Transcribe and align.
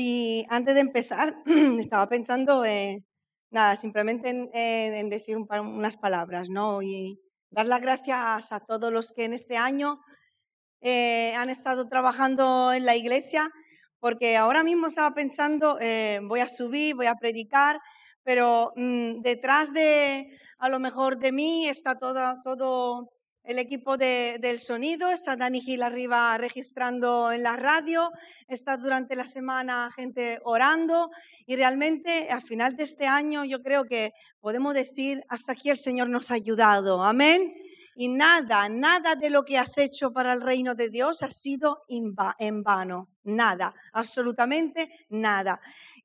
Y 0.00 0.46
antes 0.48 0.76
de 0.76 0.80
empezar, 0.80 1.42
estaba 1.80 2.08
pensando, 2.08 2.62
nada, 3.50 3.74
simplemente 3.74 4.28
en, 4.30 5.10
decir 5.10 5.36
unas 5.36 5.96
palabras, 5.96 6.48
¿no? 6.50 6.82
Y 6.82 7.18
dar 7.50 7.66
las 7.66 7.80
gracias 7.80 8.52
a 8.52 8.60
todos 8.60 8.92
los 8.92 9.10
que 9.10 9.24
en 9.24 9.32
este 9.32 9.56
año 9.56 9.98
eh, 10.82 11.32
han 11.34 11.50
estado 11.50 11.88
trabajando 11.88 12.72
en 12.72 12.86
la 12.86 12.94
iglesia, 12.94 13.50
porque 13.98 14.36
ahora 14.36 14.62
mismo 14.62 14.86
estaba 14.86 15.12
pensando, 15.16 15.78
eh, 15.80 16.20
voy 16.22 16.40
a 16.40 16.48
subir, 16.48 16.94
voy 16.94 17.06
a 17.06 17.16
predicar, 17.16 17.80
pero 18.22 18.72
mm, 18.76 19.22
detrás 19.22 19.72
de, 19.72 20.28
a 20.58 20.68
lo 20.68 20.78
mejor 20.78 21.18
de 21.18 21.32
mí, 21.32 21.66
está 21.66 21.96
todo, 21.96 22.36
todo 22.44 23.10
el 23.44 23.58
equipo 23.58 23.96
del 23.96 24.60
sonido, 24.60 25.10
está 25.10 25.36
Dani 25.36 25.60
Gil 25.60 25.82
arriba 25.82 26.36
registrando 26.36 27.32
en 27.32 27.42
la 27.42 27.56
radio, 27.56 28.10
está 28.46 28.76
durante 28.76 29.16
la 29.16 29.26
semana 29.26 29.90
gente 29.94 30.38
orando 30.44 31.10
y 31.46 31.56
realmente 31.56 32.30
al 32.30 32.42
final 32.42 32.76
de 32.76 32.84
este 32.84 33.06
año 33.06 33.44
yo 33.44 33.62
creo 33.62 33.84
que 33.84 34.12
podemos 34.40 34.74
decir, 34.74 35.22
hasta 35.28 35.52
aquí 35.52 35.70
el 35.70 35.78
Señor 35.78 36.08
nos 36.08 36.30
ha 36.30 36.34
ayudado, 36.34 37.02
amén. 37.02 37.54
Y 38.00 38.06
nada, 38.06 38.68
nada 38.68 39.16
de 39.16 39.28
lo 39.28 39.42
que 39.42 39.58
has 39.58 39.76
hecho 39.76 40.12
para 40.12 40.32
el 40.32 40.40
reino 40.40 40.76
de 40.76 40.88
Dios 40.88 41.24
ha 41.24 41.30
sido 41.30 41.82
en 41.88 42.62
vano, 42.62 43.08
nada, 43.24 43.74
absolutamente 43.92 44.88
nada. 45.08 45.60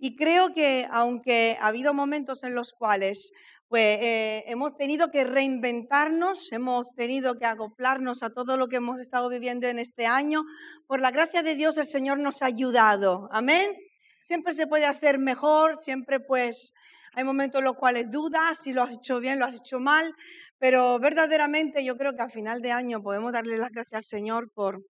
Y 0.05 0.17
creo 0.17 0.53
que 0.53 0.85
aunque 0.91 1.55
ha 1.61 1.67
habido 1.67 1.93
momentos 1.93 2.43
en 2.43 2.55
los 2.55 2.73
cuales 2.73 3.31
pues 3.69 4.01
eh, 4.01 4.43
hemos 4.47 4.75
tenido 4.75 5.11
que 5.11 5.23
reinventarnos, 5.23 6.51
hemos 6.51 6.93
tenido 6.93 7.39
que 7.39 7.45
acoplarnos 7.45 8.21
a 8.21 8.29
todo 8.31 8.57
lo 8.57 8.67
que 8.67 8.75
hemos 8.75 8.99
estado 8.99 9.29
viviendo 9.29 9.65
en 9.67 9.79
este 9.79 10.05
año. 10.05 10.41
Por 10.87 10.99
la 10.99 11.11
gracia 11.11 11.41
de 11.41 11.55
Dios 11.55 11.77
el 11.77 11.85
Señor 11.85 12.19
nos 12.19 12.41
ha 12.41 12.47
ayudado. 12.47 13.29
Amén. 13.31 13.71
Siempre 14.19 14.51
se 14.51 14.67
puede 14.67 14.87
hacer 14.87 15.19
mejor, 15.19 15.77
siempre 15.77 16.19
pues 16.19 16.73
hay 17.13 17.23
momentos 17.23 17.59
en 17.59 17.65
los 17.65 17.77
cuales 17.77 18.11
dudas 18.11 18.57
si 18.61 18.73
lo 18.73 18.83
has 18.83 18.95
hecho 18.95 19.21
bien, 19.21 19.39
lo 19.39 19.45
has 19.45 19.55
hecho 19.55 19.79
mal, 19.79 20.13
pero 20.59 20.99
verdaderamente 20.99 21.85
yo 21.85 21.95
creo 21.95 22.13
que 22.13 22.23
a 22.23 22.29
final 22.29 22.59
de 22.61 22.73
año 22.73 23.01
podemos 23.01 23.31
darle 23.31 23.57
las 23.57 23.71
gracias 23.71 23.99
al 23.99 24.03
Señor 24.03 24.51
por 24.53 24.83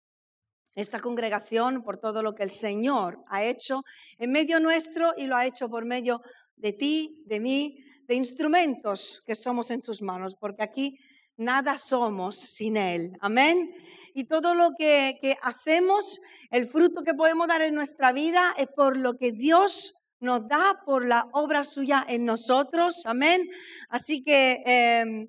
esta 0.75 0.99
congregación, 0.99 1.83
por 1.83 1.97
todo 1.97 2.23
lo 2.23 2.33
que 2.33 2.43
el 2.43 2.51
Señor 2.51 3.23
ha 3.27 3.43
hecho 3.43 3.83
en 4.17 4.31
medio 4.31 4.59
nuestro 4.59 5.13
y 5.15 5.27
lo 5.27 5.35
ha 5.35 5.45
hecho 5.45 5.69
por 5.69 5.85
medio 5.85 6.21
de 6.55 6.73
ti, 6.73 7.23
de 7.25 7.39
mí, 7.39 7.77
de 8.07 8.15
instrumentos 8.15 9.21
que 9.25 9.35
somos 9.35 9.71
en 9.71 9.81
sus 9.81 10.01
manos, 10.01 10.35
porque 10.35 10.63
aquí 10.63 10.97
nada 11.37 11.77
somos 11.77 12.37
sin 12.37 12.77
Él. 12.77 13.13
Amén. 13.21 13.71
Y 14.13 14.25
todo 14.25 14.55
lo 14.55 14.71
que, 14.77 15.37
hacemos, 15.41 16.19
el 16.51 16.65
fruto 16.65 17.03
que 17.03 17.13
podemos 17.13 17.47
dar 17.47 17.61
en 17.61 17.75
nuestra 17.75 18.11
vida 18.11 18.53
es 18.57 18.67
por 18.75 18.97
lo 18.97 19.13
que 19.13 19.31
Dios 19.31 19.95
nos 20.19 20.47
da, 20.47 20.81
por 20.85 21.05
la 21.05 21.27
obra 21.33 21.63
suya 21.63 22.05
en 22.07 22.25
nosotros. 22.25 23.01
Amén. 23.05 23.49
Así 23.89 24.23
que 24.23 24.63
em, 24.65 25.27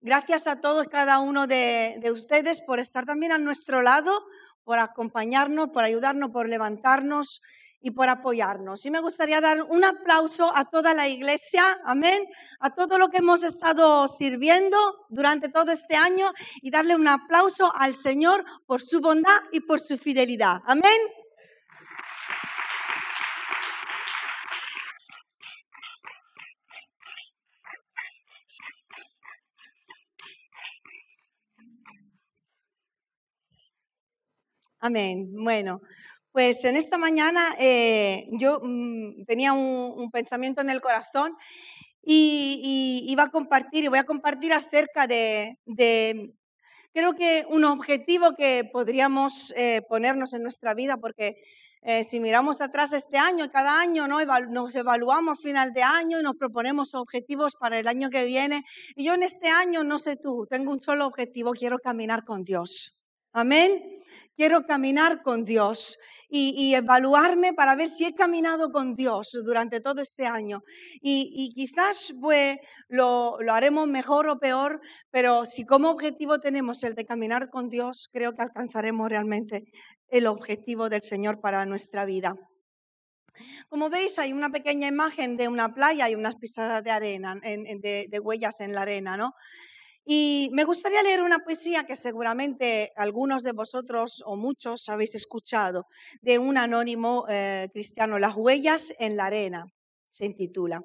gracias 0.00 0.46
a 0.46 0.60
todos, 0.60 0.88
cada 0.88 1.20
uno 1.20 1.46
de, 1.46 1.98
de 2.02 2.10
ustedes, 2.10 2.60
por 2.60 2.78
estar 2.78 3.04
también 3.06 3.32
a 3.32 3.38
nuestro 3.38 3.80
lado, 3.80 4.12
por 4.64 4.78
acompañarnos, 4.78 5.70
por 5.70 5.84
ayudarnos, 5.84 6.30
por 6.30 6.48
levantarnos 6.48 7.42
y 7.80 7.90
por 7.90 8.08
apoyarnos. 8.08 8.86
Y 8.86 8.90
me 8.90 9.00
gustaría 9.00 9.42
dar 9.42 9.62
un 9.62 9.84
aplauso 9.84 10.50
a 10.56 10.70
toda 10.70 10.94
la 10.94 11.06
iglesia, 11.06 11.62
amén, 11.84 12.24
a 12.58 12.74
todo 12.74 12.96
lo 12.96 13.08
que 13.08 13.18
hemos 13.18 13.44
estado 13.44 14.08
sirviendo 14.08 14.78
durante 15.10 15.50
todo 15.50 15.70
este 15.70 15.94
año 15.94 16.32
y 16.62 16.70
darle 16.70 16.94
un 16.94 17.06
aplauso 17.06 17.70
al 17.74 17.94
Señor 17.94 18.44
por 18.66 18.80
su 18.80 19.00
bondad 19.00 19.38
y 19.52 19.60
por 19.60 19.80
su 19.80 19.98
fidelidad. 19.98 20.62
Amén. 20.64 20.98
Amén. 34.86 35.30
Bueno, 35.32 35.80
pues 36.30 36.62
en 36.64 36.76
esta 36.76 36.98
mañana 36.98 37.54
eh, 37.58 38.26
yo 38.32 38.60
mm, 38.62 39.24
tenía 39.24 39.54
un, 39.54 40.10
pensamiento 40.10 40.60
en 40.60 40.68
el 40.68 40.82
corazón 40.82 41.32
y, 42.02 43.06
iba 43.08 43.22
a 43.22 43.30
compartir, 43.30 43.84
y 43.84 43.88
voy 43.88 43.98
a 43.98 44.04
compartir 44.04 44.52
acerca 44.52 45.06
de, 45.06 45.56
creo 46.92 47.14
que 47.14 47.46
un 47.48 47.64
objetivo 47.64 48.34
que 48.36 48.68
podríamos 48.70 49.54
eh, 49.56 49.80
ponernos 49.88 50.34
en 50.34 50.42
nuestra 50.42 50.74
vida, 50.74 50.98
porque 50.98 51.38
eh, 51.80 52.04
si 52.04 52.20
miramos 52.20 52.60
atrás 52.60 52.92
este 52.92 53.16
año, 53.16 53.50
cada 53.50 53.80
año 53.80 54.06
¿no? 54.06 54.18
nos 54.50 54.74
evaluamos 54.74 55.38
a 55.38 55.42
final 55.42 55.72
de 55.72 55.82
año 55.82 56.20
y 56.20 56.22
nos 56.22 56.36
proponemos 56.36 56.92
objetivos 56.94 57.54
para 57.58 57.78
el 57.78 57.88
año 57.88 58.10
que 58.10 58.26
viene. 58.26 58.64
Y 58.96 59.04
yo 59.04 59.14
en 59.14 59.22
este 59.22 59.48
año, 59.48 59.82
no 59.82 59.98
sé 59.98 60.16
tú, 60.16 60.46
tengo 60.50 60.70
un 60.72 60.82
solo 60.82 61.06
objetivo, 61.06 61.52
quiero 61.52 61.78
caminar 61.78 62.26
con 62.26 62.44
Dios. 62.44 62.98
Amén. 63.36 63.82
Quiero 64.36 64.64
caminar 64.64 65.22
con 65.22 65.42
Dios 65.42 65.98
y, 66.28 66.72
evaluarme 66.74 67.52
para 67.52 67.74
ver 67.74 67.88
si 67.88 68.04
he 68.04 68.14
caminado 68.14 68.70
con 68.70 68.94
Dios 68.94 69.36
durante 69.44 69.80
todo 69.80 70.00
este 70.00 70.26
año. 70.26 70.62
Y, 71.02 71.52
quizás 71.56 72.14
lo, 72.88 73.36
haremos 73.50 73.88
mejor 73.88 74.28
o 74.28 74.38
peor, 74.38 74.80
pero 75.10 75.46
si 75.46 75.64
como 75.64 75.90
objetivo 75.90 76.38
tenemos 76.38 76.84
el 76.84 76.94
de 76.94 77.04
caminar 77.04 77.50
con 77.50 77.68
Dios, 77.68 78.08
creo 78.12 78.34
que 78.34 78.42
alcanzaremos 78.42 79.08
realmente 79.08 79.64
el 80.08 80.28
objetivo 80.28 80.88
del 80.88 81.02
Señor 81.02 81.40
para 81.40 81.66
nuestra 81.66 82.04
vida. 82.04 82.36
Como 83.68 83.90
veis, 83.90 84.16
hay 84.20 84.32
una 84.32 84.50
pequeña 84.50 84.86
imagen 84.86 85.36
de 85.36 85.48
una 85.48 85.74
playa 85.74 86.08
y 86.08 86.14
unas 86.14 86.36
pisadas 86.36 86.84
de 86.84 86.92
arena, 86.92 87.34
de 87.34 88.20
huellas 88.22 88.60
en 88.60 88.74
la 88.74 88.82
arena, 88.82 89.16
¿no? 89.16 89.32
Y 90.04 90.50
me 90.52 90.64
gustaría 90.64 91.02
leer 91.02 91.22
una 91.22 91.38
poesía 91.38 91.84
que 91.84 91.96
seguramente 91.96 92.92
algunos 92.96 93.42
de 93.42 93.52
vosotros 93.52 94.22
o 94.26 94.36
muchos 94.36 94.88
habéis 94.88 95.14
escuchado, 95.14 95.86
de 96.20 96.38
un 96.38 96.58
anónimo 96.58 97.24
eh, 97.28 97.68
cristiano, 97.72 98.18
Las 98.18 98.36
huellas 98.36 98.92
en 98.98 99.16
la 99.16 99.26
arena, 99.26 99.72
se 100.10 100.26
intitula. 100.26 100.82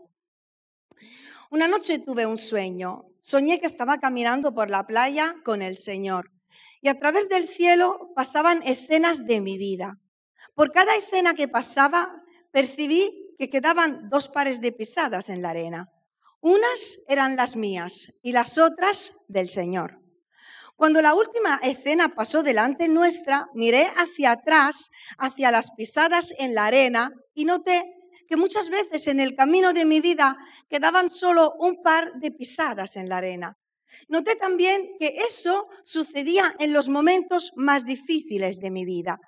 Una 1.52 1.68
noche 1.68 2.00
tuve 2.00 2.26
un 2.26 2.38
sueño. 2.38 3.06
Soñé 3.22 3.60
que 3.60 3.66
estaba 3.66 4.00
caminando 4.00 4.54
por 4.54 4.70
la 4.70 4.88
playa 4.88 5.36
con 5.44 5.62
el 5.62 5.78
Señor 5.78 6.32
y 6.82 6.88
a 6.88 6.98
través 6.98 7.28
del 7.28 7.48
cielo 7.48 8.12
pasaban 8.16 8.62
escenas 8.64 9.26
de 9.26 9.42
mi 9.42 9.58
vida. 9.58 10.00
Por 10.56 10.72
cada 10.72 10.96
escena 10.96 11.34
que 11.34 11.48
pasaba, 11.48 12.24
percibí 12.52 13.36
que 13.38 13.50
quedaban 13.50 14.10
dos 14.10 14.30
pares 14.30 14.62
de 14.62 14.72
pisadas 14.72 15.30
en 15.30 15.42
la 15.42 15.50
arena. 15.50 15.92
Unas 16.42 17.00
eran 17.08 17.36
las 17.36 17.56
mías 17.56 18.14
y 18.22 18.32
las 18.32 18.58
otras 18.58 19.14
del 19.28 19.50
Señor. 19.50 20.00
Cuando 20.78 21.02
la 21.02 21.14
última 21.14 21.60
escena 21.62 22.16
pasó 22.16 22.42
delante 22.42 22.88
nuestra, 22.88 23.50
miré 23.54 23.88
hacia 23.98 24.32
atrás, 24.32 24.92
hacia 25.18 25.52
las 25.52 25.72
pisadas 25.72 26.34
en 26.38 26.56
la 26.56 26.68
arena, 26.68 27.12
y 27.34 27.44
noté 27.44 27.84
que 28.30 28.38
muchas 28.38 28.70
veces 28.70 29.08
en 29.08 29.20
el 29.20 29.36
camino 29.36 29.74
de 29.74 29.84
mi 29.84 30.00
vida 30.00 30.38
quedaban 30.70 31.10
solo 31.10 31.56
un 31.60 31.82
par 31.82 32.14
de 32.22 32.32
pisadas 32.32 32.96
en 32.96 33.10
la 33.10 33.18
arena. 33.18 33.58
Noté 34.08 34.36
también 34.36 34.92
que 34.98 35.16
eso 35.28 35.68
sucedía 35.84 36.56
en 36.60 36.72
los 36.72 36.88
momentos 36.88 37.52
más 37.56 37.86
difíciles 37.86 38.60
de 38.60 38.72
mi 38.72 38.86
vida. 38.86 39.20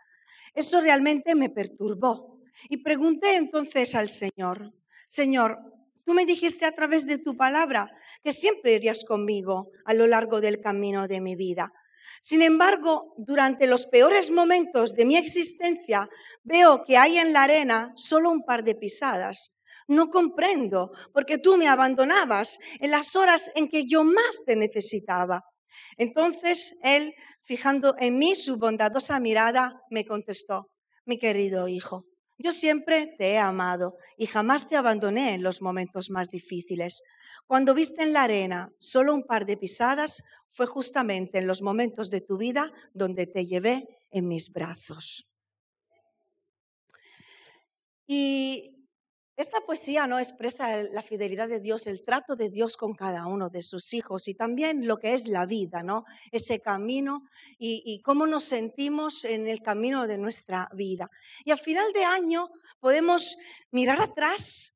Eso 0.54 0.80
realmente 0.80 1.36
me 1.36 1.50
perturbó. 1.50 2.40
Y 2.70 2.78
pregunté 2.78 3.36
entonces 3.36 3.96
al 3.96 4.10
Señor, 4.10 4.72
Señor, 5.08 5.58
Tú 6.06 6.14
me 6.14 6.26
dijiste 6.26 6.66
a 6.66 6.72
través 6.72 7.06
de 7.06 7.18
tu 7.18 7.38
palabra 7.38 7.90
que 8.24 8.32
siempre 8.32 8.74
irías 8.74 9.04
conmigo 9.04 9.72
a 9.86 9.94
lo 9.94 10.08
largo 10.08 10.42
del 10.42 10.60
camino 10.60 11.08
de 11.08 11.22
mi 11.22 11.36
vida. 11.36 11.72
Sin 12.22 12.42
embargo, 12.42 13.14
durante 13.18 13.68
los 13.68 13.88
peores 13.88 14.30
momentos 14.30 14.94
de 14.94 15.06
mi 15.06 15.16
existencia, 15.16 16.10
veo 16.44 16.84
que 16.84 16.98
hay 16.98 17.18
en 17.18 17.34
la 17.34 17.44
arena 17.44 17.94
solo 17.96 18.30
un 18.30 18.44
par 18.44 18.64
de 18.64 18.76
pisadas. 18.76 19.52
No 19.88 20.10
comprendo, 20.10 20.92
porque 21.14 21.38
tú 21.38 21.58
me 21.58 21.68
abandonabas 21.68 22.60
en 22.80 22.92
las 22.92 23.16
horas 23.16 23.52
en 23.56 23.68
que 23.70 23.86
yo 23.86 24.04
más 24.04 24.44
te 24.46 24.56
necesitaba. 24.56 25.44
Entonces 25.98 26.76
él, 26.84 27.14
fijando 27.44 27.96
en 27.98 28.18
mí 28.18 28.36
su 28.36 28.58
bondadosa 28.58 29.20
mirada, 29.20 29.82
me 29.90 30.06
contestó, 30.06 30.70
mi 31.06 31.18
querido 31.18 31.68
hijo, 31.68 32.06
yo 32.42 32.52
siempre 32.52 33.14
te 33.18 33.32
he 33.34 33.38
amado 33.38 33.98
y 34.18 34.26
jamás 34.26 34.70
te 34.70 34.76
abandoné 34.76 35.34
en 35.34 35.44
los 35.44 35.62
momentos 35.62 36.10
más 36.10 36.30
difíciles. 36.30 37.04
Cuando 37.48 37.74
viste 37.74 38.04
en 38.04 38.14
la 38.14 38.24
arena 38.24 38.72
solo 38.80 39.14
un 39.14 39.24
par 39.24 39.46
de 39.46 39.58
pisadas, 39.58 40.24
fue 40.52 40.66
justamente 40.66 41.38
en 41.38 41.48
los 41.48 41.62
momentos 41.62 42.10
de 42.10 42.22
tu 42.22 42.38
vida 42.38 42.72
donde 42.94 43.28
te 43.28 43.46
llevé 43.46 43.88
en 44.12 44.28
mis 44.28 44.52
brazos. 44.52 45.28
Y 48.08 48.81
Esta 49.42 49.60
poesía 49.62 50.06
no 50.06 50.20
expresa 50.20 50.84
la 50.84 51.02
fidelidad 51.02 51.50
de 51.50 51.60
Dios, 51.60 51.88
el 51.88 52.04
trato 52.04 52.36
de 52.36 52.48
Dios 52.48 52.78
con 52.78 52.94
cada 52.94 53.26
uno 53.26 53.50
de 53.50 53.64
sus 53.64 53.92
hijos 53.96 54.28
y 54.28 54.36
también 54.36 54.86
lo 54.86 54.98
que 54.98 55.16
es 55.16 55.28
la 55.28 55.48
vida, 55.48 55.82
¿no? 55.82 56.06
Ese 56.32 56.60
camino 56.60 57.24
y, 57.58 58.00
cómo 58.04 58.28
nos 58.28 58.44
sentimos 58.44 59.26
en 59.26 59.48
el 59.48 59.64
camino 59.64 60.06
de 60.06 60.20
nuestra 60.20 60.70
vida. 60.74 61.10
Y 61.44 61.50
al 61.50 61.58
final 61.58 61.92
de 61.92 62.04
año 62.04 62.52
podemos 62.80 63.36
mirar 63.72 64.00
atrás 64.00 64.76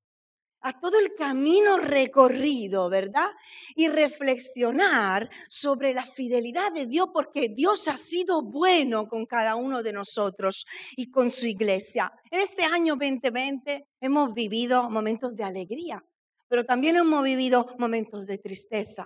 a 0.66 0.74
todo 0.74 0.98
el 1.00 1.14
camino 1.14 1.78
recorrido, 1.78 2.90
¿verdad? 2.90 3.30
Y 3.76 3.88
reflexionar 3.88 5.30
sobre 5.48 5.94
la 5.94 6.04
fidelidad 6.04 6.72
de 6.72 6.88
Dios, 6.88 7.10
porque 7.14 7.50
Dios 7.50 7.88
ha 7.88 7.98
sido 7.98 8.42
bueno 8.42 9.08
con 9.08 9.28
cada 9.28 9.56
uno 9.56 9.84
de 9.84 9.94
nosotros 9.94 10.66
y 10.98 11.12
con 11.12 11.30
su 11.30 11.46
iglesia. 11.46 12.12
En 12.32 12.40
este 12.40 12.64
año 12.64 12.96
2020 12.96 13.86
hemos 14.02 14.34
vivido 14.34 14.90
momentos 14.90 15.36
de 15.36 15.44
alegría, 15.44 16.04
pero 16.48 16.64
también 16.64 16.96
hemos 16.96 17.24
vivido 17.24 17.68
momentos 17.78 18.26
de 18.26 18.40
tristeza. 18.40 19.06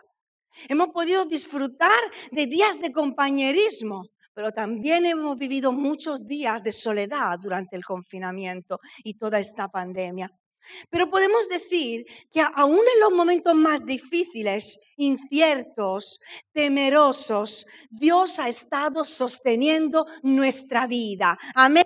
Hemos 0.70 0.88
podido 0.94 1.26
disfrutar 1.26 2.00
de 2.32 2.46
días 2.46 2.80
de 2.80 2.94
compañerismo, 2.94 4.04
pero 4.34 4.54
también 4.54 5.06
hemos 5.06 5.38
vivido 5.38 5.74
muchos 5.74 6.26
días 6.26 6.64
de 6.64 6.72
soledad 6.72 7.38
durante 7.38 7.76
el 7.76 7.84
confinamiento 7.84 8.80
y 9.04 9.16
toda 9.16 9.40
esta 9.40 9.68
pandemia. 9.68 10.32
Pero 10.90 11.10
podemos 11.10 11.48
decir 11.50 12.06
que 12.32 12.42
aún 12.42 12.80
en 12.80 13.00
los 13.00 13.12
momentos 13.12 13.56
más 13.56 13.86
difíciles, 13.86 14.80
inciertos, 14.98 16.20
temerosos, 16.52 17.66
Dios 17.90 18.40
ha 18.40 18.50
estado 18.50 19.04
sosteniendo 19.04 20.06
nuestra 20.24 20.88
vida. 20.88 21.38
Amén. 21.56 21.86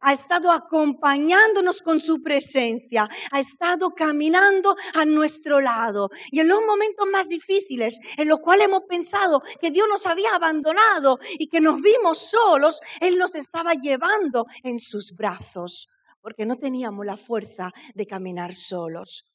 Ha 0.00 0.12
estado 0.12 0.50
acompañándonos 0.50 1.80
con 1.80 2.00
su 2.00 2.22
presencia, 2.22 3.08
ha 3.30 3.40
estado 3.40 3.90
caminando 3.90 4.76
a 4.94 5.04
nuestro 5.04 5.60
lado. 5.60 6.10
Y 6.30 6.40
en 6.40 6.48
los 6.48 6.60
momentos 6.66 7.06
más 7.10 7.28
difíciles, 7.28 7.98
en 8.16 8.28
los 8.28 8.40
cuales 8.40 8.66
hemos 8.66 8.82
pensado 8.88 9.42
que 9.60 9.70
Dios 9.70 9.86
nos 9.88 10.06
había 10.06 10.34
abandonado 10.34 11.18
y 11.38 11.46
que 11.46 11.60
nos 11.60 11.80
vimos 11.80 12.18
solos, 12.18 12.80
Él 13.00 13.16
nos 13.18 13.34
estaba 13.36 13.74
llevando 13.74 14.46
en 14.64 14.78
sus 14.80 15.12
brazos 15.12 15.88
porque 16.22 16.46
no 16.46 16.56
teníamos 16.56 17.04
la 17.04 17.16
fuerza 17.16 17.72
de 17.94 18.06
caminar 18.06 18.54
solos. 18.54 19.32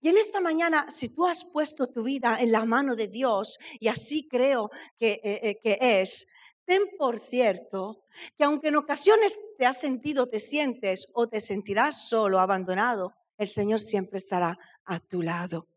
Y 0.00 0.08
en 0.08 0.16
esta 0.16 0.40
mañana, 0.40 0.90
si 0.90 1.10
tú 1.10 1.26
has 1.26 1.44
puesto 1.44 1.88
tu 1.88 2.02
vida 2.02 2.38
en 2.40 2.50
la 2.50 2.64
mano 2.64 2.96
de 2.96 3.08
Dios, 3.08 3.58
y 3.78 3.88
así 3.88 4.26
creo 4.28 4.70
que, 4.98 5.20
eh, 5.22 5.40
eh, 5.42 5.60
que 5.62 5.78
es, 5.80 6.26
ten 6.64 6.82
por 6.98 7.18
cierto 7.18 8.04
que 8.36 8.44
aunque 8.44 8.68
en 8.68 8.76
ocasiones 8.76 9.38
te 9.58 9.66
has 9.66 9.78
sentido, 9.78 10.26
te 10.26 10.40
sientes 10.40 11.06
o 11.12 11.28
te 11.28 11.40
sentirás 11.40 12.08
solo, 12.08 12.40
abandonado, 12.40 13.14
el 13.36 13.48
Señor 13.48 13.80
siempre 13.80 14.18
estará 14.18 14.58
a 14.84 14.98
tu 15.00 15.22
lado. 15.22 15.68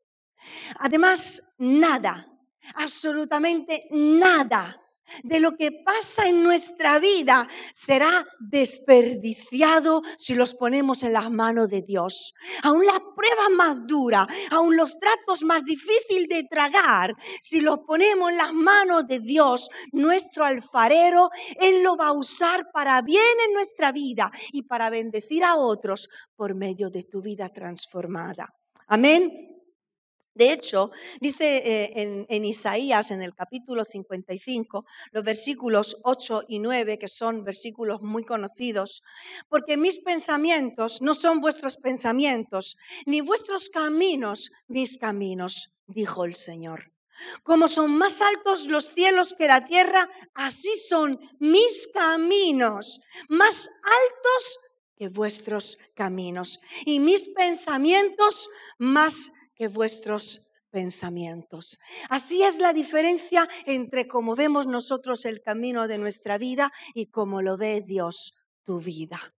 Además, 0.80 1.44
nada, 1.58 2.32
absolutamente 2.76 3.88
nada 3.92 4.82
de 5.24 5.40
lo 5.40 5.56
que 5.56 5.72
pasa 5.72 6.28
en 6.28 6.44
nuestra 6.44 7.00
vida 7.00 7.48
será 7.74 8.28
desperdiciado 8.40 10.02
si 10.18 10.36
los 10.36 10.54
ponemos 10.54 11.04
en 11.04 11.14
las 11.14 11.32
manos 11.32 11.70
de 11.70 11.82
Dios. 11.82 12.34
Aún 12.64 12.86
la 12.86 13.00
prueba 13.16 13.50
más 13.56 13.86
dura, 13.88 14.28
aún 14.52 14.76
los 14.76 15.00
tratos 15.00 15.44
más 15.44 15.64
difíciles 15.64 16.28
de 16.30 16.44
tragar, 16.50 17.16
si 17.42 17.62
los 17.62 17.80
ponemos 17.80 18.32
en 18.32 18.38
las 18.38 18.54
manos 18.54 19.08
de 19.08 19.20
Dios, 19.20 19.70
nuestro 19.92 20.46
alfarero, 20.46 21.30
Él 21.60 21.84
lo 21.84 21.96
va 21.96 22.08
a 22.08 22.14
usar 22.14 22.72
para 22.72 23.02
bien 23.02 23.22
en 23.48 23.54
nuestra 23.54 23.92
vida 23.92 24.32
y 24.52 24.64
para 24.64 24.90
bendecir 24.90 25.44
a 25.44 25.56
otros 25.56 26.10
por 26.36 26.56
medio 26.56 26.90
de 26.90 27.04
tu 27.04 27.22
vida 27.22 27.50
transformada. 27.50 28.54
Amén. 28.88 29.57
De 30.38 30.52
hecho, 30.52 30.92
dice 31.20 31.58
eh, 31.58 32.26
en, 32.30 32.46
Isaías, 32.46 33.10
en 33.10 33.24
el 33.24 33.34
capítulo 33.34 33.84
55, 33.84 34.86
los 35.12 35.24
versículos 35.24 35.98
8 36.04 36.44
y 36.48 36.60
9, 36.60 37.00
que 37.00 37.08
son 37.08 37.44
versículos 37.44 38.04
muy 38.04 38.24
conocidos, 38.24 39.02
porque 39.50 39.78
mis 39.78 39.98
pensamientos 39.98 41.02
no 41.02 41.16
son 41.16 41.42
vuestros 41.42 41.78
pensamientos, 41.78 42.78
ni 43.08 43.22
vuestros 43.22 43.70
caminos 43.70 44.52
mis 44.68 45.00
caminos, 45.00 45.72
dijo 45.88 46.24
el 46.26 46.36
Señor. 46.36 46.92
Como 47.42 47.68
son 47.68 47.98
más 47.98 48.22
altos 48.22 48.68
los 48.68 48.90
cielos 48.90 49.34
que 49.34 49.48
la 49.48 49.66
tierra, 49.66 50.08
así 50.36 50.78
son 50.78 51.20
mis 51.40 51.88
caminos, 51.92 53.00
más 53.28 53.68
altos 53.82 54.60
que 54.96 55.10
vuestros 55.10 55.80
caminos, 55.96 56.60
y 56.86 57.00
mis 57.00 57.30
pensamientos 57.30 58.50
más 58.78 59.32
que 59.58 59.68
vuestros 59.68 60.48
pensamientos. 60.70 61.80
Así 62.10 62.44
es 62.44 62.60
la 62.60 62.74
diferencia 62.74 63.48
entre 63.66 64.08
cómo 64.08 64.36
vemos 64.36 64.68
nosotros 64.68 65.26
el 65.26 65.42
camino 65.42 65.88
de 65.88 65.98
nuestra 65.98 66.38
vida 66.38 66.72
y 66.94 67.08
cómo 67.08 67.42
lo 67.42 67.58
ve 67.58 67.82
Dios 67.82 68.34
tu 68.64 68.80
vida. 68.80 69.34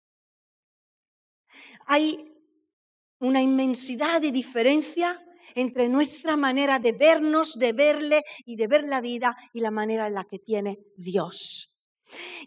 Hay 1.86 2.34
una 3.20 3.42
inmensidad 3.42 4.22
de 4.22 4.32
diferencia 4.32 5.24
entre 5.56 5.90
nuestra 5.90 6.36
manera 6.36 6.80
de 6.80 6.92
vernos, 6.92 7.58
de 7.58 7.74
verle 7.74 8.24
y 8.46 8.56
de 8.56 8.68
ver 8.68 8.84
la 8.84 9.02
vida 9.02 9.36
y 9.54 9.62
la 9.62 9.72
manera 9.72 10.08
en 10.08 10.14
la 10.14 10.24
que 10.26 10.40
tiene 10.40 10.80
Dios. 10.96 11.76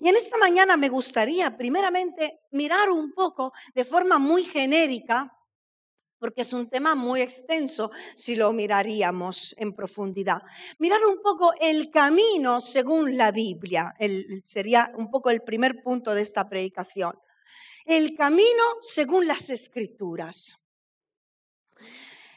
Y 0.00 0.08
en 0.08 0.16
esta 0.16 0.36
mañana 0.38 0.76
me 0.76 0.88
gustaría 0.88 1.56
primeramente 1.56 2.40
mirar 2.50 2.90
un 2.90 3.12
poco 3.12 3.52
de 3.74 3.84
forma 3.84 4.18
muy 4.18 4.42
genérica 4.44 5.32
porque 6.22 6.42
es 6.42 6.52
un 6.52 6.68
tema 6.68 6.94
muy 6.94 7.20
extenso 7.20 7.90
si 8.14 8.36
lo 8.36 8.52
miraríamos 8.52 9.56
en 9.58 9.74
profundidad. 9.74 10.40
Mirar 10.78 11.04
un 11.04 11.20
poco 11.20 11.52
el 11.60 11.90
camino 11.90 12.60
según 12.60 13.16
la 13.16 13.32
Biblia, 13.32 13.92
sería 14.44 14.92
un 14.96 15.10
poco 15.10 15.30
el 15.30 15.42
primer 15.42 15.82
punto 15.82 16.14
de 16.14 16.22
esta 16.22 16.48
predicación. 16.48 17.18
El 17.84 18.16
camino 18.16 18.62
según 18.80 19.26
las 19.26 19.50
escrituras. 19.50 20.56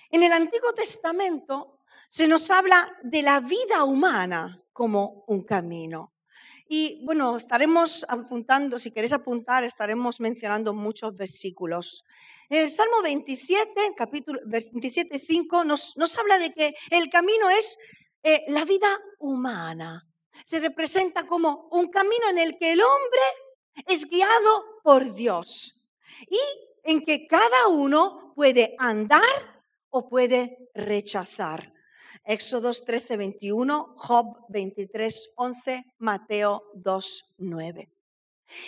En 0.09 0.23
el 0.23 0.31
Antiguo 0.31 0.73
Testamento 0.73 1.77
se 2.09 2.27
nos 2.27 2.49
habla 2.49 2.91
de 3.03 3.21
la 3.21 3.39
vida 3.39 3.83
humana 3.83 4.63
como 4.73 5.25
un 5.27 5.43
camino. 5.43 6.14
Y 6.67 7.03
bueno, 7.06 7.38
estaremos 7.38 8.06
apuntando, 8.09 8.79
si 8.79 8.91
queréis 8.91 9.13
apuntar, 9.13 9.63
estaremos 9.63 10.19
mencionando 10.19 10.73
muchos 10.73 11.15
versículos. 11.15 12.03
En 12.50 12.62
el 12.62 12.69
Salmo 12.69 13.01
27, 13.03 13.94
capítulo 13.95 14.39
27, 14.45 15.19
5, 15.19 15.63
nos, 15.63 15.95
nos 15.97 16.17
habla 16.17 16.39
de 16.39 16.53
que 16.53 16.73
el 16.89 17.09
camino 17.09 17.50
es 17.51 17.77
eh, 18.23 18.44
la 18.47 18.65
vida 18.65 18.88
humana. 19.19 20.07
Se 20.44 20.59
representa 20.59 21.27
como 21.27 21.67
un 21.71 21.89
camino 21.89 22.29
en 22.31 22.39
el 22.39 22.57
que 22.57 22.71
el 22.71 22.81
hombre 22.81 23.21
es 23.88 24.06
guiado 24.09 24.81
por 24.83 25.13
Dios 25.13 25.81
y 26.27 26.39
en 26.83 27.06
que 27.06 27.28
cada 27.28 27.68
uno 27.68 28.33
puede 28.35 28.75
andar 28.80 29.21
o 29.92 30.09
puede 30.09 30.69
rechazar. 30.73 31.74
Éxodos 32.25 32.85
13, 32.85 33.17
21, 33.17 33.94
Job 33.97 34.45
23, 34.49 35.29
11, 35.35 35.83
Mateo 35.99 36.63
2, 36.73 37.35
9. 37.37 37.91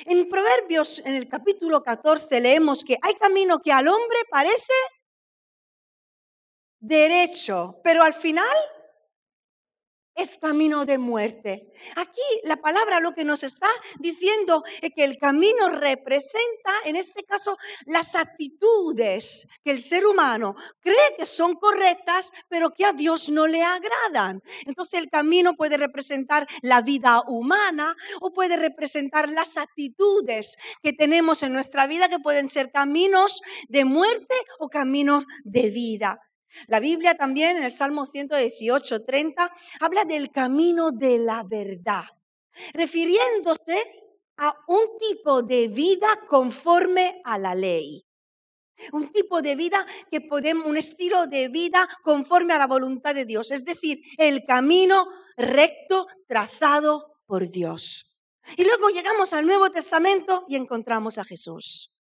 En 0.06 0.30
Proverbios, 0.30 1.00
en 1.06 1.16
el 1.16 1.28
capítulo 1.28 1.82
14, 1.84 2.40
leemos 2.40 2.84
que 2.84 2.98
hay 3.02 3.16
camino 3.16 3.60
que 3.60 3.72
al 3.72 3.88
hombre 3.88 4.20
parece 4.30 4.74
derecho, 6.80 7.80
pero 7.84 8.04
al 8.04 8.14
final 8.14 8.56
es 10.18 10.38
camino 10.40 10.86
de 10.86 10.98
muerte. 10.98 11.72
Aquí 11.96 12.22
la 12.44 12.58
palabra 12.58 13.00
lo 13.00 13.14
que 13.14 13.24
nos 13.24 13.44
está 13.44 13.70
diciendo 14.00 14.64
es 14.82 14.90
que 14.96 15.06
el 15.06 15.18
camino 15.18 15.70
representa, 15.70 16.74
en 16.86 16.96
este 16.96 17.24
caso, 17.24 17.58
las 17.86 18.16
actitudes 18.16 19.48
que 19.64 19.72
el 19.72 19.80
ser 19.80 20.06
humano 20.06 20.56
cree 20.82 21.16
que 21.18 21.26
son 21.26 21.56
correctas, 21.56 22.32
pero 22.50 22.72
que 22.72 22.86
a 22.86 22.94
Dios 22.94 23.30
no 23.30 23.46
le 23.46 23.64
agradan. 23.64 24.42
Entonces 24.66 25.00
el 25.00 25.10
camino 25.10 25.56
puede 25.56 25.78
representar 25.78 26.48
la 26.62 26.82
vida 26.82 27.22
humana 27.28 27.96
o 28.20 28.34
puede 28.34 28.58
representar 28.58 29.30
las 29.30 29.58
actitudes 29.58 30.58
que 30.82 30.94
tenemos 30.94 31.44
en 31.44 31.54
nuestra 31.54 31.88
vida, 31.88 32.10
que 32.10 32.20
pueden 32.20 32.50
ser 32.50 32.72
caminos 32.72 33.42
de 33.70 33.86
muerte 33.86 34.36
o 34.60 34.70
caminos 34.70 35.26
de 35.44 35.70
vida. 35.70 36.27
La 36.68 36.80
Biblia 36.80 37.16
también 37.16 37.58
en 37.58 37.64
el 37.64 37.72
Salmo 37.72 38.06
118, 38.06 39.06
30 39.06 39.52
habla 39.80 40.06
del 40.06 40.32
camino 40.32 40.92
de 40.92 41.20
la 41.20 41.44
verdad, 41.44 42.06
refiriéndose 42.74 43.84
a 44.38 44.56
un 44.68 44.98
tipo 45.00 45.44
de 45.44 45.68
vida 45.68 46.08
conforme 46.28 47.22
a 47.24 47.38
la 47.38 47.56
ley. 47.56 48.04
Un 48.92 49.12
tipo 49.12 49.42
de 49.42 49.56
vida 49.56 49.86
que 50.12 50.22
podemos, 50.22 50.68
un 50.68 50.78
estilo 50.78 51.26
de 51.26 51.48
vida 51.48 51.88
conforme 52.04 52.54
a 52.54 52.60
la 52.60 52.68
voluntad 52.68 53.16
de 53.16 53.26
Dios, 53.26 53.52
es 53.52 53.66
decir, 53.66 54.00
el 54.18 54.46
camino 54.46 55.08
recto 55.36 56.06
trazado 56.28 57.20
por 57.26 57.50
Dios. 57.50 58.16
Y 58.56 58.64
luego 58.64 58.90
llegamos 58.90 59.34
al 59.34 59.46
Nuevo 59.46 59.70
Testamento 59.72 60.46
y 60.48 60.56
encontramos 60.56 61.18
a 61.18 61.26
Jesús. 61.26 61.92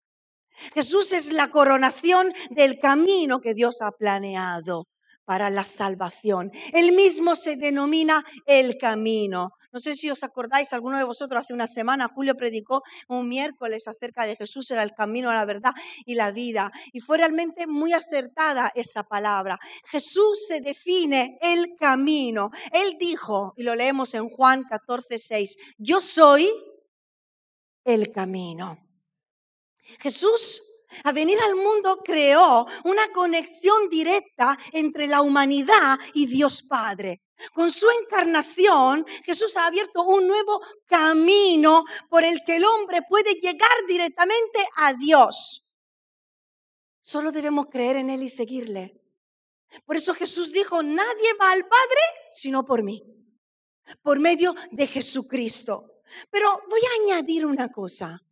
Jesús 0.75 1.13
es 1.13 1.33
la 1.33 1.49
coronación 1.49 2.33
del 2.51 2.79
camino 2.79 3.41
que 3.41 3.55
Dios 3.55 3.83
ha 3.83 3.91
planeado 3.93 4.87
para 5.27 5.51
la 5.51 5.65
salvación. 5.65 6.51
Él 6.73 6.93
mismo 6.93 7.35
se 7.35 7.57
denomina 7.57 8.25
el 8.47 8.79
camino. 8.79 9.51
No 9.73 9.81
sé 9.81 9.93
si 9.93 10.09
os 10.09 10.23
acordáis, 10.23 10.73
alguno 10.73 10.97
de 10.97 11.05
vosotros 11.05 11.41
hace 11.41 11.53
una 11.53 11.67
semana, 11.67 12.09
Julio 12.09 12.35
predicó 12.35 12.83
un 13.09 13.29
miércoles 13.29 13.87
acerca 13.89 14.25
de 14.25 14.37
Jesús, 14.37 14.71
era 14.71 14.83
el 14.83 14.93
camino, 14.93 15.31
la 15.31 15.45
verdad 15.45 15.73
y 16.07 16.15
la 16.15 16.31
vida. 16.31 16.71
Y 16.93 17.01
fue 17.01 17.19
realmente 17.19 17.67
muy 17.67 17.93
acertada 17.93 18.73
esa 18.75 19.03
palabra. 19.03 19.59
Jesús 19.85 20.47
se 20.47 20.61
define 20.61 21.39
el 21.43 21.77
camino. 21.79 22.51
Él 22.73 22.97
dijo, 22.99 23.53
y 23.57 23.65
lo 23.65 23.75
leemos 23.75 24.15
en 24.15 24.29
Juan 24.29 24.63
14, 24.63 25.19
6, 25.19 25.57
yo 25.77 26.01
soy 26.01 26.49
el 27.85 28.13
camino. 28.13 28.86
Jesús 30.01 30.63
a 31.05 31.13
venir 31.13 31.39
al 31.41 31.57
mundo 31.57 32.01
creó 32.05 32.67
una 32.85 33.09
conexión 33.13 33.89
directa 33.89 34.59
entre 34.73 35.07
la 35.07 35.23
humanidad 35.23 35.99
y 36.15 36.27
Dios 36.27 36.63
Padre. 36.63 37.23
Con 37.53 37.71
su 37.71 37.87
encarnación, 38.03 39.05
Jesús 39.25 39.57
ha 39.57 39.67
abierto 39.67 40.05
un 40.05 40.27
nuevo 40.27 40.61
camino 40.87 41.85
por 42.09 42.25
el 42.25 42.43
que 42.45 42.57
el 42.57 42.65
hombre 42.65 43.01
puede 43.09 43.35
llegar 43.35 43.77
directamente 43.87 44.67
a 44.77 44.95
Dios. 44.95 45.71
Solo 47.01 47.31
debemos 47.31 47.67
creer 47.67 47.97
en 47.97 48.11
Él 48.11 48.23
y 48.23 48.31
seguirle. 48.31 49.01
Por 49.85 49.97
eso 49.97 50.15
Jesús 50.15 50.53
dijo, 50.53 50.83
nadie 50.83 51.35
va 51.41 51.51
al 51.53 51.67
Padre 51.67 52.01
sino 52.31 52.65
por 52.65 52.83
mí, 52.83 53.03
por 54.03 54.19
medio 54.19 54.55
de 54.71 54.87
Jesucristo. 54.87 56.03
Pero 56.31 56.63
voy 56.69 56.81
a 56.81 57.03
añadir 57.03 57.45
una 57.45 57.69
cosa. 57.71 58.26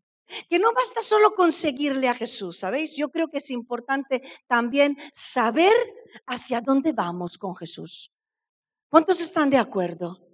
Que 0.48 0.58
no 0.58 0.72
basta 0.72 1.02
solo 1.02 1.34
conseguirle 1.34 2.08
a 2.08 2.14
Jesús, 2.14 2.58
¿sabéis? 2.58 2.96
Yo 2.96 3.10
creo 3.10 3.28
que 3.28 3.38
es 3.38 3.50
importante 3.50 4.22
también 4.46 4.96
saber 5.12 5.74
hacia 6.26 6.60
dónde 6.60 6.92
vamos 6.92 7.38
con 7.38 7.54
Jesús. 7.54 8.10
¿Cuántos 8.88 9.20
están 9.20 9.50
de 9.50 9.58
acuerdo? 9.58 10.24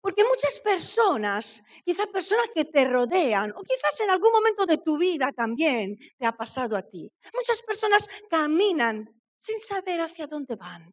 Porque 0.00 0.24
muchas 0.24 0.60
personas, 0.60 1.62
quizás 1.84 2.06
personas 2.06 2.46
que 2.54 2.64
te 2.64 2.86
rodean, 2.86 3.52
o 3.54 3.62
quizás 3.62 4.00
en 4.00 4.10
algún 4.10 4.32
momento 4.32 4.64
de 4.64 4.78
tu 4.78 4.96
vida 4.96 5.30
también 5.32 5.98
te 6.18 6.26
ha 6.26 6.32
pasado 6.32 6.76
a 6.76 6.82
ti, 6.82 7.12
muchas 7.34 7.60
personas 7.62 8.08
caminan 8.30 9.08
sin 9.38 9.60
saber 9.60 10.00
hacia 10.00 10.26
dónde 10.26 10.56
van. 10.56 10.90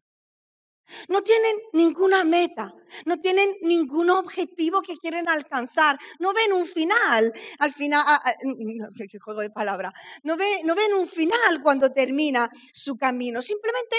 No 1.08 1.22
tienen 1.22 1.56
ninguna 1.72 2.24
meta, 2.24 2.74
no 3.04 3.20
tienen 3.20 3.56
ningún 3.62 4.10
objetivo 4.10 4.82
que 4.82 4.96
quieren 4.96 5.28
alcanzar, 5.28 5.98
no 6.18 6.32
ven 6.32 6.52
un 6.52 6.64
final, 6.64 7.32
al 7.58 7.72
final, 7.72 8.02
ah, 8.06 8.22
qué 9.10 9.18
juego 9.18 9.40
de 9.40 9.50
palabra, 9.50 9.92
no, 10.22 10.36
no 10.64 10.74
ven 10.74 10.94
un 10.94 11.06
final 11.06 11.62
cuando 11.62 11.92
termina 11.92 12.50
su 12.72 12.96
camino, 12.96 13.42
simplemente 13.42 13.96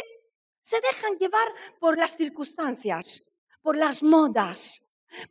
se 0.61 0.81
dejan 0.81 1.17
llevar 1.17 1.47
por 1.79 1.97
las 1.97 2.15
circunstancias, 2.15 3.23
por 3.61 3.77
las 3.77 4.03
modas, 4.03 4.81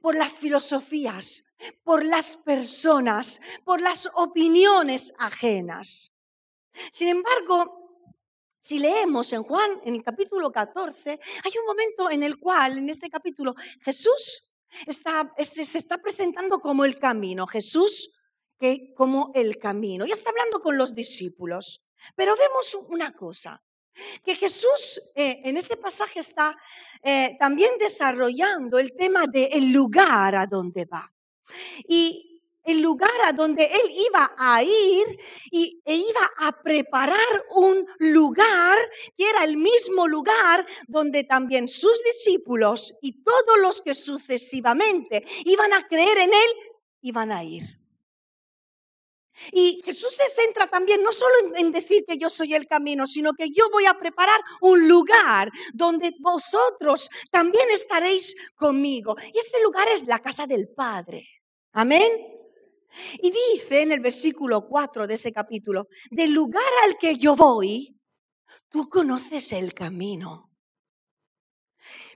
por 0.00 0.16
las 0.16 0.32
filosofías, 0.32 1.44
por 1.84 2.04
las 2.04 2.36
personas, 2.36 3.40
por 3.64 3.80
las 3.80 4.08
opiniones 4.14 5.12
ajenas. 5.18 6.12
Sin 6.92 7.08
embargo, 7.08 7.77
si 8.60 8.78
leemos 8.78 9.32
en 9.32 9.42
Juan, 9.42 9.80
en 9.84 9.94
el 9.94 10.02
capítulo 10.02 10.50
14, 10.50 11.10
hay 11.10 11.52
un 11.60 11.66
momento 11.66 12.10
en 12.10 12.22
el 12.22 12.38
cual, 12.38 12.78
en 12.78 12.88
este 12.88 13.08
capítulo, 13.08 13.54
Jesús 13.80 14.44
se 14.86 15.78
está 15.78 15.98
presentando 15.98 16.60
como 16.60 16.84
el 16.84 16.98
camino. 16.98 17.46
Jesús 17.46 18.12
que 18.58 18.92
como 18.94 19.30
el 19.34 19.58
camino. 19.58 20.04
Y 20.06 20.12
está 20.12 20.30
hablando 20.30 20.60
con 20.60 20.76
los 20.76 20.94
discípulos. 20.94 21.82
Pero 22.14 22.36
vemos 22.36 22.76
una 22.88 23.12
cosa, 23.12 23.62
que 24.24 24.36
Jesús 24.36 25.00
eh, 25.14 25.40
en 25.44 25.56
ese 25.56 25.76
pasaje 25.76 26.20
está 26.20 26.56
eh, 27.02 27.36
también 27.38 27.70
desarrollando 27.78 28.78
el 28.78 28.92
tema 28.96 29.24
del 29.26 29.72
lugar 29.72 30.36
a 30.36 30.46
donde 30.46 30.84
va. 30.84 31.12
Y 31.88 32.27
el 32.68 32.82
lugar 32.82 33.10
a 33.24 33.32
donde 33.32 33.64
él 33.64 33.90
iba 34.08 34.34
a 34.36 34.62
ir 34.62 35.18
y, 35.50 35.80
e 35.84 35.96
iba 35.96 36.30
a 36.38 36.62
preparar 36.62 37.46
un 37.54 37.86
lugar 37.98 38.78
que 39.16 39.28
era 39.28 39.44
el 39.44 39.56
mismo 39.56 40.06
lugar 40.06 40.66
donde 40.86 41.24
también 41.24 41.66
sus 41.66 42.02
discípulos 42.04 42.94
y 43.00 43.22
todos 43.22 43.58
los 43.60 43.80
que 43.80 43.94
sucesivamente 43.94 45.24
iban 45.44 45.72
a 45.72 45.88
creer 45.88 46.18
en 46.18 46.30
él 46.30 46.50
iban 47.00 47.32
a 47.32 47.42
ir. 47.42 47.78
Y 49.52 49.80
Jesús 49.84 50.14
se 50.14 50.28
centra 50.30 50.66
también 50.66 51.02
no 51.02 51.12
solo 51.12 51.32
en, 51.56 51.72
decir 51.72 52.04
que 52.06 52.18
yo 52.18 52.28
soy 52.28 52.54
el 52.54 52.66
camino, 52.66 53.06
sino 53.06 53.32
que 53.32 53.50
yo 53.50 53.70
voy 53.70 53.86
a 53.86 53.98
preparar 53.98 54.40
un 54.60 54.88
lugar 54.88 55.50
donde 55.72 56.12
vosotros 56.18 57.08
también 57.30 57.70
estaréis 57.70 58.34
conmigo. 58.56 59.16
Y 59.32 59.38
ese 59.38 59.62
lugar 59.62 59.88
es 59.88 60.04
la 60.06 60.18
casa 60.18 60.46
del 60.46 60.68
Padre. 60.68 61.26
Amén. 61.72 62.37
Y 63.20 63.30
dice 63.30 63.82
en 63.82 63.92
el 63.92 64.00
versículo 64.00 64.66
4 64.66 65.06
de 65.06 65.14
ese 65.14 65.32
capítulo, 65.32 65.88
del 66.10 66.32
lugar 66.32 66.70
al 66.84 66.96
que 66.98 67.16
yo 67.16 67.36
voy, 67.36 67.98
tú 68.68 68.88
conoces 68.88 69.52
el 69.52 69.74
camino. 69.74 70.50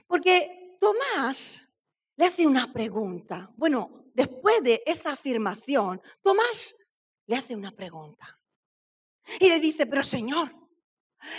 Porque 0.07 0.77
Tomás 0.79 1.61
le 2.15 2.25
hace 2.25 2.45
una 2.45 2.71
pregunta. 2.71 3.51
Bueno, 3.55 4.09
después 4.13 4.61
de 4.63 4.83
esa 4.85 5.13
afirmación, 5.13 6.01
Tomás 6.21 6.75
le 7.25 7.35
hace 7.35 7.55
una 7.55 7.71
pregunta. 7.71 8.39
Y 9.39 9.47
le 9.49 9.59
dice, 9.59 9.85
pero 9.85 10.03
Señor, 10.03 10.53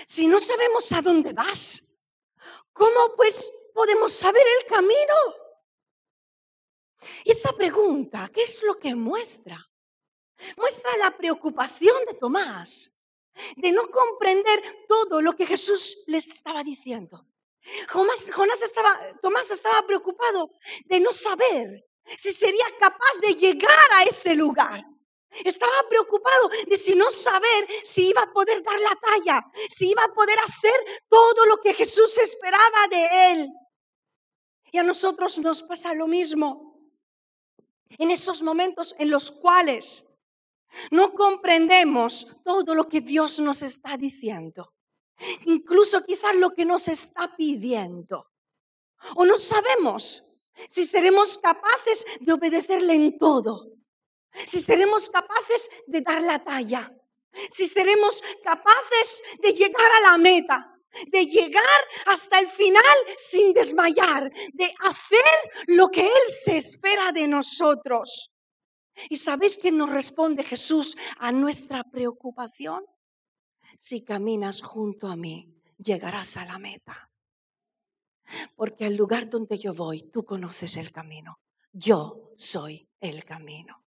si 0.06 0.26
no 0.26 0.38
sabemos 0.38 0.90
a 0.92 1.02
dónde 1.02 1.32
vas, 1.32 1.98
¿cómo 2.72 3.14
pues 3.16 3.52
podemos 3.74 4.12
saber 4.12 4.42
el 4.60 4.66
camino? 4.66 5.14
Y 7.24 7.32
esa 7.32 7.52
pregunta, 7.52 8.30
¿qué 8.32 8.42
es 8.42 8.62
lo 8.62 8.78
que 8.78 8.94
muestra? 8.94 9.58
Muestra 10.56 10.96
la 10.98 11.16
preocupación 11.16 12.04
de 12.06 12.14
Tomás 12.14 12.90
de 13.56 13.72
no 13.72 13.88
comprender 13.90 14.62
todo 14.88 15.20
lo 15.20 15.34
que 15.34 15.46
Jesús 15.46 16.04
les 16.06 16.26
estaba 16.28 16.62
diciendo. 16.62 17.26
Tomás 19.22 19.50
estaba 19.50 19.86
preocupado 19.86 20.50
de 20.84 21.00
no 21.00 21.12
saber 21.12 21.84
si 22.16 22.32
sería 22.32 22.66
capaz 22.78 23.14
de 23.22 23.34
llegar 23.34 23.92
a 23.92 24.04
ese 24.04 24.34
lugar. 24.34 24.82
Estaba 25.44 25.88
preocupado 25.88 26.48
de 26.68 26.76
si 26.76 26.94
no 26.94 27.10
saber 27.10 27.66
si 27.82 28.10
iba 28.10 28.22
a 28.22 28.32
poder 28.32 28.62
dar 28.62 28.78
la 28.78 28.96
talla, 28.96 29.44
si 29.68 29.90
iba 29.90 30.04
a 30.04 30.12
poder 30.12 30.38
hacer 30.38 31.02
todo 31.08 31.46
lo 31.46 31.60
que 31.60 31.74
Jesús 31.74 32.16
esperaba 32.18 32.86
de 32.88 33.32
él. 33.32 33.48
Y 34.70 34.78
a 34.78 34.82
nosotros 34.82 35.38
nos 35.38 35.62
pasa 35.62 35.92
lo 35.94 36.06
mismo 36.06 36.73
en 37.90 38.10
esos 38.10 38.42
momentos 38.42 38.94
en 38.98 39.10
los 39.10 39.30
cuales 39.30 40.04
no 40.90 41.12
comprendemos 41.12 42.28
todo 42.44 42.74
lo 42.74 42.88
que 42.88 43.00
Dios 43.00 43.40
nos 43.40 43.62
está 43.62 43.96
diciendo, 43.96 44.74
incluso 45.44 46.04
quizás 46.04 46.36
lo 46.36 46.50
que 46.50 46.64
nos 46.64 46.88
está 46.88 47.36
pidiendo. 47.36 48.30
O 49.16 49.24
no 49.24 49.36
sabemos 49.36 50.32
si 50.68 50.84
seremos 50.86 51.38
capaces 51.38 52.06
de 52.20 52.32
obedecerle 52.32 52.94
en 52.94 53.18
todo, 53.18 53.72
si 54.46 54.60
seremos 54.60 55.10
capaces 55.10 55.70
de 55.86 56.00
dar 56.00 56.22
la 56.22 56.42
talla, 56.42 56.92
si 57.50 57.66
seremos 57.66 58.22
capaces 58.42 59.22
de 59.40 59.52
llegar 59.52 59.90
a 59.92 60.00
la 60.12 60.18
meta 60.18 60.73
de 61.08 61.26
llegar 61.26 61.80
hasta 62.06 62.38
el 62.38 62.48
final 62.48 62.82
sin 63.18 63.52
desmayar, 63.52 64.30
de 64.52 64.74
hacer 64.80 65.66
lo 65.68 65.88
que 65.88 66.06
Él 66.06 66.28
se 66.28 66.56
espera 66.56 67.12
de 67.12 67.28
nosotros. 67.28 68.30
¿Y 69.08 69.16
sabéis 69.16 69.58
que 69.58 69.72
nos 69.72 69.90
responde 69.90 70.42
Jesús 70.42 70.96
a 71.18 71.32
nuestra 71.32 71.84
preocupación? 71.84 72.84
Si 73.78 74.04
caminas 74.04 74.62
junto 74.62 75.08
a 75.08 75.16
mí, 75.16 75.54
llegarás 75.78 76.36
a 76.36 76.44
la 76.44 76.58
meta. 76.58 77.10
Porque 78.56 78.86
al 78.86 78.96
lugar 78.96 79.28
donde 79.28 79.58
yo 79.58 79.74
voy, 79.74 80.02
tú 80.10 80.24
conoces 80.24 80.76
el 80.76 80.92
camino. 80.92 81.40
Yo 81.72 82.32
soy 82.36 82.88
el 83.00 83.24
camino. 83.24 83.84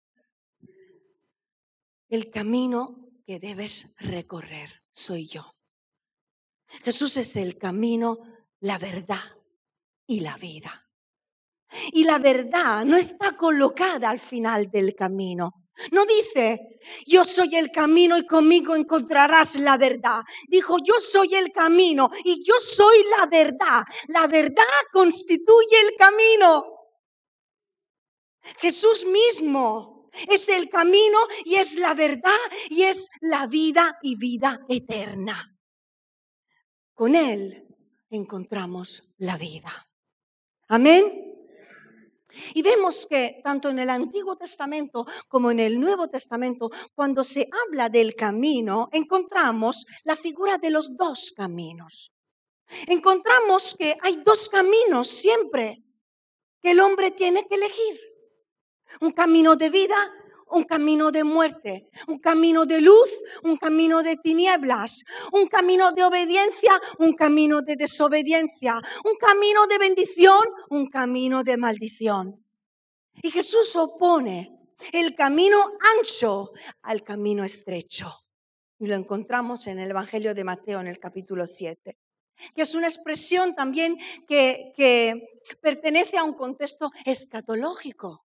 El 2.08 2.30
camino 2.30 3.10
que 3.26 3.38
debes 3.38 3.94
recorrer 3.98 4.82
soy 4.90 5.26
yo. 5.26 5.54
Jesús 6.82 7.16
es 7.16 7.36
el 7.36 7.56
camino, 7.56 8.18
la 8.60 8.78
verdad 8.78 9.22
y 10.06 10.20
la 10.20 10.36
vida. 10.36 10.88
Y 11.92 12.04
la 12.04 12.18
verdad 12.18 12.84
no 12.84 12.96
está 12.96 13.36
colocada 13.36 14.10
al 14.10 14.18
final 14.18 14.70
del 14.70 14.94
camino. 14.94 15.52
No 15.90 16.04
dice, 16.06 16.78
yo 17.04 17.24
soy 17.24 17.56
el 17.56 17.70
camino 17.70 18.16
y 18.16 18.26
conmigo 18.26 18.76
encontrarás 18.76 19.56
la 19.56 19.76
verdad. 19.76 20.22
Dijo, 20.48 20.76
yo 20.84 21.00
soy 21.00 21.34
el 21.34 21.50
camino 21.50 22.10
y 22.24 22.44
yo 22.44 22.54
soy 22.60 22.96
la 23.18 23.26
verdad. 23.26 23.82
La 24.08 24.26
verdad 24.28 24.64
constituye 24.92 25.80
el 25.80 25.96
camino. 25.98 26.64
Jesús 28.60 29.06
mismo 29.06 29.94
Es 30.28 30.48
el 30.48 30.70
camino 30.70 31.18
y 31.44 31.56
es 31.56 31.76
la 31.76 31.92
verdad 31.92 32.30
y 32.70 32.84
es 32.84 33.08
la 33.20 33.48
vida 33.48 33.98
y 34.00 34.16
vida 34.16 34.60
eterna. 34.68 35.53
Con 36.94 37.16
Él 37.16 37.66
encontramos 38.10 39.12
la 39.18 39.36
vida. 39.36 39.72
Amén. 40.68 41.34
Y 42.54 42.62
vemos 42.62 43.06
que 43.08 43.40
tanto 43.44 43.68
en 43.68 43.78
el 43.78 43.90
Antiguo 43.90 44.36
Testamento 44.36 45.06
como 45.28 45.50
en 45.50 45.60
el 45.60 45.78
Nuevo 45.78 46.08
Testamento, 46.08 46.70
cuando 46.94 47.22
se 47.22 47.48
habla 47.66 47.88
del 47.88 48.14
camino, 48.14 48.88
encontramos 48.92 49.86
la 50.04 50.16
figura 50.16 50.58
de 50.58 50.70
los 50.70 50.96
dos 50.96 51.32
caminos. 51.36 52.12
Encontramos 52.86 53.76
que 53.78 53.96
hay 54.00 54.22
dos 54.24 54.48
caminos 54.48 55.08
siempre 55.08 55.84
que 56.60 56.72
el 56.72 56.80
hombre 56.80 57.10
tiene 57.10 57.46
que 57.46 57.56
elegir. 57.56 58.00
Un 59.00 59.12
camino 59.12 59.56
de 59.56 59.70
vida 59.70 59.96
un 60.54 60.64
camino 60.64 61.10
de 61.10 61.24
muerte, 61.24 61.88
un 62.06 62.16
camino 62.16 62.64
de 62.64 62.80
luz, 62.80 63.10
un 63.42 63.56
camino 63.56 64.02
de 64.02 64.16
tinieblas, 64.16 65.04
un 65.32 65.48
camino 65.48 65.90
de 65.92 66.04
obediencia, 66.04 66.72
un 66.98 67.14
camino 67.14 67.60
de 67.60 67.76
desobediencia, 67.76 68.80
un 69.04 69.16
camino 69.16 69.66
de 69.66 69.78
bendición, 69.78 70.44
un 70.70 70.88
camino 70.88 71.42
de 71.42 71.56
maldición. 71.56 72.44
Y 73.20 73.30
Jesús 73.30 73.74
opone 73.76 74.56
el 74.92 75.14
camino 75.14 75.58
ancho 75.98 76.52
al 76.82 77.02
camino 77.02 77.44
estrecho. 77.44 78.12
Y 78.78 78.86
lo 78.86 78.94
encontramos 78.94 79.66
en 79.66 79.78
el 79.80 79.90
Evangelio 79.90 80.34
de 80.34 80.44
Mateo 80.44 80.80
en 80.80 80.88
el 80.88 80.98
capítulo 80.98 81.46
7, 81.46 81.96
que 82.54 82.62
es 82.62 82.74
una 82.74 82.86
expresión 82.86 83.54
también 83.54 83.96
que, 84.28 84.72
que 84.76 85.40
pertenece 85.60 86.16
a 86.16 86.24
un 86.24 86.34
contexto 86.34 86.90
escatológico 87.04 88.23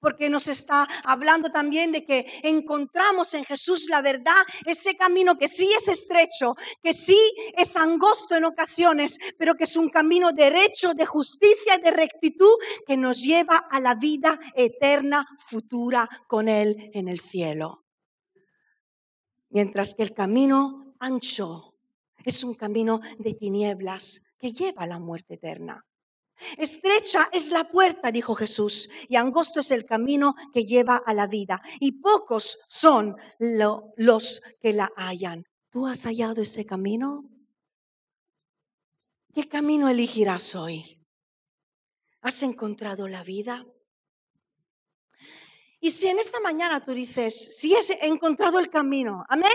porque 0.00 0.28
nos 0.28 0.48
está 0.48 0.88
hablando 1.04 1.50
también 1.50 1.92
de 1.92 2.04
que 2.04 2.26
encontramos 2.42 3.34
en 3.34 3.44
Jesús 3.44 3.86
la 3.88 4.02
verdad, 4.02 4.42
ese 4.66 4.96
camino 4.96 5.36
que 5.36 5.48
sí 5.48 5.70
es 5.76 5.88
estrecho, 5.88 6.54
que 6.82 6.94
sí 6.94 7.18
es 7.56 7.76
angosto 7.76 8.34
en 8.34 8.44
ocasiones, 8.44 9.18
pero 9.38 9.54
que 9.54 9.64
es 9.64 9.76
un 9.76 9.88
camino 9.88 10.32
derecho, 10.32 10.94
de 10.94 11.06
justicia 11.06 11.76
y 11.76 11.82
de 11.82 11.90
rectitud 11.90 12.54
que 12.86 12.96
nos 12.96 13.22
lleva 13.22 13.58
a 13.70 13.80
la 13.80 13.94
vida 13.94 14.38
eterna 14.54 15.26
futura 15.38 16.08
con 16.28 16.48
Él 16.48 16.90
en 16.92 17.08
el 17.08 17.20
cielo. 17.20 17.84
Mientras 19.50 19.94
que 19.94 20.02
el 20.02 20.12
camino 20.12 20.94
ancho 20.98 21.74
es 22.24 22.42
un 22.42 22.54
camino 22.54 23.00
de 23.18 23.34
tinieblas 23.34 24.20
que 24.38 24.50
lleva 24.50 24.82
a 24.82 24.86
la 24.86 24.98
muerte 24.98 25.34
eterna. 25.34 25.84
Estrecha 26.58 27.28
es 27.32 27.50
la 27.50 27.70
puerta, 27.70 28.10
dijo 28.10 28.34
Jesús, 28.34 28.88
y 29.08 29.16
angosto 29.16 29.60
es 29.60 29.70
el 29.70 29.84
camino 29.84 30.34
que 30.52 30.64
lleva 30.64 30.96
a 30.96 31.14
la 31.14 31.26
vida, 31.26 31.62
y 31.80 32.00
pocos 32.00 32.58
son 32.68 33.16
los 33.38 34.42
que 34.60 34.72
la 34.72 34.90
hallan. 34.96 35.44
¿Tú 35.70 35.86
has 35.86 36.04
hallado 36.04 36.42
ese 36.42 36.64
camino? 36.64 37.24
¿Qué 39.32 39.48
camino 39.48 39.88
elegirás 39.88 40.54
hoy? 40.54 41.00
¿Has 42.20 42.42
encontrado 42.42 43.08
la 43.08 43.22
vida? 43.24 43.64
Y 45.80 45.90
si 45.90 46.06
en 46.06 46.18
esta 46.18 46.40
mañana 46.40 46.84
tú 46.84 46.92
dices, 46.92 47.56
si 47.58 47.74
he 47.74 48.06
encontrado 48.06 48.58
el 48.58 48.70
camino, 48.70 49.24
amén, 49.28 49.50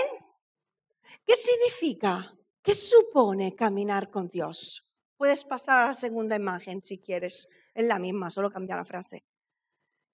¿qué 1.25 1.35
significa? 1.35 2.35
¿Qué 2.61 2.73
supone 2.73 3.55
caminar 3.55 4.11
con 4.11 4.27
Dios? 4.27 4.88
Puedes 5.19 5.43
pasar 5.43 5.83
a 5.83 5.87
la 5.87 5.93
segunda 5.93 6.37
imagen 6.37 6.81
si 6.81 6.97
quieres. 6.97 7.49
Es 7.73 7.85
la 7.85 7.99
misma, 7.99 8.29
solo 8.29 8.49
cambia 8.49 8.77
la 8.77 8.85
frase. 8.85 9.25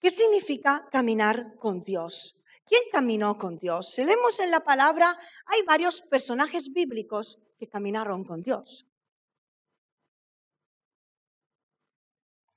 ¿Qué 0.01 0.09
significa 0.09 0.89
caminar 0.91 1.57
con 1.59 1.83
Dios? 1.83 2.41
¿Quién 2.65 2.81
caminó 2.91 3.37
con 3.37 3.59
Dios? 3.59 3.91
Si 3.91 4.03
leemos 4.03 4.39
en 4.39 4.49
la 4.49 4.61
palabra, 4.61 5.15
hay 5.45 5.61
varios 5.61 6.01
personajes 6.01 6.73
bíblicos 6.73 7.37
que 7.59 7.69
caminaron 7.69 8.23
con 8.23 8.41
Dios. 8.41 8.87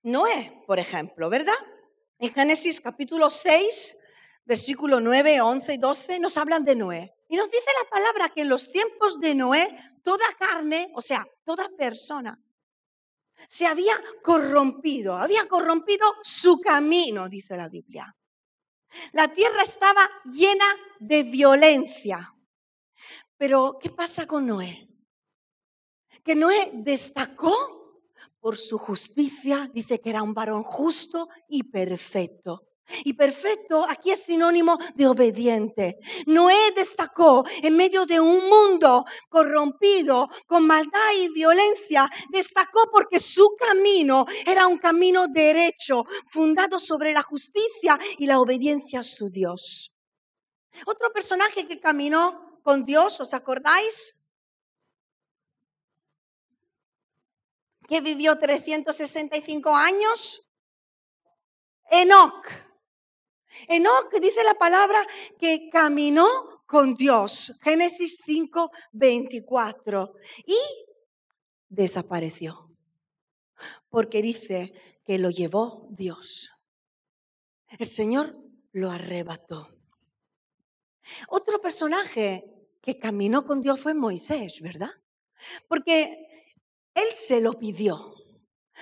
Noé, 0.04 0.64
por 0.66 0.78
ejemplo, 0.78 1.28
¿verdad? 1.28 1.52
En 2.18 2.32
Génesis 2.32 2.80
capítulo 2.80 3.28
6, 3.28 3.98
versículo 4.46 5.00
9, 5.00 5.42
11 5.42 5.74
y 5.74 5.76
12 5.76 6.18
nos 6.18 6.38
hablan 6.38 6.64
de 6.64 6.76
Noé. 6.76 7.17
Y 7.28 7.36
nos 7.36 7.50
dice 7.50 7.70
la 7.82 7.90
palabra 7.90 8.28
que 8.30 8.40
en 8.40 8.48
los 8.48 8.72
tiempos 8.72 9.20
de 9.20 9.34
Noé, 9.34 9.78
toda 10.02 10.26
carne, 10.38 10.90
o 10.94 11.02
sea, 11.02 11.26
toda 11.44 11.68
persona, 11.76 12.42
se 13.48 13.66
había 13.66 13.94
corrompido, 14.22 15.14
había 15.14 15.46
corrompido 15.46 16.12
su 16.22 16.58
camino, 16.60 17.28
dice 17.28 17.56
la 17.56 17.68
Biblia. 17.68 18.16
La 19.12 19.30
tierra 19.32 19.62
estaba 19.62 20.08
llena 20.24 20.64
de 20.98 21.22
violencia. 21.22 22.34
Pero, 23.36 23.78
¿qué 23.80 23.90
pasa 23.90 24.26
con 24.26 24.46
Noé? 24.46 24.88
Que 26.24 26.34
Noé 26.34 26.70
destacó 26.74 27.54
por 28.40 28.56
su 28.56 28.78
justicia, 28.78 29.70
dice 29.72 30.00
que 30.00 30.10
era 30.10 30.22
un 30.22 30.34
varón 30.34 30.62
justo 30.62 31.28
y 31.48 31.64
perfecto. 31.64 32.67
Y 33.04 33.12
perfecto 33.12 33.84
aquí 33.88 34.10
es 34.10 34.22
sinónimo 34.24 34.78
de 34.94 35.06
obediente. 35.06 35.98
Noé 36.26 36.72
destacó 36.74 37.44
en 37.62 37.76
medio 37.76 38.06
de 38.06 38.20
un 38.20 38.48
mundo 38.48 39.04
corrompido, 39.28 40.28
con 40.46 40.66
maldad 40.66 41.12
y 41.16 41.28
violencia, 41.32 42.10
destacó 42.30 42.88
porque 42.90 43.20
su 43.20 43.56
camino 43.58 44.26
era 44.46 44.66
un 44.66 44.78
camino 44.78 45.26
derecho, 45.28 46.04
fundado 46.26 46.78
sobre 46.78 47.12
la 47.12 47.22
justicia 47.22 47.98
y 48.18 48.26
la 48.26 48.40
obediencia 48.40 49.00
a 49.00 49.02
su 49.02 49.30
Dios. 49.30 49.92
Otro 50.86 51.12
personaje 51.12 51.66
que 51.66 51.80
caminó 51.80 52.60
con 52.62 52.84
Dios, 52.84 53.20
¿os 53.20 53.34
acordáis? 53.34 54.14
Que 57.88 58.00
vivió 58.00 58.38
365 58.38 59.74
años. 59.74 60.42
Enoch 61.90 62.67
Enoch 63.66 64.12
dice 64.20 64.44
la 64.44 64.54
palabra 64.54 65.04
que 65.38 65.68
caminó 65.70 66.26
con 66.66 66.94
Dios. 66.94 67.58
Génesis 67.62 68.20
5, 68.24 68.70
24. 68.92 70.14
Y 70.46 70.58
desapareció. 71.68 72.70
Porque 73.88 74.22
dice 74.22 74.72
que 75.04 75.18
lo 75.18 75.30
llevó 75.30 75.88
Dios. 75.90 76.52
El 77.78 77.86
Señor 77.86 78.38
lo 78.72 78.90
arrebató. 78.90 79.74
Otro 81.28 81.60
personaje 81.60 82.44
que 82.82 82.98
caminó 82.98 83.44
con 83.44 83.60
Dios 83.60 83.80
fue 83.80 83.94
Moisés, 83.94 84.60
¿verdad? 84.60 84.90
Porque 85.66 86.26
él 86.94 87.08
se 87.14 87.40
lo 87.40 87.54
pidió. 87.54 88.17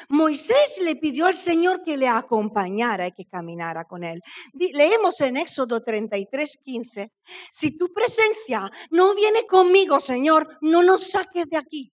Moisés 0.09 0.79
le 0.83 0.97
pidió 0.97 1.27
al 1.27 1.35
Señor 1.35 1.83
que 1.83 1.97
le 1.97 2.09
acompañara 2.09 3.07
y 3.09 3.13
que 3.13 3.27
caminara 3.27 3.85
con 3.85 4.05
él. 4.05 4.21
Leemos 4.53 5.21
en 5.21 5.37
Éxodo 5.37 5.83
33, 5.83 6.59
15, 6.65 7.13
si 7.53 7.77
tu 7.77 7.93
presencia 7.93 8.71
no 8.91 9.15
viene 9.15 9.47
conmigo, 9.47 10.01
Señor, 10.01 10.59
no 10.61 10.83
nos 10.83 11.11
saques 11.11 11.47
de 11.49 11.57
aquí. 11.57 11.93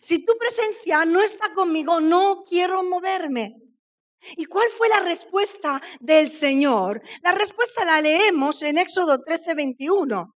Si 0.00 0.24
tu 0.24 0.36
presencia 0.38 1.04
no 1.04 1.20
está 1.20 1.52
conmigo, 1.52 2.00
no 2.00 2.44
quiero 2.48 2.82
moverme. 2.82 3.54
¿Y 4.36 4.44
cuál 4.44 4.68
fue 4.70 4.88
la 4.88 5.00
respuesta 5.00 5.80
del 6.00 6.30
Señor? 6.30 7.02
La 7.22 7.32
respuesta 7.32 7.84
la 7.84 8.00
leemos 8.00 8.62
en 8.62 8.78
Éxodo 8.78 9.22
13, 9.22 9.54
21. 9.54 10.34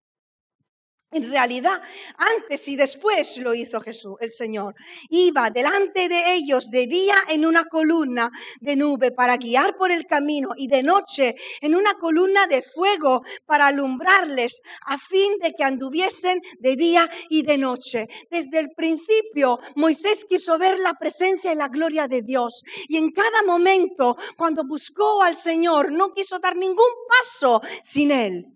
En 1.14 1.30
realidad, 1.30 1.80
antes 2.18 2.68
y 2.68 2.76
después 2.76 3.38
lo 3.38 3.54
hizo 3.54 3.80
Jesús, 3.80 4.16
el 4.20 4.32
Señor. 4.32 4.74
Iba 5.10 5.52
delante 5.52 6.10
de 6.10 6.34
ellos 6.34 6.72
de 6.72 6.88
día 6.88 7.16
en 7.30 7.46
una 7.46 7.66
columna 7.66 8.32
de 8.60 8.76
nube 8.76 9.12
para 9.12 9.38
guiar 9.38 9.78
por 9.78 9.92
el 9.92 10.08
camino 10.08 10.50
y 10.58 10.68
de 10.68 10.82
noche 10.82 11.36
en 11.62 11.76
una 11.76 11.94
columna 11.94 12.48
de 12.48 12.64
fuego 12.64 13.22
para 13.46 13.68
alumbrarles 13.68 14.62
a 14.88 14.98
fin 14.98 15.38
de 15.40 15.54
que 15.54 15.64
anduviesen 15.64 16.42
de 16.60 16.76
día 16.76 17.08
y 17.30 17.44
de 17.44 17.60
noche. 17.60 18.08
Desde 18.32 18.60
el 18.60 18.72
principio 18.72 19.60
Moisés 19.76 20.26
quiso 20.26 20.58
ver 20.58 20.80
la 20.80 20.96
presencia 20.96 21.54
y 21.54 21.56
la 21.56 21.68
gloria 21.68 22.08
de 22.08 22.24
Dios 22.24 22.64
y 22.88 22.98
en 22.98 23.12
cada 23.12 23.44
momento 23.44 24.18
cuando 24.36 24.64
buscó 24.64 25.22
al 25.22 25.38
Señor 25.38 25.92
no 25.92 26.14
quiso 26.14 26.40
dar 26.40 26.56
ningún 26.56 26.90
paso 27.08 27.62
sin 27.84 28.10
él. 28.10 28.53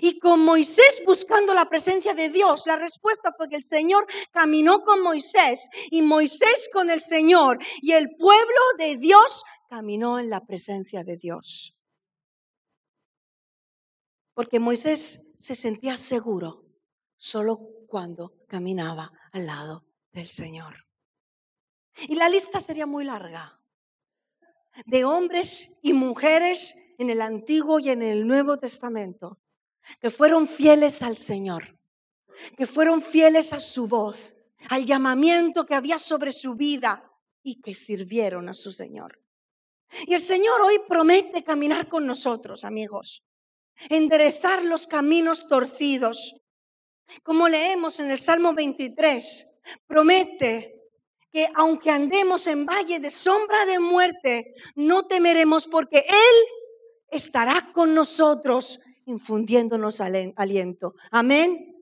Y 0.00 0.18
con 0.18 0.40
Moisés 0.40 1.02
buscando 1.06 1.54
la 1.54 1.68
presencia 1.68 2.14
de 2.14 2.28
Dios, 2.28 2.66
la 2.66 2.76
respuesta 2.76 3.32
fue 3.36 3.48
que 3.48 3.56
el 3.56 3.64
Señor 3.64 4.06
caminó 4.32 4.80
con 4.82 5.00
Moisés 5.00 5.68
y 5.90 6.02
Moisés 6.02 6.68
con 6.72 6.90
el 6.90 7.00
Señor 7.00 7.58
y 7.82 7.92
el 7.92 8.16
pueblo 8.16 8.60
de 8.78 8.96
Dios 8.96 9.44
caminó 9.68 10.18
en 10.18 10.30
la 10.30 10.40
presencia 10.44 11.04
de 11.04 11.16
Dios. 11.16 11.76
Porque 14.34 14.58
Moisés 14.58 15.20
se 15.38 15.54
sentía 15.54 15.96
seguro 15.96 16.64
solo 17.16 17.58
cuando 17.86 18.34
caminaba 18.48 19.12
al 19.32 19.46
lado 19.46 19.86
del 20.12 20.28
Señor. 20.28 20.84
Y 22.08 22.16
la 22.16 22.28
lista 22.28 22.60
sería 22.60 22.86
muy 22.86 23.04
larga 23.04 23.60
de 24.86 25.04
hombres 25.04 25.78
y 25.82 25.92
mujeres 25.92 26.74
en 26.98 27.10
el 27.10 27.20
Antiguo 27.20 27.78
y 27.78 27.90
en 27.90 28.02
el 28.02 28.26
Nuevo 28.26 28.58
Testamento 28.58 29.38
que 30.00 30.10
fueron 30.10 30.46
fieles 30.46 31.02
al 31.02 31.16
Señor, 31.16 31.78
que 32.56 32.66
fueron 32.66 33.02
fieles 33.02 33.52
a 33.52 33.60
su 33.60 33.86
voz, 33.86 34.36
al 34.68 34.84
llamamiento 34.84 35.66
que 35.66 35.74
había 35.74 35.98
sobre 35.98 36.32
su 36.32 36.54
vida 36.54 37.10
y 37.42 37.60
que 37.60 37.74
sirvieron 37.74 38.48
a 38.48 38.54
su 38.54 38.72
Señor. 38.72 39.20
Y 40.06 40.14
el 40.14 40.20
Señor 40.20 40.60
hoy 40.62 40.80
promete 40.88 41.44
caminar 41.44 41.88
con 41.88 42.06
nosotros, 42.06 42.64
amigos, 42.64 43.22
enderezar 43.88 44.64
los 44.64 44.86
caminos 44.86 45.46
torcidos. 45.46 46.34
Como 47.22 47.48
leemos 47.48 48.00
en 48.00 48.10
el 48.10 48.18
Salmo 48.18 48.54
23, 48.54 49.46
promete 49.86 50.74
que 51.30 51.48
aunque 51.54 51.90
andemos 51.90 52.46
en 52.46 52.64
valle 52.64 53.00
de 53.00 53.10
sombra 53.10 53.66
de 53.66 53.78
muerte, 53.78 54.54
no 54.76 55.06
temeremos 55.06 55.66
porque 55.66 55.98
Él 55.98 56.36
estará 57.08 57.72
con 57.72 57.94
nosotros 57.94 58.80
infundiéndonos 59.06 60.00
aliento. 60.00 60.94
Amén. 61.10 61.74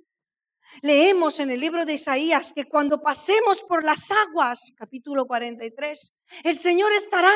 Leemos 0.80 1.38
en 1.40 1.50
el 1.50 1.60
libro 1.60 1.84
de 1.84 1.94
Isaías 1.94 2.52
que 2.54 2.64
cuando 2.64 3.02
pasemos 3.02 3.62
por 3.62 3.84
las 3.84 4.10
aguas, 4.10 4.72
capítulo 4.76 5.26
43, 5.26 6.14
el 6.44 6.56
Señor 6.56 6.92
estará 6.92 7.32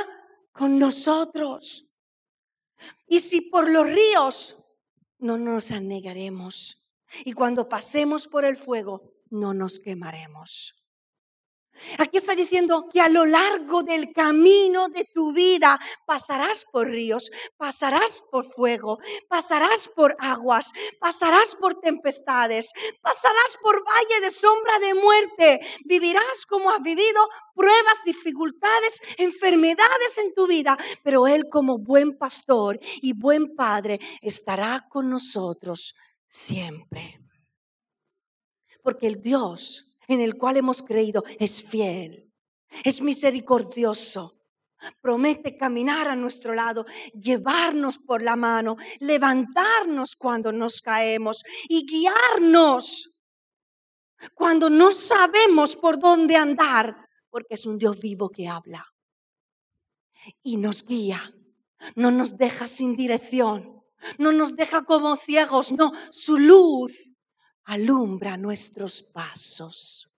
con 0.53 0.79
nosotros. 0.79 1.87
Y 3.07 3.19
si 3.19 3.43
por 3.43 3.71
los 3.71 3.87
ríos, 3.87 4.65
no 5.19 5.37
nos 5.39 5.73
anegaremos. 5.73 6.83
Y 7.25 7.33
cuando 7.33 7.69
pasemos 7.69 8.27
por 8.27 8.45
el 8.45 8.57
fuego, 8.57 9.13
no 9.31 9.55
nos 9.55 9.81
quemaremos. 9.81 10.76
Aquí 11.99 12.19
está 12.19 12.35
diciendo 12.35 12.89
que 12.93 13.01
a 13.01 13.09
lo 13.09 13.25
largo 13.25 13.83
del 13.83 14.13
camino 14.13 14.89
de 14.89 15.05
tu 15.13 15.33
vida 15.33 15.79
pasarás 16.07 16.65
por 16.71 16.89
ríos, 16.89 17.31
pasarás 17.57 18.23
por 18.31 18.45
fuego, 18.45 18.99
pasarás 19.29 19.89
por 19.89 20.17
aguas, 20.19 20.73
pasarás 21.01 21.55
por 21.57 21.75
tempestades, 21.81 22.73
pasarás 23.01 23.59
por 23.63 23.83
valle 23.85 24.21
de 24.21 24.31
sombra 24.31 24.79
de 24.79 24.95
muerte, 24.95 25.61
vivirás 25.85 26.47
como 26.47 26.71
has 26.71 26.83
vivido 26.83 27.29
pruebas, 27.55 27.99
dificultades, 28.05 29.01
enfermedades 29.19 30.19
en 30.19 30.35
tu 30.35 30.47
vida, 30.47 30.77
pero 31.03 31.27
Él 31.27 31.45
como 31.51 31.79
buen 31.79 32.17
pastor 32.19 32.79
y 33.03 33.13
buen 33.13 33.55
padre 33.55 33.99
estará 34.21 34.87
con 34.89 35.11
nosotros 35.11 35.95
siempre. 36.29 37.21
Porque 38.83 39.07
el 39.07 39.21
Dios 39.21 39.96
en 40.09 40.21
el 40.21 40.37
cual 40.37 40.57
hemos 40.57 40.83
creído 40.83 41.25
es 41.39 41.63
fiel, 41.63 42.33
es 42.85 43.01
misericordioso. 43.01 44.33
Promete 45.01 45.57
caminar 45.57 46.07
a 46.09 46.15
nuestro 46.15 46.53
lado, 46.53 46.85
llevarnos 47.15 47.99
por 47.99 48.23
la 48.23 48.37
mano, 48.37 48.77
levantarnos 49.01 50.17
cuando 50.17 50.53
nos 50.53 50.83
caemos 50.83 51.43
y 51.69 51.87
guiarnos 51.87 53.11
cuando 54.35 54.71
no 54.71 54.93
sabemos 54.93 55.77
por 55.77 55.99
dónde 55.99 56.37
andar, 56.37 56.97
porque 57.31 57.55
es 57.55 57.67
un 57.67 57.79
Dios 57.79 57.99
vivo 58.01 58.31
que 58.31 58.49
habla 58.49 58.87
y 60.43 60.57
nos 60.57 60.85
guía, 60.85 61.33
no 61.95 62.11
nos 62.11 62.37
deja 62.37 62.67
sin 62.67 62.97
dirección, 62.97 63.83
no 64.19 64.33
nos 64.33 64.57
deja 64.57 64.85
como 64.85 65.17
ciegos, 65.17 65.73
no, 65.73 65.93
su 66.11 66.39
luz 66.39 67.13
alumbra 67.67 68.37
nuestros 68.37 69.03
pasos. 69.03 70.11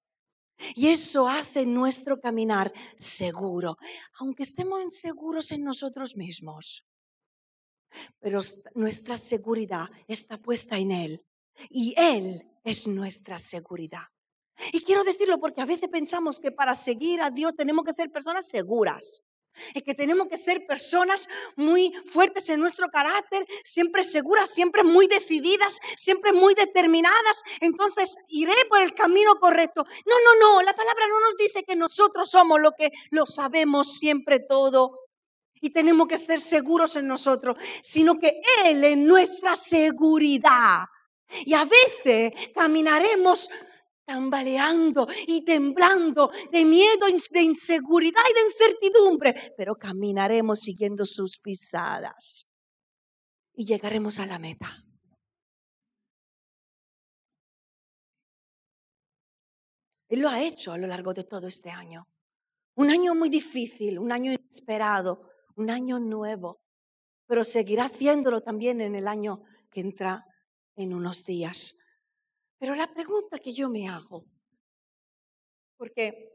Y 0.75 0.89
eso 0.89 1.29
hace 1.29 1.67
nuestro 1.67 2.21
caminar 2.21 2.73
seguro, 2.97 3.79
aunque 4.19 4.43
estemos 4.43 4.83
inseguros 4.83 5.53
en 5.53 5.63
nosotros 5.63 6.17
mismos. 6.17 6.85
Pero 8.19 8.41
nuestra 8.75 9.17
seguridad 9.17 9.89
está 10.07 10.37
puesta 10.39 10.77
en 10.79 10.91
Él 10.91 11.25
y 11.71 11.95
Él 11.97 12.45
es 12.65 12.87
nuestra 12.89 13.39
seguridad. 13.39 14.03
Y 14.73 14.81
quiero 14.81 15.05
decirlo 15.05 15.39
porque 15.39 15.61
a 15.61 15.67
veces 15.67 15.89
pensamos 15.89 16.41
que 16.41 16.51
para 16.51 16.75
seguir 16.75 17.23
a 17.23 17.31
Dios 17.31 17.55
tenemos 17.55 17.85
que 17.85 17.93
ser 17.93 18.11
personas 18.11 18.49
seguras. 18.49 19.23
Es 19.75 19.83
que 19.83 19.95
tenemos 19.95 20.29
que 20.29 20.37
ser 20.37 20.67
personas 20.67 21.29
muy 21.57 21.93
fuertes 22.07 22.49
en 22.49 22.61
nuestro 22.61 22.89
carácter, 22.89 23.47
siempre 23.65 24.05
seguras, 24.05 24.51
siempre 24.51 24.83
muy 24.83 25.07
decididas, 25.07 25.79
siempre 25.97 26.33
muy 26.33 26.55
determinadas. 26.55 27.43
Entonces 27.61 28.17
iré 28.29 28.55
por 28.69 28.81
el 28.83 28.95
camino 28.95 29.35
correcto. 29.41 29.85
No, 30.07 30.15
no, 30.25 30.55
no, 30.55 30.63
la 30.63 30.75
palabra 30.75 31.07
no 31.09 31.21
nos 31.21 31.37
dice 31.37 31.63
que 31.65 31.77
nosotros 31.77 32.31
somos 32.31 32.61
lo 32.61 32.73
que 32.73 32.91
lo 33.11 33.27
sabemos 33.27 33.99
siempre 33.99 34.41
todo 34.41 35.09
y 35.61 35.71
tenemos 35.71 36.07
que 36.07 36.19
ser 36.19 36.41
seguros 36.41 36.97
en 36.97 37.07
nosotros, 37.07 37.57
sino 37.83 38.19
que 38.19 38.41
Él 38.65 38.85
es 38.85 38.97
nuestra 38.97 39.57
seguridad. 39.57 40.85
Y 41.45 41.55
a 41.55 41.65
veces 41.65 42.33
caminaremos 42.55 43.51
tambaleando 44.09 45.07
y 45.27 45.45
temblando 45.45 46.31
de 46.51 46.65
miedo, 46.65 47.07
de 47.31 47.43
inseguridad 47.43 48.23
y 48.31 48.35
de 48.35 48.47
incertidumbre, 48.47 49.53
pero 49.55 49.75
caminaremos 49.75 50.61
siguiendo 50.61 51.05
sus 51.05 51.39
pisadas 51.39 52.47
y 53.55 53.67
llegaremos 53.67 54.19
a 54.19 54.25
la 54.25 54.39
meta. 54.39 54.83
Él 60.09 60.21
lo 60.21 60.31
ha 60.31 60.43
hecho 60.43 60.73
a 60.73 60.79
lo 60.79 60.87
largo 60.87 61.13
de 61.13 61.25
todo 61.25 61.47
este 61.47 61.69
año. 61.69 62.07
Un 62.77 62.89
año 62.89 63.15
muy 63.15 63.29
difícil, 63.29 63.99
un 63.99 64.11
año 64.11 64.33
inesperado, 64.33 65.21
un 65.57 65.69
año 65.69 65.99
nuevo, 65.99 66.63
pero 67.27 67.45
seguirá 67.45 67.85
haciéndolo 67.85 68.41
también 68.41 68.81
en 68.81 68.95
el 68.95 69.07
año 69.07 69.43
que 69.71 69.81
entra 69.81 70.25
en 70.77 70.95
unos 70.95 71.27
días. 71.27 71.75
Pero 72.59 72.75
la 72.75 72.93
pregunta 72.93 73.39
que 73.39 73.53
yo 73.53 73.69
me 73.69 73.89
hago, 73.89 74.25
porque 75.77 76.33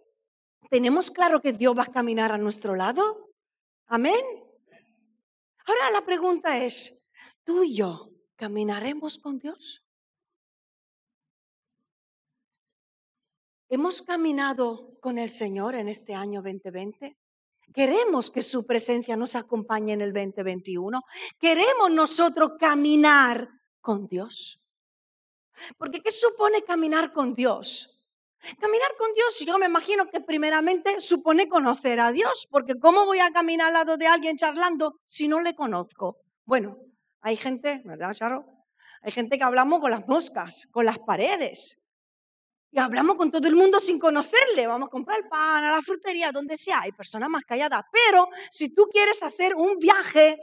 tenemos 0.69 1.11
claro 1.11 1.41
que 1.41 1.53
Dios 1.53 1.77
va 1.77 1.83
a 1.83 1.91
caminar 1.91 2.31
a 2.31 2.37
nuestro 2.37 2.75
lado, 2.75 3.33
amén. 3.87 4.23
Ahora 5.65 5.91
la 5.91 6.05
pregunta 6.05 6.63
es, 6.63 7.05
¿tú 7.43 7.63
y 7.63 7.75
yo 7.75 8.09
caminaremos 8.35 9.17
con 9.17 9.37
Dios? 9.37 9.85
¿Hemos 13.69 14.01
caminado 14.01 14.97
con 15.01 15.17
el 15.17 15.29
Señor 15.29 15.75
en 15.75 15.89
este 15.89 16.13
año 16.13 16.41
2020? 16.41 17.17
¿Queremos 17.73 18.29
que 18.29 18.43
su 18.43 18.65
presencia 18.65 19.15
nos 19.15 19.35
acompañe 19.35 19.93
en 19.93 20.01
el 20.01 20.13
2021? 20.13 21.01
¿Queremos 21.39 21.91
nosotros 21.91 22.51
caminar 22.59 23.49
con 23.81 24.07
Dios? 24.07 24.62
Porque 25.77 26.01
¿qué 26.01 26.11
supone 26.11 26.63
caminar 26.63 27.13
con 27.13 27.33
Dios? 27.33 27.89
Caminar 28.59 28.95
con 28.97 29.13
Dios, 29.13 29.39
yo 29.39 29.57
me 29.57 29.67
imagino 29.67 30.09
que 30.09 30.19
primeramente 30.19 30.99
supone 30.99 31.47
conocer 31.47 32.01
a 32.01 32.11
Dios, 32.11 32.47
porque 32.51 32.75
¿cómo 32.77 33.05
voy 33.05 33.19
a 33.19 33.31
caminar 33.31 33.67
al 33.67 33.73
lado 33.73 33.95
de 33.95 34.07
alguien 34.07 34.35
charlando 34.35 34.99
si 35.05 35.29
no 35.29 35.39
le 35.39 35.55
conozco? 35.55 36.17
Bueno, 36.43 36.77
hay 37.21 37.37
gente, 37.37 37.81
¿verdad, 37.85 38.13
Charo? 38.13 38.45
Hay 39.01 39.11
gente 39.11 39.37
que 39.37 39.43
hablamos 39.45 39.79
con 39.79 39.91
las 39.91 40.07
moscas, 40.07 40.67
con 40.71 40.85
las 40.85 40.99
paredes. 40.99 41.77
Y 42.69 42.79
hablamos 42.79 43.15
con 43.15 43.31
todo 43.31 43.47
el 43.47 43.55
mundo 43.55 43.79
sin 43.79 43.99
conocerle. 43.99 44.67
Vamos 44.67 44.87
a 44.87 44.89
comprar 44.89 45.19
el 45.19 45.29
pan 45.29 45.63
a 45.63 45.71
la 45.71 45.81
frutería, 45.81 46.31
donde 46.31 46.57
sea. 46.57 46.81
Hay 46.81 46.91
personas 46.91 47.29
más 47.29 47.43
calladas. 47.43 47.83
Pero 47.91 48.27
si 48.49 48.73
tú 48.73 48.87
quieres 48.91 49.21
hacer 49.23 49.55
un 49.55 49.77
viaje 49.77 50.37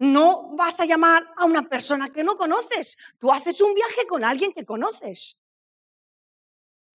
no 0.00 0.56
vas 0.56 0.80
a 0.80 0.86
llamar 0.86 1.30
a 1.36 1.44
una 1.44 1.68
persona 1.68 2.08
que 2.08 2.24
no 2.24 2.36
conoces. 2.36 2.96
Tú 3.18 3.30
haces 3.30 3.60
un 3.60 3.74
viaje 3.74 4.06
con 4.08 4.24
alguien 4.24 4.52
que 4.52 4.64
conoces. 4.64 5.36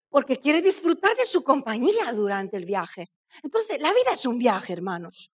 Porque 0.09 0.39
quieres 0.39 0.63
disfrutar 0.63 1.15
de 1.15 1.25
su 1.25 1.43
compañía 1.43 2.11
durante 2.13 2.57
el 2.57 2.65
viaje. 2.65 3.11
Entonces, 3.43 3.79
la 3.79 3.93
vida 3.93 4.11
es 4.13 4.25
un 4.25 4.39
viaje, 4.39 4.73
hermanos. 4.73 5.31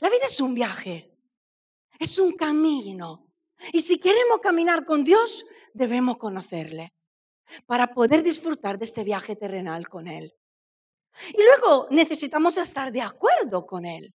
La 0.00 0.10
vida 0.10 0.26
es 0.26 0.40
un 0.40 0.54
viaje. 0.54 1.16
Es 1.98 2.18
un 2.18 2.32
camino. 2.32 3.30
Y 3.72 3.82
si 3.82 3.98
queremos 3.98 4.40
caminar 4.40 4.84
con 4.84 5.04
Dios, 5.04 5.46
debemos 5.72 6.16
conocerle 6.16 6.92
para 7.66 7.94
poder 7.94 8.24
disfrutar 8.24 8.78
de 8.78 8.84
este 8.84 9.04
viaje 9.04 9.36
terrenal 9.36 9.88
con 9.88 10.08
Él. 10.08 10.34
Y 11.28 11.40
luego 11.40 11.86
necesitamos 11.90 12.56
estar 12.58 12.90
de 12.90 13.02
acuerdo 13.02 13.64
con 13.64 13.86
Él. 13.86 14.12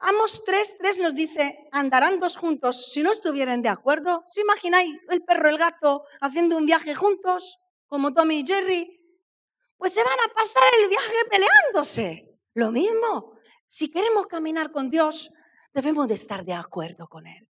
Amos 0.00 0.44
3, 0.44 0.78
3 0.78 1.00
nos 1.00 1.14
dice, 1.14 1.68
andarán 1.72 2.20
dos 2.20 2.36
juntos 2.36 2.92
si 2.92 3.02
no 3.02 3.12
estuvieran 3.12 3.62
de 3.62 3.68
acuerdo. 3.68 4.24
¿Se 4.26 4.40
imagináis 4.40 4.98
el 5.10 5.22
perro 5.22 5.48
el 5.48 5.58
gato 5.58 6.04
haciendo 6.20 6.56
un 6.56 6.66
viaje 6.66 6.94
juntos, 6.94 7.58
como 7.86 8.12
Tommy 8.12 8.40
y 8.40 8.46
Jerry? 8.46 9.00
Pues 9.76 9.94
se 9.94 10.02
van 10.02 10.18
a 10.26 10.34
pasar 10.34 10.62
el 10.82 10.88
viaje 10.88 11.14
peleándose. 11.30 12.38
Lo 12.54 12.70
mismo, 12.70 13.38
si 13.68 13.90
queremos 13.90 14.26
caminar 14.26 14.72
con 14.72 14.90
Dios, 14.90 15.30
debemos 15.72 16.08
de 16.08 16.14
estar 16.14 16.44
de 16.44 16.54
acuerdo 16.54 17.06
con 17.08 17.26
Él. 17.26 17.48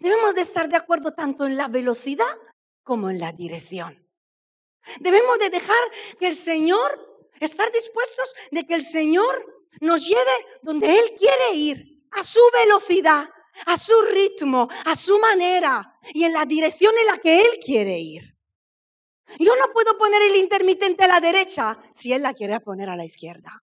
Debemos 0.00 0.34
de 0.34 0.42
estar 0.42 0.68
de 0.68 0.76
acuerdo 0.76 1.12
tanto 1.12 1.46
en 1.46 1.56
la 1.56 1.68
velocidad 1.68 2.34
como 2.82 3.10
en 3.10 3.18
la 3.18 3.32
dirección. 3.32 4.06
Debemos 5.00 5.38
de 5.38 5.50
dejar 5.50 5.82
que 6.18 6.28
el 6.28 6.34
Señor, 6.34 7.28
estar 7.40 7.70
dispuestos 7.72 8.34
de 8.50 8.66
que 8.66 8.74
el 8.74 8.84
Señor 8.84 9.59
nos 9.80 10.06
lleve 10.06 10.46
donde 10.62 10.98
Él 10.98 11.16
quiere 11.18 11.54
ir, 11.54 12.00
a 12.12 12.22
su 12.22 12.40
velocidad, 12.64 13.28
a 13.66 13.76
su 13.76 13.94
ritmo, 14.02 14.68
a 14.84 14.94
su 14.94 15.18
manera 15.18 15.98
y 16.12 16.24
en 16.24 16.32
la 16.32 16.44
dirección 16.44 16.92
en 16.98 17.06
la 17.06 17.18
que 17.18 17.40
Él 17.40 17.58
quiere 17.64 17.98
ir. 17.98 18.36
Yo 19.38 19.54
no 19.56 19.72
puedo 19.72 19.96
poner 19.96 20.22
el 20.22 20.36
intermitente 20.36 21.04
a 21.04 21.08
la 21.08 21.20
derecha 21.20 21.78
si 21.92 22.12
Él 22.12 22.22
la 22.22 22.34
quiere 22.34 22.58
poner 22.60 22.88
a 22.90 22.96
la 22.96 23.04
izquierda. 23.04 23.62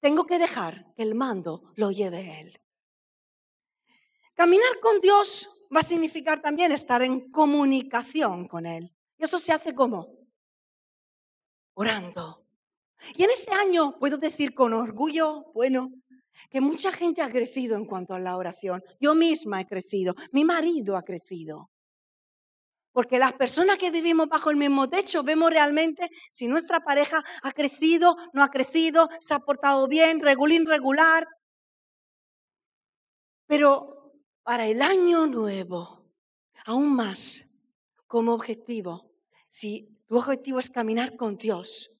Tengo 0.00 0.24
que 0.24 0.38
dejar 0.38 0.86
que 0.96 1.02
el 1.02 1.14
mando 1.14 1.72
lo 1.76 1.90
lleve 1.90 2.40
Él. 2.40 2.60
Caminar 4.34 4.80
con 4.80 5.00
Dios 5.00 5.50
va 5.74 5.80
a 5.80 5.84
significar 5.84 6.40
también 6.40 6.72
estar 6.72 7.02
en 7.02 7.30
comunicación 7.30 8.46
con 8.46 8.64
Él. 8.64 8.94
Y 9.18 9.24
eso 9.24 9.36
se 9.38 9.52
hace 9.52 9.74
como 9.74 10.08
orando. 11.74 12.39
Y 13.14 13.24
en 13.24 13.30
este 13.30 13.54
año 13.54 13.98
puedo 13.98 14.18
decir 14.18 14.54
con 14.54 14.72
orgullo, 14.72 15.50
bueno, 15.54 15.90
que 16.50 16.60
mucha 16.60 16.92
gente 16.92 17.22
ha 17.22 17.30
crecido 17.30 17.76
en 17.76 17.84
cuanto 17.84 18.14
a 18.14 18.20
la 18.20 18.36
oración. 18.36 18.82
Yo 19.00 19.14
misma 19.14 19.60
he 19.60 19.66
crecido, 19.66 20.14
mi 20.32 20.44
marido 20.44 20.96
ha 20.96 21.02
crecido. 21.02 21.70
Porque 22.92 23.18
las 23.18 23.34
personas 23.34 23.78
que 23.78 23.90
vivimos 23.90 24.28
bajo 24.28 24.50
el 24.50 24.56
mismo 24.56 24.88
techo 24.88 25.22
vemos 25.22 25.50
realmente 25.50 26.10
si 26.30 26.48
nuestra 26.48 26.80
pareja 26.80 27.22
ha 27.42 27.52
crecido, 27.52 28.16
no 28.32 28.42
ha 28.42 28.48
crecido, 28.48 29.08
se 29.20 29.34
ha 29.34 29.38
portado 29.40 29.86
bien, 29.86 30.20
regulín, 30.20 30.66
regular. 30.66 31.26
Pero 33.46 34.12
para 34.42 34.66
el 34.66 34.82
año 34.82 35.26
nuevo, 35.26 36.04
aún 36.64 36.94
más, 36.94 37.48
como 38.06 38.34
objetivo, 38.34 39.12
si 39.46 39.96
tu 40.08 40.16
objetivo 40.18 40.58
es 40.58 40.70
caminar 40.70 41.16
con 41.16 41.36
Dios, 41.36 41.99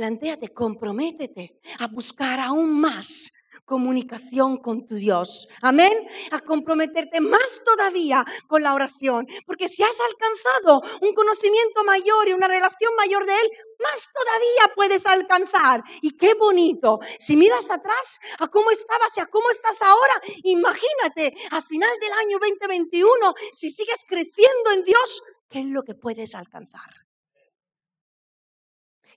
plantéate, 0.00 0.48
comprométete 0.54 1.60
a 1.78 1.86
buscar 1.86 2.40
aún 2.40 2.70
más 2.80 3.30
comunicación 3.66 4.56
con 4.56 4.86
tu 4.86 4.94
Dios. 4.94 5.46
Amén. 5.60 5.92
A 6.30 6.40
comprometerte 6.40 7.20
más 7.20 7.62
todavía 7.62 8.24
con 8.48 8.62
la 8.62 8.72
oración. 8.72 9.26
Porque 9.44 9.68
si 9.68 9.82
has 9.82 9.98
alcanzado 10.08 10.80
un 11.02 11.12
conocimiento 11.12 11.84
mayor 11.84 12.28
y 12.28 12.32
una 12.32 12.48
relación 12.48 12.94
mayor 12.96 13.26
de 13.26 13.34
Él, 13.34 13.48
más 13.78 14.08
todavía 14.18 14.74
puedes 14.74 15.04
alcanzar. 15.04 15.84
Y 16.00 16.16
qué 16.16 16.32
bonito. 16.32 16.98
Si 17.18 17.36
miras 17.36 17.70
atrás 17.70 18.20
a 18.38 18.48
cómo 18.48 18.70
estabas 18.70 19.14
y 19.18 19.20
a 19.20 19.26
cómo 19.26 19.50
estás 19.50 19.82
ahora, 19.82 20.14
imagínate 20.44 21.34
a 21.50 21.60
final 21.60 21.94
del 22.00 22.12
año 22.12 22.38
2021, 22.40 23.34
si 23.52 23.68
sigues 23.68 24.06
creciendo 24.08 24.70
en 24.74 24.82
Dios, 24.82 25.22
¿qué 25.50 25.58
es 25.60 25.66
lo 25.66 25.82
que 25.82 25.94
puedes 25.94 26.34
alcanzar? 26.34 27.09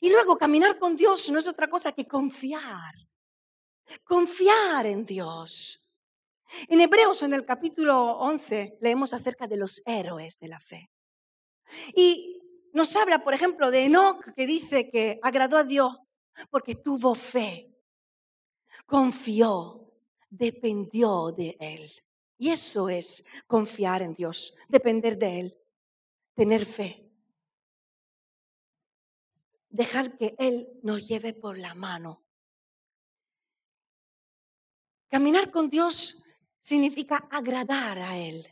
Y 0.03 0.09
luego 0.09 0.37
caminar 0.37 0.77
con 0.77 0.97
Dios 0.97 1.29
no 1.31 1.39
es 1.39 1.47
otra 1.47 1.69
cosa 1.69 1.93
que 1.93 2.05
confiar 2.05 2.93
Confiar 4.03 4.85
en 4.85 5.05
Dios. 5.05 5.81
En 6.67 6.81
Hebreos, 6.81 7.23
en 7.23 7.33
el 7.33 7.45
capítulo 7.45 8.17
11, 8.17 8.79
leemos 8.81 9.13
acerca 9.13 9.47
de 9.47 9.55
los 9.55 9.81
héroes 9.85 10.39
de 10.39 10.49
la 10.49 10.59
fe. 10.59 10.91
Y 11.95 12.41
nos 12.73 12.93
habla, 12.97 13.23
por 13.23 13.33
ejemplo, 13.33 13.71
de 13.71 13.85
Enoch, 13.85 14.33
que 14.35 14.45
dice 14.45 14.89
que 14.89 15.19
agradó 15.21 15.55
a 15.55 15.63
Dios 15.63 15.97
porque 16.49 16.75
tuvo 16.75 17.15
fe, 17.15 17.73
confió, 18.85 19.89
dependió 20.29 21.31
de 21.31 21.55
Él. 21.61 21.89
Y 22.37 22.49
eso 22.49 22.89
es 22.89 23.23
confiar 23.47 24.01
en 24.01 24.13
Dios, 24.13 24.53
depender 24.67 25.17
de 25.17 25.39
Él, 25.39 25.57
tener 26.35 26.65
fe. 26.65 27.02
Dejar 29.73 30.17
que 30.17 30.35
Él 30.37 30.69
nos 30.83 31.07
lleve 31.07 31.33
por 31.33 31.57
la 31.57 31.73
mano 31.73 32.23
Caminar 35.13 35.51
con 35.51 35.69
Dios 35.69 36.23
significa 36.59 37.27
agradar 37.29 37.99
a 37.99 38.17
Él. 38.17 38.47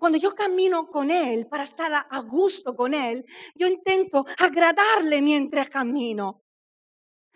Cuando 0.00 0.18
yo 0.18 0.34
camino 0.34 0.88
con 0.88 1.12
Él 1.12 1.46
para 1.46 1.62
estar 1.62 1.92
a 2.10 2.20
gusto 2.22 2.74
con 2.74 2.92
Él, 2.92 3.24
yo 3.54 3.68
intento 3.68 4.24
agradarle 4.38 5.22
mientras 5.22 5.68
camino. 5.68 6.42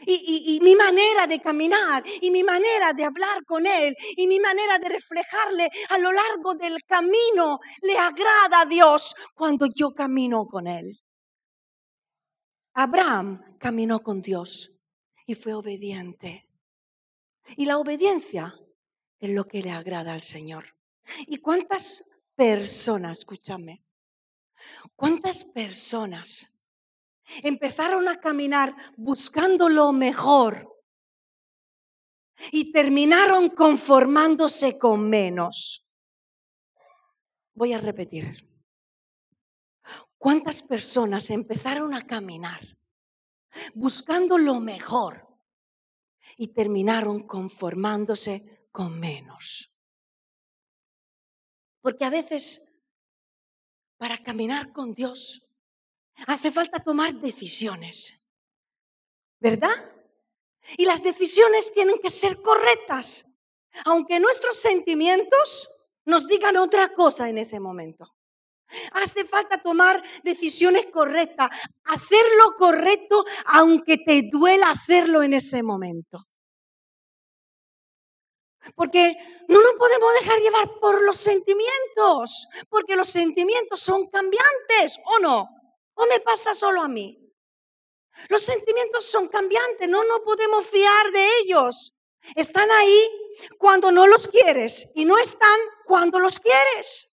Y, 0.05 0.59
mi 0.63 0.75
manera 0.75 1.29
de 1.29 1.41
caminar 1.41 2.03
y 2.21 2.33
mi 2.33 2.43
manera 2.43 2.93
de 2.93 3.05
hablar 3.05 3.45
con 3.47 3.69
Él 3.69 3.95
y 4.17 4.27
mi 4.27 4.41
manera 4.41 4.81
de 4.81 4.89
reflejarle 4.89 5.71
a 5.91 5.99
lo 5.99 6.11
largo 6.11 6.57
del 6.57 6.83
camino 6.89 7.61
le 7.83 7.97
agrada 7.97 8.63
a 8.63 8.67
Dios 8.67 9.15
cuando 9.37 9.67
yo 9.73 9.95
camino 9.95 10.47
con 10.47 10.67
Él. 10.67 11.06
Abraham 12.79 13.57
caminó 13.59 14.03
con 14.03 14.21
Dios 14.21 14.71
y 15.27 15.35
fue 15.35 15.55
obediente. 15.55 16.47
Y 17.57 17.65
la 17.65 17.79
obediencia 17.79 18.55
es 19.19 19.31
lo 19.31 19.47
que 19.47 19.63
le 19.63 19.71
agrada 19.71 20.13
al 20.13 20.21
Señor. 20.21 20.77
¿Y 21.27 21.39
cuántas 21.39 22.05
personas, 22.35 23.21
escúchame, 23.21 23.83
cuántas 24.95 25.43
personas 25.43 26.55
empezaron 27.43 28.09
a 28.09 28.17
caminar 28.17 28.77
buscando 28.99 29.71
lo 29.71 29.93
mejor 29.93 30.71
y 32.53 32.73
terminaron 32.73 33.49
conformándose 33.49 34.79
con 34.79 35.09
menos? 35.09 35.91
Voy 37.55 37.73
a 37.73 37.79
repetir. 37.79 38.56
¿Cuántas 40.27 40.61
personas 40.61 41.31
empezaron 41.31 41.95
a 41.95 42.05
caminar 42.05 42.61
buscando 43.75 44.37
lo 44.39 44.59
mejor 44.59 45.25
y 46.37 46.49
terminaron 46.49 47.29
conformándose 47.29 48.67
con 48.73 48.99
menos. 48.99 49.73
Porque 51.81 52.05
a 52.05 52.11
veces 52.11 52.61
para 53.99 54.21
caminar 54.21 54.73
con 54.73 54.95
Dios 54.95 55.47
hace 56.27 56.51
falta 56.51 56.83
tomar 56.83 57.15
decisiones, 57.21 58.21
¿verdad? 59.39 59.95
Y 60.77 60.87
las 60.87 61.05
decisiones 61.05 61.73
tienen 61.73 62.01
que 62.03 62.11
ser 62.11 62.43
correctas, 62.43 63.27
aunque 63.85 64.19
nuestros 64.19 64.57
sentimientos 64.57 65.69
nos 66.05 66.27
digan 66.27 66.57
otra 66.57 66.93
cosa 66.95 67.29
en 67.29 67.39
ese 67.39 67.61
momento. 67.61 68.16
Hace 68.93 69.25
falta 69.25 69.63
tomar 69.63 70.03
decisiones 70.23 70.87
correctas, 70.93 71.49
hacer 71.85 72.25
lo 72.39 72.57
correcto 72.57 73.25
aunque 73.47 73.99
te 73.99 74.23
duela 74.31 74.71
hacerlo 74.71 75.23
en 75.23 75.35
ese 75.35 75.63
momento. 75.63 76.27
Porque 78.75 79.17
no 79.49 79.63
nos 79.63 79.73
podemos 79.75 80.13
dejar 80.15 80.41
llevar 80.41 80.81
por 80.81 81.03
los 81.05 81.17
sentimientos, 81.17 82.49
porque 82.69 82.97
los 82.97 83.09
sentimientos 83.09 83.81
son 83.81 84.09
cambiantes, 84.09 84.99
¿o 85.05 85.19
no? 85.21 85.49
¿O 85.95 86.07
me 86.07 86.19
pasa 86.21 86.55
solo 86.55 86.83
a 86.83 86.89
mí? 86.89 87.17
Los 88.29 88.43
sentimientos 88.43 89.05
son 89.05 89.29
cambiantes, 89.29 89.89
no 89.89 90.03
nos 90.05 90.21
podemos 90.21 90.67
fiar 90.67 91.13
de 91.13 91.29
ellos. 91.45 91.95
Están 92.35 92.69
ahí 92.73 93.09
cuando 93.59 93.93
no 93.93 94.07
los 94.07 94.27
quieres 94.27 94.89
y 94.95 95.05
no 95.05 95.17
están 95.19 95.59
cuando 95.85 96.19
los 96.19 96.39
quieres. 96.39 97.11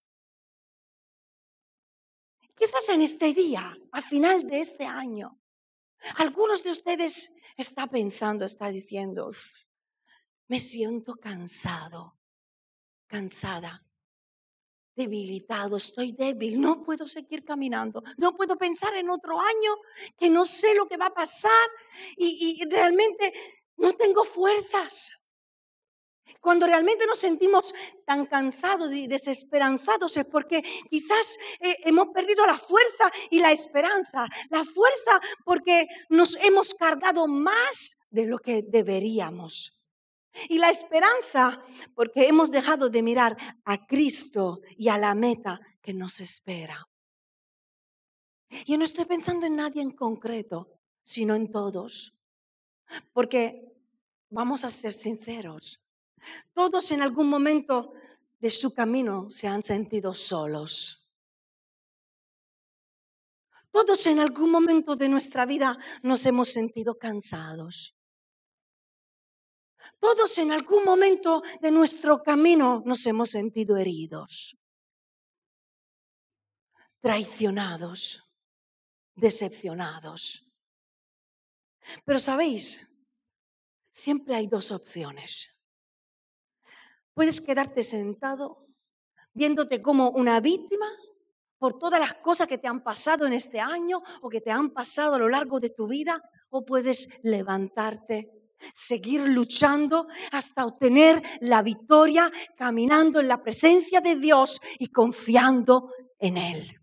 Quizás 2.63 2.87
en 2.95 3.01
este 3.01 3.33
día, 3.33 3.77
a 3.91 4.01
final 4.01 4.47
de 4.47 4.61
este 4.61 4.85
año, 4.85 5.37
algunos 6.15 6.63
de 6.63 6.71
ustedes 6.71 7.29
está 7.57 7.87
pensando, 7.87 8.45
está 8.45 8.69
diciendo, 8.69 9.31
me 10.47 10.61
siento 10.61 11.15
cansado, 11.15 12.17
cansada, 13.05 13.85
debilitado, 14.95 15.75
estoy 15.75 16.13
débil, 16.13 16.61
no 16.61 16.81
puedo 16.83 17.05
seguir 17.05 17.43
caminando, 17.43 18.01
no 18.15 18.33
puedo 18.33 18.55
pensar 18.55 18.93
en 18.95 19.09
otro 19.09 19.37
año 19.41 19.75
que 20.17 20.29
no 20.29 20.45
sé 20.45 20.73
lo 20.73 20.87
que 20.87 20.95
va 20.95 21.07
a 21.07 21.13
pasar 21.13 21.67
y, 22.15 22.63
realmente 22.69 23.33
no 23.75 23.91
tengo 23.91 24.23
fuerzas. 24.23 25.11
Cuando 26.43 26.67
realmente 26.67 27.07
nos 27.07 27.19
sentimos 27.19 27.73
tan 28.05 28.25
cansados 28.25 28.91
y 28.91 29.07
desesperanzados 29.07 30.17
es 30.17 30.25
porque 30.25 30.61
quizás 30.89 31.37
eh, 31.61 31.77
hemos 31.85 32.09
perdido 32.09 32.45
la 32.45 32.57
fuerza 32.57 33.09
y 33.31 33.39
la 33.39 33.53
esperanza. 33.53 34.27
La 34.49 34.65
fuerza 34.65 35.21
porque 35.45 35.87
nos 36.09 36.35
hemos 36.43 36.73
cargado 36.73 37.27
más 37.27 37.97
de 38.09 38.25
lo 38.25 38.39
que 38.39 38.61
deberíamos. 38.61 39.79
Y 40.49 40.57
la 40.57 40.69
esperanza, 40.69 41.61
porque 41.95 42.27
hemos 42.27 42.51
dejado 42.51 42.89
de 42.89 43.03
mirar 43.03 43.37
a 43.63 43.87
Cristo 43.87 44.59
y 44.77 44.89
a 44.89 44.97
la 44.97 45.15
meta 45.15 45.61
que 45.81 45.93
nos 45.93 46.19
espera. 46.19 46.89
Yo 48.65 48.77
no 48.77 48.83
estoy 48.83 49.05
pensando 49.05 49.45
en 49.45 49.55
nadie 49.55 49.81
en 49.81 49.91
concreto, 49.91 50.77
sino 51.03 51.35
en 51.35 51.49
todos. 51.53 52.13
Porque 53.13 53.73
vamos 54.29 54.65
a 54.65 54.69
ser 54.69 54.93
sinceros, 54.93 55.82
todos 56.53 56.91
en 56.91 57.01
algún 57.01 57.29
momento 57.29 57.93
de 58.39 58.49
su 58.49 58.73
camino 58.73 59.29
se 59.29 59.47
han 59.47 59.63
sentido 59.63 60.13
solos. 60.13 61.03
Todos 63.71 64.05
en 64.05 64.19
algún 64.19 64.51
momento 64.51 64.95
de 64.95 65.09
nuestra 65.09 65.45
vida 65.45 65.77
nos 66.03 66.25
hemos 66.25 66.49
sentido 66.49 66.97
cansados. 66.99 67.95
Todos 69.99 70.37
en 70.37 70.51
algún 70.51 70.83
momento 70.83 71.41
de 71.61 71.71
nuestro 71.71 72.21
camino 72.21 72.83
nos 72.85 73.05
hemos 73.05 73.31
sentido 73.31 73.77
heridos, 73.77 74.57
traicionados, 76.99 78.23
decepcionados. 79.15 80.45
Pero 82.05 82.19
sabéis, 82.19 82.81
siempre 83.89 84.35
hay 84.35 84.47
dos 84.47 84.71
opciones. 84.71 85.52
Puedes 87.13 87.41
quedarte 87.41 87.83
sentado 87.83 88.67
viéndote 89.33 89.81
como 89.81 90.11
una 90.11 90.39
víctima 90.39 90.85
por 91.57 91.77
todas 91.79 91.99
las 91.99 92.15
cosas 92.15 92.47
que 92.47 92.57
te 92.57 92.67
han 92.67 92.83
pasado 92.83 93.25
en 93.25 93.33
este 93.33 93.59
año 93.59 94.01
o 94.21 94.29
que 94.29 94.41
te 94.41 94.51
han 94.51 94.71
pasado 94.71 95.15
a 95.15 95.19
lo 95.19 95.29
largo 95.29 95.59
de 95.59 95.69
tu 95.69 95.87
vida, 95.87 96.21
o 96.49 96.65
puedes 96.65 97.09
levantarte, 97.23 98.51
seguir 98.73 99.21
luchando 99.21 100.07
hasta 100.31 100.65
obtener 100.65 101.23
la 101.41 101.61
victoria, 101.61 102.31
caminando 102.57 103.19
en 103.19 103.27
la 103.27 103.41
presencia 103.41 104.01
de 104.01 104.17
Dios 104.17 104.59
y 104.77 104.87
confiando 104.87 105.91
en 106.19 106.37
Él. 106.37 106.79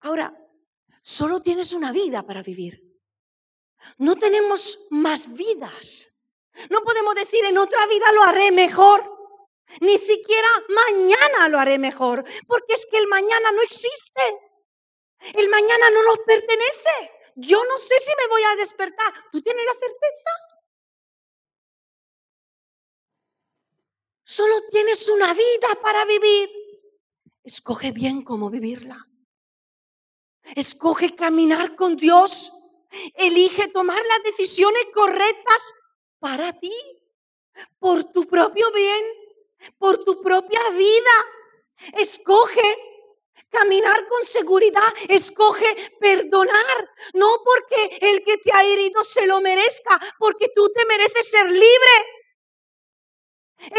Ahora, 0.00 0.36
solo 1.02 1.40
tienes 1.40 1.72
una 1.72 1.90
vida 1.90 2.22
para 2.24 2.42
vivir. 2.42 2.82
No 3.98 4.16
tenemos 4.16 4.78
más 4.90 5.32
vidas. 5.32 6.11
No 6.70 6.82
podemos 6.82 7.14
decir 7.14 7.44
en 7.44 7.58
otra 7.58 7.86
vida 7.86 8.12
lo 8.12 8.22
haré 8.22 8.52
mejor. 8.52 9.10
Ni 9.80 9.96
siquiera 9.96 10.48
mañana 10.68 11.48
lo 11.48 11.58
haré 11.58 11.78
mejor, 11.78 12.24
porque 12.46 12.74
es 12.74 12.86
que 12.86 12.98
el 12.98 13.06
mañana 13.06 13.52
no 13.52 13.62
existe. 13.62 14.22
El 15.34 15.48
mañana 15.48 15.90
no 15.90 16.02
nos 16.02 16.18
pertenece. 16.20 17.12
Yo 17.36 17.64
no 17.64 17.76
sé 17.76 17.98
si 17.98 18.10
me 18.20 18.26
voy 18.28 18.42
a 18.42 18.56
despertar. 18.56 19.12
¿Tú 19.30 19.40
tienes 19.40 19.64
la 19.64 19.72
certeza? 19.72 20.30
Solo 24.24 24.60
tienes 24.70 25.08
una 25.08 25.32
vida 25.32 25.68
para 25.80 26.04
vivir. 26.04 26.50
Escoge 27.44 27.92
bien 27.92 28.22
cómo 28.22 28.50
vivirla. 28.50 29.06
Escoge 30.54 31.14
caminar 31.16 31.76
con 31.76 31.96
Dios. 31.96 32.52
Elige 33.14 33.68
tomar 33.68 34.00
las 34.06 34.22
decisiones 34.24 34.86
correctas 34.92 35.74
para 36.22 36.52
ti, 36.52 36.72
por 37.80 38.04
tu 38.04 38.28
propio 38.28 38.70
bien, 38.70 39.04
por 39.76 39.98
tu 40.04 40.22
propia 40.22 40.70
vida. 40.70 41.16
Escoge 41.98 42.68
caminar 43.50 44.06
con 44.06 44.24
seguridad, 44.24 44.92
escoge 45.08 45.66
perdonar, 45.98 46.90
no 47.14 47.28
porque 47.44 47.98
el 48.00 48.24
que 48.24 48.38
te 48.38 48.52
ha 48.52 48.64
herido 48.64 49.02
se 49.02 49.26
lo 49.26 49.40
merezca, 49.40 50.00
porque 50.20 50.46
tú 50.54 50.68
te 50.72 50.86
mereces 50.86 51.28
ser 51.28 51.50
libre. 51.50 51.96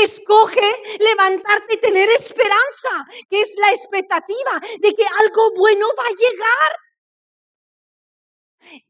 Escoge 0.02 0.70
levantarte 1.00 1.76
y 1.76 1.78
tener 1.78 2.10
esperanza, 2.10 3.06
que 3.30 3.40
es 3.40 3.54
la 3.56 3.72
expectativa 3.72 4.62
de 4.82 4.94
que 4.94 5.06
algo 5.20 5.52
bueno 5.56 5.88
va 5.98 6.04
a 6.04 6.20
llegar. 6.24 6.72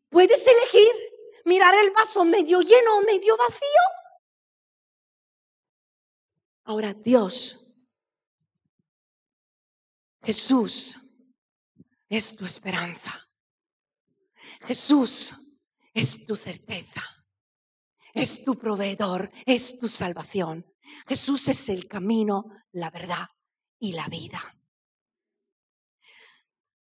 Puedes 0.09 0.47
elegir 0.47 1.12
mirar 1.45 1.73
el 1.75 1.91
vaso 1.91 2.23
medio 2.25 2.61
lleno 2.61 2.97
o 2.97 3.01
medio 3.01 3.37
vacío. 3.37 3.83
Ahora 6.65 6.93
Dios, 6.93 7.59
Jesús 10.21 10.97
es 12.07 12.35
tu 12.35 12.45
esperanza. 12.45 13.27
Jesús 14.61 15.33
es 15.93 16.25
tu 16.25 16.35
certeza. 16.35 17.01
Es 18.13 18.43
tu 18.43 18.57
proveedor, 18.57 19.31
es 19.45 19.79
tu 19.79 19.87
salvación. 19.87 20.65
Jesús 21.07 21.47
es 21.47 21.67
el 21.69 21.87
camino, 21.87 22.45
la 22.71 22.91
verdad 22.91 23.27
y 23.79 23.93
la 23.93 24.07
vida. 24.07 24.41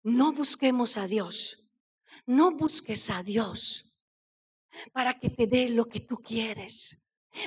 No 0.03 0.33
busquemos 0.33 0.97
a 0.97 1.07
Dios, 1.07 1.65
no 2.25 2.51
busques 2.51 3.09
a 3.09 3.23
Dios 3.23 3.92
para 4.91 5.13
que 5.13 5.29
te 5.29 5.47
dé 5.47 5.69
lo 5.69 5.85
que 5.85 5.99
tú 5.99 6.17
quieres. 6.17 6.97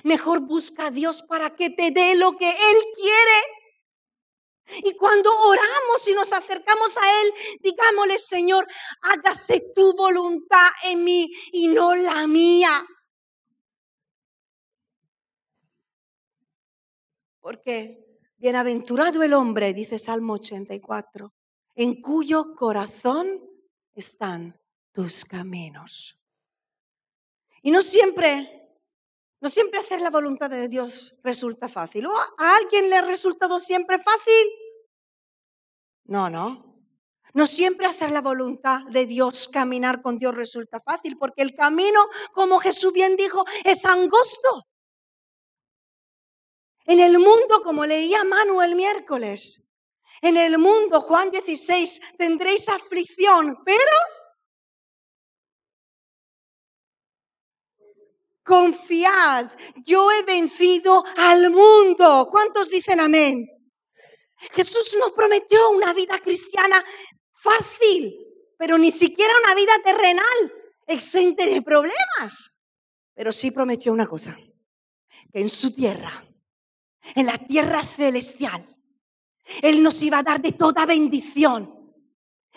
Mejor 0.04 0.40
busca 0.40 0.86
a 0.86 0.90
Dios 0.90 1.22
para 1.22 1.54
que 1.54 1.70
te 1.70 1.90
dé 1.90 2.16
lo 2.16 2.36
que 2.36 2.50
Él 2.50 2.76
quiere. 2.96 4.86
Y 4.88 4.96
cuando 4.96 5.30
oramos 5.30 6.08
y 6.08 6.14
nos 6.14 6.32
acercamos 6.32 6.96
a 6.98 7.22
Él, 7.22 7.58
digámosle, 7.60 8.18
Señor, 8.18 8.66
hágase 9.02 9.72
tu 9.74 9.94
voluntad 9.94 10.68
en 10.84 11.04
mí 11.04 11.30
y 11.52 11.68
no 11.68 11.94
la 11.94 12.26
mía. 12.26 12.84
Porque 17.40 18.04
bienaventurado 18.38 19.22
el 19.22 19.34
hombre, 19.34 19.72
dice 19.72 20.00
Salmo 20.00 20.34
84, 20.34 21.32
en 21.76 22.02
cuyo 22.02 22.56
corazón 22.56 23.40
están 23.94 24.60
tus 24.92 25.24
caminos. 25.24 26.18
Y 27.66 27.72
no 27.72 27.82
siempre, 27.82 28.70
no 29.40 29.48
siempre 29.48 29.80
hacer 29.80 30.00
la 30.00 30.10
voluntad 30.10 30.48
de 30.48 30.68
Dios 30.68 31.16
resulta 31.24 31.68
fácil. 31.68 32.06
¿O 32.06 32.16
a 32.16 32.56
alguien 32.58 32.88
le 32.88 32.94
ha 32.94 33.02
resultado 33.02 33.58
siempre 33.58 33.98
fácil? 33.98 34.46
No, 36.04 36.30
no. 36.30 36.78
No 37.34 37.44
siempre 37.44 37.88
hacer 37.88 38.12
la 38.12 38.20
voluntad 38.20 38.82
de 38.84 39.04
Dios, 39.06 39.48
caminar 39.48 40.00
con 40.00 40.16
Dios 40.16 40.32
resulta 40.36 40.78
fácil, 40.78 41.18
porque 41.18 41.42
el 41.42 41.56
camino, 41.56 42.06
como 42.32 42.60
Jesús 42.60 42.92
bien 42.92 43.16
dijo, 43.16 43.44
es 43.64 43.84
angosto. 43.84 44.68
En 46.84 47.00
el 47.00 47.18
mundo, 47.18 47.62
como 47.64 47.84
leía 47.84 48.22
Manuel 48.22 48.76
miércoles, 48.76 49.60
en 50.22 50.36
el 50.36 50.56
mundo, 50.58 51.00
Juan 51.00 51.32
16, 51.32 52.00
tendréis 52.16 52.68
aflicción, 52.68 53.58
pero 53.64 53.90
confiad, 58.46 59.50
yo 59.84 60.10
he 60.10 60.22
vencido 60.22 61.04
al 61.16 61.50
mundo. 61.50 62.28
¿Cuántos 62.30 62.70
dicen 62.70 63.00
amén? 63.00 63.46
Jesús 64.52 64.96
nos 64.98 65.12
prometió 65.12 65.70
una 65.70 65.92
vida 65.92 66.18
cristiana 66.20 66.82
fácil, 67.34 68.14
pero 68.56 68.78
ni 68.78 68.90
siquiera 68.90 69.32
una 69.44 69.54
vida 69.54 69.72
terrenal, 69.84 70.52
exente 70.86 71.46
de 71.46 71.60
problemas. 71.62 72.52
Pero 73.14 73.32
sí 73.32 73.50
prometió 73.50 73.92
una 73.92 74.06
cosa, 74.06 74.38
que 75.32 75.40
en 75.40 75.48
su 75.48 75.74
tierra 75.74 76.26
en 77.14 77.26
la 77.26 77.38
tierra 77.38 77.82
celestial. 77.82 78.66
Él 79.62 79.82
nos 79.82 80.02
iba 80.02 80.18
a 80.18 80.22
dar 80.22 80.42
de 80.42 80.52
toda 80.52 80.86
bendición. 80.86 81.72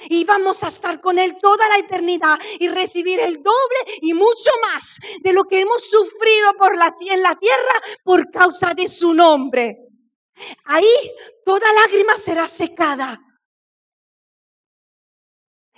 Íbamos 0.10 0.64
a 0.64 0.68
estar 0.68 1.02
con 1.02 1.20
Él 1.20 1.36
toda 1.42 1.68
la 1.70 1.78
eternidad 1.78 2.40
y 2.60 2.68
recibir 2.70 3.20
el 3.20 3.44
doble 3.44 3.98
y 4.02 4.14
mucho 4.14 4.52
más 4.62 5.00
de 5.22 5.34
lo 5.34 5.44
que 5.44 5.62
hemos 5.62 5.84
sufrido 5.84 6.54
por 6.58 6.74
en 6.74 7.22
la 7.22 7.36
tierra 7.36 7.82
por 8.04 8.32
causa 8.32 8.74
de 8.74 8.88
su 8.88 9.14
nombre. 9.14 9.78
Ahí 10.66 11.12
toda 11.44 11.66
lágrima 11.74 12.18
será 12.18 12.48
secada 12.48 13.20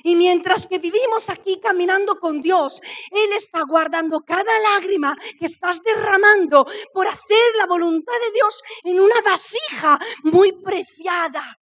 y 0.03 0.15
mientras 0.15 0.67
que 0.67 0.79
vivimos 0.79 1.29
aquí 1.29 1.59
caminando 1.59 2.19
con 2.19 2.41
Dios, 2.41 2.81
Él 3.11 3.33
está 3.33 3.63
guardando 3.63 4.21
cada 4.21 4.51
lágrima 4.73 5.15
que 5.39 5.45
estás 5.45 5.81
derramando 5.83 6.65
por 6.93 7.07
hacer 7.07 7.55
la 7.57 7.65
voluntad 7.65 8.13
de 8.13 8.31
Dios 8.31 8.61
en 8.83 8.99
una 8.99 9.21
vasija 9.21 9.99
muy 10.23 10.51
preciada. 10.53 11.60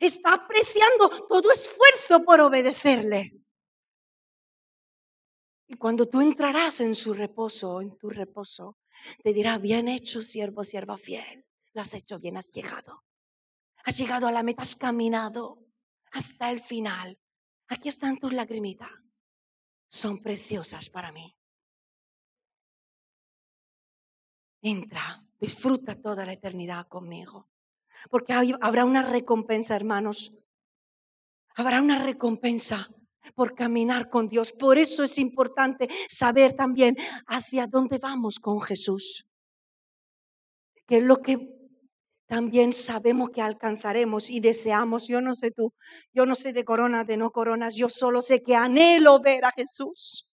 Está 0.00 0.34
apreciando 0.34 1.08
todo 1.26 1.50
esfuerzo 1.52 2.24
por 2.24 2.40
obedecerle. 2.40 3.34
Y 5.66 5.74
cuando 5.74 6.06
tú 6.08 6.20
entrarás 6.20 6.80
en 6.80 6.94
su 6.94 7.12
reposo, 7.12 7.80
en 7.80 7.96
tu 7.98 8.08
reposo, 8.08 8.78
te 9.22 9.32
dirá, 9.32 9.58
bien 9.58 9.88
hecho, 9.88 10.22
siervo, 10.22 10.64
sierva 10.64 10.96
fiel. 10.96 11.44
Lo 11.74 11.82
has 11.82 11.92
hecho 11.94 12.18
bien, 12.18 12.36
has 12.36 12.50
llegado. 12.50 13.04
Has 13.84 13.98
llegado 13.98 14.26
a 14.26 14.32
la 14.32 14.42
meta, 14.42 14.62
has 14.62 14.76
caminado 14.76 15.66
hasta 16.12 16.50
el 16.50 16.60
final. 16.60 17.18
Aquí 17.68 17.88
están 17.88 18.18
tus 18.18 18.32
lagrimitas. 18.32 18.90
Son 19.88 20.22
preciosas 20.22 20.88
para 20.88 21.12
mí. 21.12 21.36
Entra, 24.62 25.24
disfruta 25.38 26.00
toda 26.00 26.24
la 26.24 26.32
eternidad 26.32 26.88
conmigo. 26.88 27.48
Porque 28.10 28.32
habrá 28.60 28.84
una 28.84 29.02
recompensa, 29.02 29.76
hermanos. 29.76 30.32
Habrá 31.54 31.80
una 31.80 31.98
recompensa 32.04 32.88
por 33.34 33.54
caminar 33.54 34.08
con 34.10 34.28
Dios. 34.28 34.52
Por 34.52 34.78
eso 34.78 35.04
es 35.04 35.18
importante 35.18 35.88
saber 36.08 36.54
también 36.54 36.96
hacia 37.26 37.66
dónde 37.66 37.98
vamos 37.98 38.38
con 38.38 38.60
Jesús. 38.60 39.26
Que 40.86 41.00
lo 41.00 41.18
que 41.18 41.58
también 42.28 42.74
sabemos 42.74 43.30
que 43.30 43.40
alcanzaremos 43.40 44.30
y 44.30 44.40
deseamos. 44.40 45.08
Yo 45.08 45.20
no 45.20 45.34
sé 45.34 45.50
tú, 45.50 45.72
yo 46.12 46.26
no 46.26 46.34
sé 46.34 46.52
de 46.52 46.64
coronas, 46.64 47.06
de 47.06 47.16
no 47.16 47.30
coronas, 47.30 47.74
yo 47.74 47.88
solo 47.88 48.20
sé 48.22 48.42
que 48.42 48.54
anhelo 48.54 49.20
ver 49.20 49.46
a 49.46 49.50
Jesús. 49.52 50.27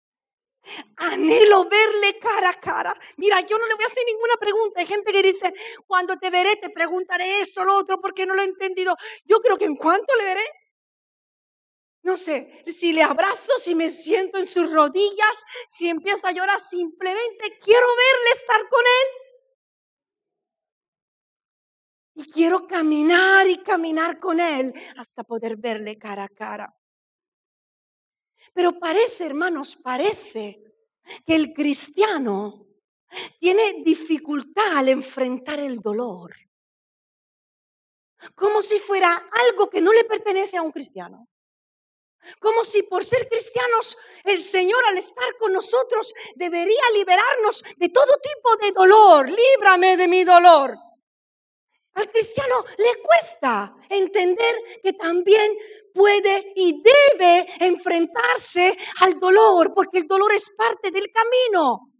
Anhelo 0.97 1.67
verle 1.67 2.19
cara 2.19 2.49
a 2.49 2.53
cara. 2.53 2.95
Mira, 3.17 3.41
yo 3.41 3.57
no 3.57 3.67
le 3.67 3.73
voy 3.73 3.83
a 3.83 3.87
hacer 3.87 4.03
ninguna 4.05 4.35
pregunta. 4.39 4.79
Hay 4.79 4.85
gente 4.85 5.11
que 5.11 5.23
dice, 5.23 5.53
cuando 5.87 6.15
te 6.17 6.29
veré 6.29 6.55
te 6.57 6.69
preguntaré 6.69 7.41
esto, 7.41 7.65
lo 7.65 7.77
otro, 7.77 7.99
porque 7.99 8.25
no 8.25 8.35
lo 8.35 8.41
he 8.41 8.45
entendido. 8.45 8.95
Yo 9.25 9.39
creo 9.39 9.57
que 9.57 9.65
en 9.65 9.75
cuanto 9.75 10.15
le 10.15 10.25
veré, 10.25 10.43
no 12.03 12.17
sé, 12.17 12.63
si 12.73 12.93
le 12.93 13.03
abrazo, 13.03 13.57
si 13.57 13.75
me 13.75 13.89
siento 13.89 14.39
en 14.39 14.47
sus 14.47 14.71
rodillas, 14.71 15.43
si 15.69 15.87
empiezo 15.87 16.27
a 16.27 16.31
llorar, 16.31 16.59
simplemente 16.59 17.59
quiero 17.61 17.87
verle 17.87 18.31
estar 18.33 18.61
con 18.69 18.81
él. 18.81 19.21
Y 22.15 22.31
quiero 22.31 22.67
caminar 22.67 23.47
y 23.47 23.57
caminar 23.63 24.19
con 24.19 24.39
él 24.39 24.73
hasta 24.97 25.23
poder 25.23 25.57
verle 25.57 25.97
cara 25.97 26.25
a 26.25 26.29
cara. 26.29 26.73
Pero 28.53 28.79
parece, 28.79 29.25
hermanos, 29.25 29.75
parece 29.75 30.61
que 31.25 31.35
el 31.35 31.53
cristiano 31.53 32.67
tiene 33.39 33.81
dificultad 33.83 34.77
al 34.77 34.89
enfrentar 34.89 35.59
el 35.59 35.79
dolor. 35.79 36.35
Como 38.35 38.61
si 38.61 38.79
fuera 38.79 39.11
algo 39.49 39.69
que 39.69 39.81
no 39.81 39.91
le 39.93 40.03
pertenece 40.03 40.57
a 40.57 40.61
un 40.61 40.71
cristiano. 40.71 41.27
Como 42.39 42.63
si 42.63 42.83
por 42.83 43.03
ser 43.03 43.27
cristianos 43.27 43.97
el 44.23 44.39
Señor 44.41 44.85
al 44.85 44.97
estar 44.97 45.37
con 45.39 45.51
nosotros 45.51 46.13
debería 46.35 46.83
liberarnos 46.93 47.63
de 47.77 47.89
todo 47.89 48.13
tipo 48.21 48.55
de 48.57 48.71
dolor. 48.71 49.29
Líbrame 49.29 49.97
de 49.97 50.07
mi 50.07 50.23
dolor. 50.23 50.77
Al 51.93 52.09
cristiano 52.09 52.63
le 52.77 53.01
cuesta 53.01 53.75
entender 53.89 54.55
que 54.81 54.93
también 54.93 55.51
puede 55.93 56.53
y 56.55 56.81
debe 56.81 57.47
enfrentarse 57.59 58.77
al 59.01 59.19
dolor, 59.19 59.73
porque 59.73 59.99
el 59.99 60.07
dolor 60.07 60.33
es 60.33 60.49
parte 60.57 60.91
del 60.91 61.11
camino. 61.11 61.91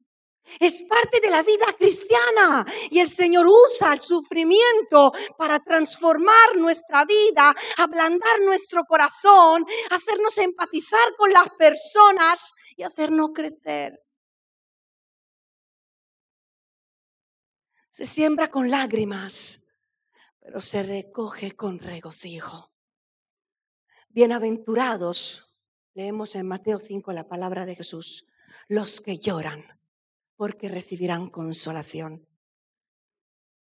Es 0.60 0.82
parte 0.84 1.20
de 1.20 1.30
la 1.30 1.44
vida 1.44 1.66
cristiana 1.78 2.66
y 2.90 3.00
el 3.00 3.08
Señor 3.08 3.46
usa 3.48 3.94
el 3.94 4.02
sufrimiento 4.02 5.12
para 5.38 5.60
transformar 5.60 6.56
nuestra 6.58 7.06
vida, 7.06 7.54
ablandar 7.78 8.40
nuestro 8.42 8.84
corazón, 8.86 9.64
hacernos 9.92 10.38
empatizar 10.40 11.16
con 11.16 11.32
las 11.32 11.50
personas 11.58 12.54
y 12.76 12.84
hacernos 12.84 13.30
crecer. 13.34 14.00
Se 17.90 18.06
siembra 18.06 18.50
con 18.50 18.70
lágrimas, 18.70 19.61
pero 20.52 20.60
se 20.60 20.84
recoge 20.84 21.54
con 21.54 21.80
regocijo. 21.80 22.74
Bienaventurados, 24.10 25.56
leemos 25.94 26.36
en 26.36 26.46
Mateo 26.46 26.78
5 26.78 27.14
la 27.14 27.30
palabra 27.30 27.66
de 27.66 27.74
Jesús, 27.74 28.28
los 28.68 29.00
que 29.00 29.18
lloran, 29.18 29.64
porque 30.36 30.68
recibirán 30.68 31.30
consolación. 31.30 32.28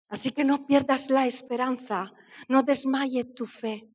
Así 0.09 0.33
que 0.33 0.45
no 0.45 0.67
pierdas 0.67 1.11
la 1.11 1.27
esperanza, 1.27 2.15
no 2.49 2.63
desmaye 2.63 3.25
tu 3.25 3.45
fe. 3.45 3.93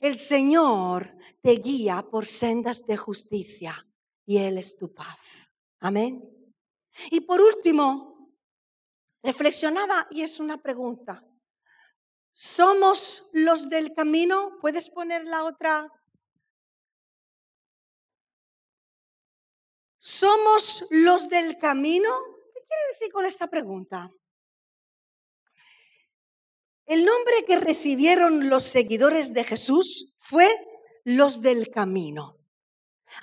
El 0.00 0.16
Señor 0.16 1.14
te 1.42 1.56
guía 1.56 2.06
por 2.10 2.24
sendas 2.24 2.86
de 2.86 2.96
justicia 2.96 3.86
y 4.24 4.38
Él 4.38 4.56
es 4.56 4.74
tu 4.74 4.94
paz. 4.94 5.52
Amén. 5.80 6.24
Y 7.10 7.20
por 7.20 7.42
último, 7.42 8.32
reflexionaba 9.22 10.06
y 10.10 10.22
es 10.22 10.40
una 10.40 10.62
pregunta. 10.62 11.26
¿Somos 12.42 13.28
los 13.34 13.68
del 13.68 13.92
camino? 13.92 14.56
¿Puedes 14.62 14.88
poner 14.88 15.26
la 15.26 15.44
otra? 15.44 15.92
¿Somos 19.98 20.86
los 20.88 21.28
del 21.28 21.58
camino? 21.58 22.08
¿Qué 22.54 22.60
quiere 22.66 22.86
decir 22.92 23.12
con 23.12 23.26
esta 23.26 23.50
pregunta? 23.50 24.10
El 26.86 27.04
nombre 27.04 27.44
que 27.46 27.60
recibieron 27.60 28.48
los 28.48 28.64
seguidores 28.64 29.34
de 29.34 29.44
Jesús 29.44 30.14
fue 30.18 30.48
los 31.04 31.42
del 31.42 31.68
camino, 31.68 32.38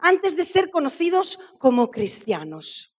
antes 0.01 0.35
de 0.35 0.43
ser 0.43 0.69
conocidos 0.69 1.39
como 1.57 1.89
cristianos. 1.89 2.95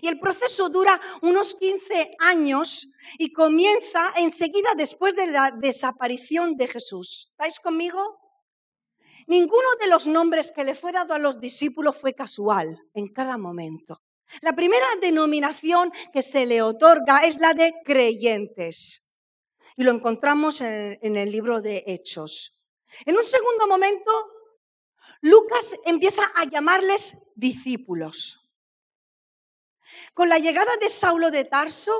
Y 0.00 0.08
el 0.08 0.18
proceso 0.18 0.68
dura 0.68 1.00
unos 1.22 1.54
15 1.54 2.16
años 2.20 2.88
y 3.18 3.32
comienza 3.32 4.12
enseguida 4.16 4.70
después 4.76 5.14
de 5.14 5.26
la 5.26 5.50
desaparición 5.50 6.56
de 6.56 6.68
Jesús. 6.68 7.28
¿Estáis 7.30 7.60
conmigo? 7.60 8.18
Ninguno 9.26 9.68
de 9.80 9.88
los 9.88 10.06
nombres 10.06 10.52
que 10.52 10.64
le 10.64 10.74
fue 10.74 10.92
dado 10.92 11.14
a 11.14 11.18
los 11.18 11.40
discípulos 11.40 11.96
fue 11.96 12.14
casual 12.14 12.78
en 12.94 13.08
cada 13.08 13.38
momento. 13.38 14.02
La 14.40 14.54
primera 14.54 14.86
denominación 15.00 15.92
que 16.12 16.22
se 16.22 16.46
le 16.46 16.62
otorga 16.62 17.18
es 17.18 17.38
la 17.38 17.54
de 17.54 17.72
creyentes. 17.84 19.08
Y 19.76 19.84
lo 19.84 19.92
encontramos 19.92 20.60
en, 20.60 21.16
el 21.16 21.30
libro 21.30 21.60
de 21.60 21.84
Hechos. 21.86 22.60
En 23.06 23.16
un 23.16 23.24
segundo 23.24 23.66
momento, 23.66 24.12
Lucas 25.20 25.74
empieza 25.84 26.22
a 26.36 26.44
llamarles 26.44 27.16
discípulos. 27.34 28.43
Con 30.12 30.28
la 30.28 30.38
llegada 30.38 30.76
de 30.76 30.88
Saulo 30.88 31.30
de 31.30 31.44
Tarso, 31.44 31.92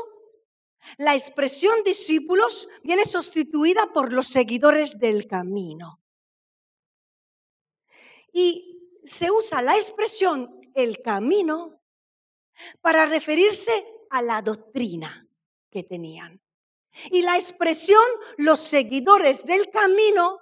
la 0.98 1.14
expresión 1.14 1.82
discípulos 1.84 2.68
viene 2.82 3.04
sustituida 3.04 3.92
por 3.92 4.12
los 4.12 4.28
seguidores 4.28 4.98
del 4.98 5.26
camino. 5.26 6.00
Y 8.32 9.00
se 9.04 9.30
usa 9.30 9.62
la 9.62 9.76
expresión 9.76 10.60
el 10.74 11.00
camino 11.02 11.80
para 12.80 13.06
referirse 13.06 13.72
a 14.10 14.22
la 14.22 14.42
doctrina 14.42 15.28
que 15.70 15.82
tenían. 15.82 16.40
Y 17.10 17.22
la 17.22 17.36
expresión 17.36 18.04
los 18.38 18.60
seguidores 18.60 19.44
del 19.44 19.70
camino 19.70 20.38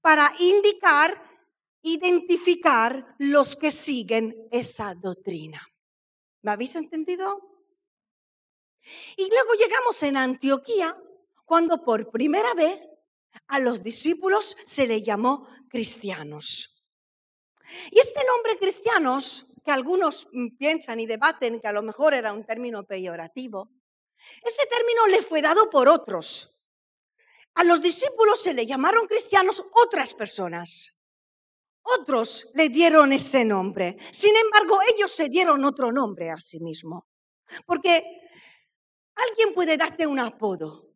para 0.00 0.32
indicar, 0.38 1.22
identificar 1.82 3.14
los 3.18 3.56
que 3.56 3.70
siguen 3.70 4.48
esa 4.50 4.94
doctrina. 4.94 5.60
¿Me 6.42 6.52
habéis 6.52 6.74
entendido? 6.76 7.50
Y 9.16 9.28
luego 9.28 9.52
llegamos 9.54 10.02
en 10.02 10.16
Antioquía, 10.16 10.96
cuando 11.44 11.84
por 11.84 12.10
primera 12.10 12.54
vez 12.54 12.80
a 13.48 13.58
los 13.58 13.82
discípulos 13.82 14.56
se 14.64 14.86
le 14.86 15.02
llamó 15.02 15.46
cristianos. 15.68 16.82
Y 17.90 18.00
este 18.00 18.24
nombre 18.24 18.58
cristianos, 18.58 19.46
que 19.64 19.70
algunos 19.70 20.28
piensan 20.58 21.00
y 21.00 21.06
debaten 21.06 21.60
que 21.60 21.68
a 21.68 21.72
lo 21.72 21.82
mejor 21.82 22.14
era 22.14 22.32
un 22.32 22.44
término 22.44 22.84
peyorativo, 22.84 23.70
ese 24.42 24.66
término 24.66 25.06
le 25.08 25.22
fue 25.22 25.42
dado 25.42 25.68
por 25.70 25.88
otros. 25.88 26.56
A 27.54 27.64
los 27.64 27.82
discípulos 27.82 28.42
se 28.42 28.54
le 28.54 28.66
llamaron 28.66 29.06
cristianos 29.06 29.62
otras 29.72 30.14
personas. 30.14 30.94
Otros 31.82 32.48
le 32.54 32.68
dieron 32.68 33.12
ese 33.12 33.44
nombre. 33.44 33.96
Sin 34.12 34.34
embargo, 34.36 34.78
ellos 34.94 35.10
se 35.10 35.28
dieron 35.28 35.64
otro 35.64 35.90
nombre 35.90 36.30
a 36.30 36.38
sí 36.38 36.60
mismo. 36.60 37.06
Porque 37.66 38.22
alguien 39.14 39.54
puede 39.54 39.76
darte 39.76 40.06
un 40.06 40.18
apodo, 40.18 40.94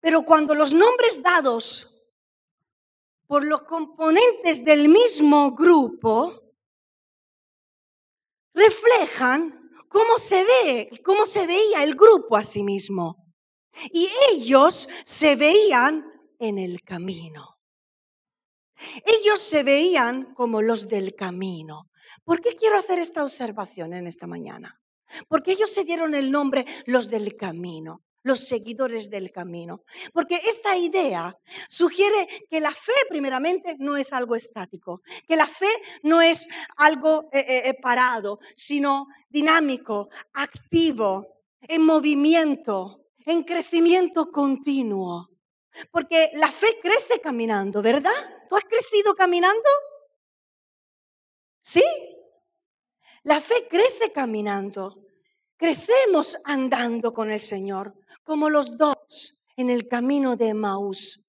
pero 0.00 0.22
cuando 0.22 0.54
los 0.54 0.74
nombres 0.74 1.22
dados 1.22 1.90
por 3.26 3.44
los 3.44 3.62
componentes 3.62 4.64
del 4.64 4.88
mismo 4.88 5.52
grupo 5.52 6.42
reflejan 8.52 9.70
cómo 9.88 10.18
se 10.18 10.44
ve, 10.44 11.02
cómo 11.04 11.24
se 11.24 11.46
veía 11.46 11.82
el 11.82 11.94
grupo 11.94 12.36
a 12.36 12.44
sí 12.44 12.62
mismo. 12.62 13.32
Y 13.92 14.08
ellos 14.30 14.88
se 15.04 15.36
veían 15.36 16.04
en 16.38 16.58
el 16.58 16.82
camino. 16.82 17.53
Ellos 19.04 19.40
se 19.40 19.62
veían 19.62 20.34
como 20.34 20.62
los 20.62 20.88
del 20.88 21.14
camino. 21.14 21.90
¿Por 22.24 22.40
qué 22.40 22.56
quiero 22.56 22.78
hacer 22.78 22.98
esta 22.98 23.22
observación 23.22 23.92
en 23.94 24.06
esta 24.06 24.26
mañana? 24.26 24.80
Porque 25.28 25.52
ellos 25.52 25.70
se 25.70 25.84
dieron 25.84 26.14
el 26.14 26.30
nombre 26.30 26.66
los 26.86 27.10
del 27.10 27.36
camino, 27.36 28.02
los 28.22 28.40
seguidores 28.40 29.10
del 29.10 29.30
camino. 29.30 29.82
Porque 30.12 30.36
esta 30.36 30.76
idea 30.76 31.36
sugiere 31.68 32.26
que 32.50 32.60
la 32.60 32.72
fe 32.72 32.92
primeramente 33.08 33.76
no 33.78 33.96
es 33.96 34.12
algo 34.12 34.34
estático, 34.34 35.02
que 35.28 35.36
la 35.36 35.46
fe 35.46 35.68
no 36.02 36.20
es 36.20 36.48
algo 36.76 37.28
eh, 37.32 37.40
eh, 37.40 37.62
eh, 37.66 37.74
parado, 37.74 38.38
sino 38.56 39.06
dinámico, 39.28 40.08
activo, 40.32 41.26
en 41.60 41.82
movimiento, 41.82 43.04
en 43.24 43.42
crecimiento 43.42 44.30
continuo. 44.30 45.33
Porque 45.90 46.30
la 46.34 46.50
fe 46.50 46.78
crece 46.82 47.20
caminando, 47.20 47.82
¿verdad? 47.82 48.12
¿Tú 48.48 48.56
has 48.56 48.64
crecido 48.64 49.14
caminando? 49.14 49.68
¿Sí? 51.60 51.82
La 53.22 53.40
fe 53.40 53.66
crece 53.68 54.12
caminando. 54.12 55.00
Crecemos 55.56 56.36
andando 56.44 57.14
con 57.14 57.30
el 57.30 57.40
Señor, 57.40 57.94
como 58.22 58.50
los 58.50 58.76
dos 58.76 59.42
en 59.56 59.70
el 59.70 59.88
camino 59.88 60.36
de 60.36 60.52
Maús, 60.52 61.24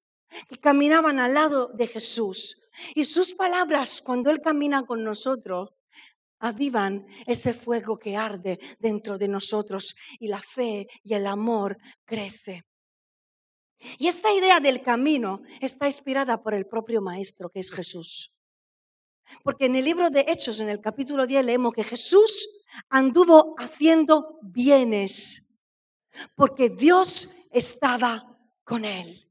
que 0.50 0.58
caminaban 0.58 1.20
al 1.20 1.34
lado 1.34 1.68
de 1.68 1.88
Jesús. 1.88 2.58
Y 2.96 3.06
sus 3.06 3.34
palabras, 3.34 4.02
cuando 4.02 4.30
Él 4.30 4.42
camina 4.42 4.84
con 4.86 5.04
nosotros, 5.04 5.70
avivan 6.40 7.06
ese 7.26 7.54
fuego 7.54 7.98
que 7.98 8.18
arde 8.18 8.60
dentro 8.80 9.18
de 9.18 9.28
nosotros 9.28 9.96
y 10.20 10.28
la 10.28 10.42
fe 10.42 10.88
y 11.04 11.14
el 11.14 11.28
amor 11.28 11.78
crece. 12.04 12.64
Y 13.98 14.08
esta 14.08 14.32
idea 14.34 14.60
del 14.60 14.82
camino 14.82 15.42
está 15.62 15.86
inspirada 15.86 16.42
por 16.42 16.54
el 16.54 16.66
propio 16.66 17.02
Maestro, 17.02 17.50
que 17.50 17.60
es 17.60 17.72
Jesús. 17.72 18.34
Porque 19.44 19.66
en 19.66 19.76
el 19.76 19.86
libro 19.86 20.10
de 20.10 20.26
Hechos, 20.28 20.60
en 20.60 20.70
el 20.70 20.82
capítulo 20.82 21.26
10, 21.26 21.46
leemos 21.46 21.74
que 21.74 21.84
Jesús 21.84 22.50
anduvo 22.90 23.56
haciendo 23.58 24.40
bienes, 24.42 25.58
porque 26.36 26.70
Dios 26.70 27.30
estaba 27.52 28.38
con 28.64 28.86
él. 28.86 29.30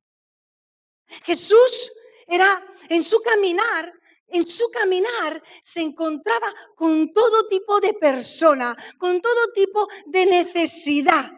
Jesús 1.25 1.93
era 2.27 2.65
en 2.89 3.03
su 3.03 3.21
caminar, 3.21 3.93
en 4.29 4.47
su 4.47 4.69
caminar 4.71 5.43
se 5.63 5.81
encontraba 5.81 6.53
con 6.75 7.13
todo 7.13 7.47
tipo 7.49 7.81
de 7.81 7.95
persona, 7.95 8.77
con 8.99 9.21
todo 9.21 9.53
tipo 9.55 9.89
de 10.07 10.27
necesidad. 10.27 11.31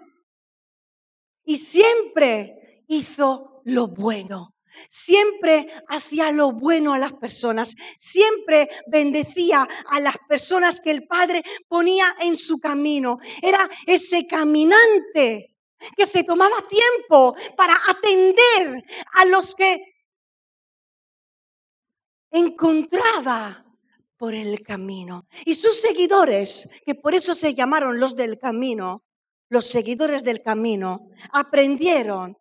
Y 1.45 1.59
siempre 1.59 2.66
hizo 2.87 3.63
lo 3.65 3.89
bueno. 3.89 4.55
Siempre 4.89 5.67
hacía 5.89 6.31
lo 6.31 6.53
bueno 6.53 6.93
a 6.93 6.99
las 6.99 7.15
personas, 7.15 7.75
siempre 7.99 8.69
bendecía 8.87 9.67
a 9.87 10.01
las 10.01 10.17
personas 10.29 10.81
que 10.81 10.91
el 10.91 11.07
Padre 11.07 11.43
ponía 11.69 12.15
en 12.21 12.37
su 12.37 12.59
camino. 12.59 13.19
Era 13.43 13.69
ese 13.87 14.27
caminante 14.27 15.57
que 15.97 16.07
se 16.07 16.25
tomaba 16.25 16.57
tiempo 16.69 17.35
para 17.57 17.75
atender 17.89 18.85
a 19.15 19.25
los 19.27 19.55
que 19.55 19.79
encontraba 22.31 23.65
por 24.17 24.35
el 24.35 24.61
camino. 24.63 25.27
Y 25.45 25.55
sus 25.55 25.81
seguidores, 25.81 26.69
que 26.85 26.95
por 26.95 27.15
eso 27.15 27.35
se 27.35 27.55
llamaron 27.55 28.01
los 28.01 28.17
del 28.17 28.39
camino, 28.39 29.05
los 29.49 29.67
seguidores 29.67 30.25
del 30.25 30.43
camino, 30.43 31.09
aprendieron 31.33 32.37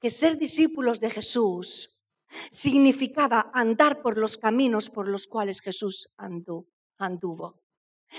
que 0.00 0.10
ser 0.10 0.38
discípulos 0.38 1.00
de 1.00 1.10
Jesús 1.10 1.96
significaba 2.50 3.50
andar 3.54 4.02
por 4.02 4.18
los 4.18 4.36
caminos 4.36 4.90
por 4.90 5.08
los 5.08 5.26
cuales 5.26 5.60
Jesús 5.60 6.08
anduvo 6.16 7.60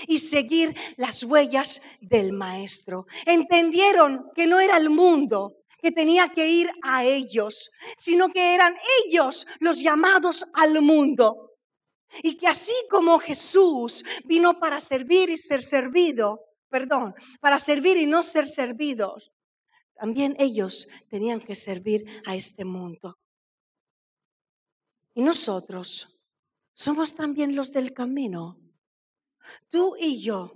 y 0.06 0.18
seguir 0.18 0.76
las 0.96 1.22
huellas 1.22 1.80
del 2.00 2.32
Maestro. 2.32 3.06
Entendieron 3.26 4.30
que 4.34 4.46
no 4.46 4.60
era 4.60 4.76
el 4.76 4.90
mundo 4.90 5.56
que 5.80 5.92
tenía 5.92 6.28
que 6.28 6.48
ir 6.48 6.70
a 6.82 7.04
ellos, 7.04 7.70
sino 7.96 8.28
que 8.30 8.54
eran 8.54 8.74
ellos 9.04 9.46
los 9.60 9.80
llamados 9.80 10.46
al 10.54 10.80
mundo. 10.82 11.54
Y 12.22 12.36
que 12.36 12.48
así 12.48 12.72
como 12.90 13.18
Jesús 13.18 14.04
vino 14.24 14.58
para 14.58 14.80
servir 14.80 15.30
y 15.30 15.36
ser 15.36 15.62
servido, 15.62 16.40
perdón, 16.68 17.14
para 17.40 17.60
servir 17.60 17.96
y 17.96 18.06
no 18.06 18.22
ser 18.22 18.48
servidos, 18.48 19.30
también 19.98 20.36
ellos 20.38 20.88
tenían 21.08 21.40
que 21.40 21.56
servir 21.56 22.06
a 22.24 22.36
este 22.36 22.64
mundo. 22.64 23.18
Y 25.14 25.22
nosotros 25.22 26.20
somos 26.72 27.16
también 27.16 27.56
los 27.56 27.72
del 27.72 27.92
camino. 27.92 28.60
Tú 29.68 29.96
y 29.98 30.22
yo. 30.22 30.54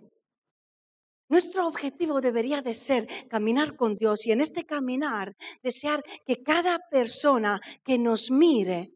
Nuestro 1.28 1.66
objetivo 1.66 2.20
debería 2.20 2.62
de 2.62 2.74
ser 2.74 3.08
caminar 3.28 3.74
con 3.74 3.96
Dios 3.96 4.26
y 4.26 4.32
en 4.32 4.40
este 4.40 4.64
caminar 4.64 5.34
desear 5.62 6.04
que 6.26 6.42
cada 6.42 6.78
persona 6.90 7.60
que 7.82 7.98
nos 7.98 8.30
mire 8.30 8.92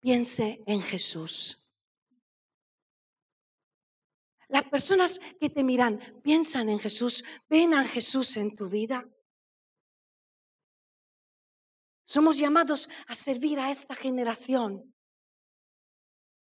piense 0.00 0.60
en 0.66 0.82
Jesús. 0.82 1.58
Las 4.48 4.64
personas 4.64 5.20
que 5.40 5.48
te 5.48 5.64
miran 5.64 6.20
piensan 6.22 6.68
en 6.68 6.78
Jesús, 6.78 7.24
ven 7.48 7.72
a 7.72 7.84
Jesús 7.84 8.36
en 8.36 8.54
tu 8.54 8.68
vida. 8.68 9.08
Somos 12.14 12.36
llamados 12.36 12.90
a 13.06 13.14
servir 13.14 13.58
a 13.58 13.70
esta 13.70 13.94
generación 13.94 14.92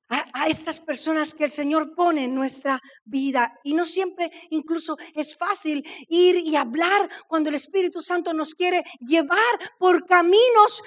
a, 0.09 0.47
estas 0.47 0.79
personas 0.79 1.33
que 1.33 1.45
el 1.45 1.51
Señor 1.51 1.95
pone 1.95 2.25
en 2.25 2.35
nuestra 2.35 2.79
vida. 3.03 3.59
Y 3.63 3.73
no 3.73 3.85
siempre 3.85 4.31
incluso 4.51 4.97
es 5.13 5.35
fácil 5.35 5.83
ir 6.07 6.35
y 6.35 6.55
hablar 6.55 7.09
cuando 7.27 7.49
el 7.49 7.55
Espíritu 7.55 8.01
Santo 8.01 8.33
nos 8.33 8.53
quiere 8.53 8.83
llevar 8.99 9.39
por 9.79 10.05
caminos 10.05 10.83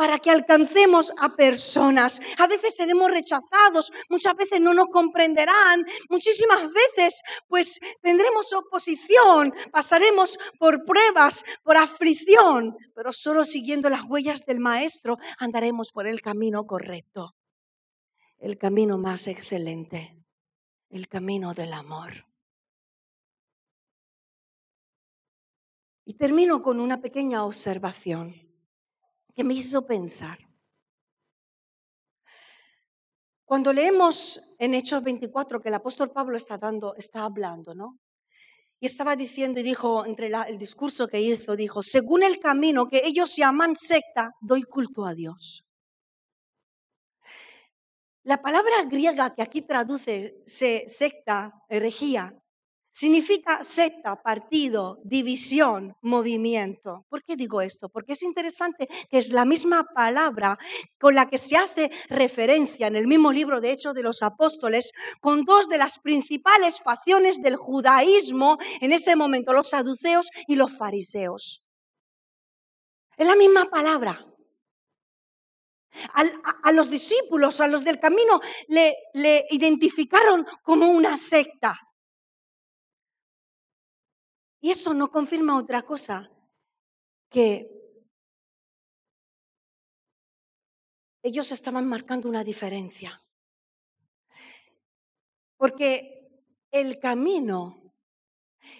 para 0.00 0.18
que 0.18 0.30
alcancemos 0.30 1.12
a 1.18 1.36
personas. 1.36 2.22
A 2.38 2.46
veces 2.46 2.74
seremos 2.74 3.10
rechazados, 3.10 3.92
muchas 4.08 4.34
veces 4.34 4.58
no 4.58 4.72
nos 4.72 4.86
comprenderán, 4.86 5.84
muchísimas 6.08 6.72
veces 6.72 7.20
pues 7.48 7.78
tendremos 8.00 8.50
oposición, 8.54 9.52
pasaremos 9.70 10.38
por 10.58 10.86
pruebas, 10.86 11.44
por 11.62 11.76
aflicción, 11.76 12.74
pero 12.94 13.12
solo 13.12 13.44
siguiendo 13.44 13.90
las 13.90 14.04
huellas 14.08 14.46
del 14.46 14.58
Maestro 14.58 15.18
andaremos 15.38 15.92
por 15.92 16.06
el 16.06 16.22
camino 16.22 16.64
correcto 16.64 17.34
el 18.38 18.56
camino 18.56 18.96
más 18.96 19.26
excelente, 19.26 20.16
el 20.88 21.08
camino 21.08 21.52
del 21.52 21.74
amor. 21.74 22.24
Y 26.06 26.14
termino 26.14 26.62
con 26.62 26.80
una 26.80 27.02
pequeña 27.02 27.44
observación 27.44 28.49
que 29.34 29.44
me 29.44 29.54
hizo 29.54 29.86
pensar. 29.86 30.38
Cuando 33.44 33.72
leemos 33.72 34.40
en 34.58 34.74
Hechos 34.74 35.02
24 35.02 35.60
que 35.60 35.68
el 35.68 35.74
apóstol 35.74 36.12
Pablo 36.12 36.36
está 36.36 36.56
dando, 36.56 36.94
está 36.94 37.24
hablando, 37.24 37.74
¿no? 37.74 37.98
Y 38.78 38.86
estaba 38.86 39.16
diciendo 39.16 39.60
y 39.60 39.62
dijo, 39.62 40.06
entre 40.06 40.28
el 40.28 40.58
discurso 40.58 41.08
que 41.08 41.20
hizo, 41.20 41.56
dijo, 41.56 41.82
según 41.82 42.22
el 42.22 42.38
camino 42.38 42.88
que 42.88 43.02
ellos 43.04 43.36
llaman 43.36 43.76
secta, 43.76 44.32
doy 44.40 44.62
culto 44.62 45.04
a 45.04 45.14
Dios. 45.14 45.64
La 48.22 48.40
palabra 48.40 48.84
griega 48.84 49.34
que 49.34 49.42
aquí 49.42 49.62
traduce 49.62 50.40
secta, 50.46 51.52
herejía, 51.68 52.39
significa 53.00 53.62
secta, 53.62 54.20
partido, 54.22 55.00
división, 55.04 55.96
movimiento. 56.02 57.06
¿Por 57.08 57.24
qué 57.24 57.34
digo 57.34 57.62
esto? 57.62 57.88
Porque 57.88 58.12
es 58.12 58.22
interesante 58.22 58.88
que 59.08 59.16
es 59.16 59.30
la 59.30 59.46
misma 59.46 59.84
palabra 59.94 60.58
con 60.98 61.14
la 61.14 61.24
que 61.24 61.38
se 61.38 61.56
hace 61.56 61.90
referencia 62.10 62.88
en 62.88 62.96
el 62.96 63.06
mismo 63.06 63.32
libro 63.32 63.62
de 63.62 63.70
Hechos 63.70 63.94
de 63.94 64.02
los 64.02 64.22
Apóstoles 64.22 64.92
con 65.22 65.46
dos 65.46 65.70
de 65.70 65.78
las 65.78 65.98
principales 65.98 66.82
facciones 66.84 67.40
del 67.40 67.56
judaísmo 67.56 68.58
en 68.82 68.92
ese 68.92 69.16
momento, 69.16 69.54
los 69.54 69.70
saduceos 69.70 70.28
y 70.46 70.56
los 70.56 70.76
fariseos. 70.76 71.64
Es 73.16 73.26
la 73.26 73.34
misma 73.34 73.64
palabra 73.64 74.26
a, 76.64 76.72
los 76.72 76.90
discípulos, 76.90 77.62
a 77.62 77.66
los 77.66 77.82
del 77.82 77.98
camino, 77.98 78.42
le, 78.68 78.94
le 79.14 79.46
identificaron 79.52 80.46
como 80.62 80.90
una 80.90 81.16
secta. 81.16 81.78
Y 84.60 84.70
eso 84.70 84.92
no 84.92 85.10
confirma 85.10 85.56
otra 85.56 85.82
cosa, 85.82 86.30
que 87.30 87.70
ellos 91.22 91.52
estaban 91.52 91.86
marcando 91.88 92.28
una 92.28 92.44
diferencia. 92.44 93.22
Porque 95.56 96.44
el 96.70 96.98
camino, 96.98 97.94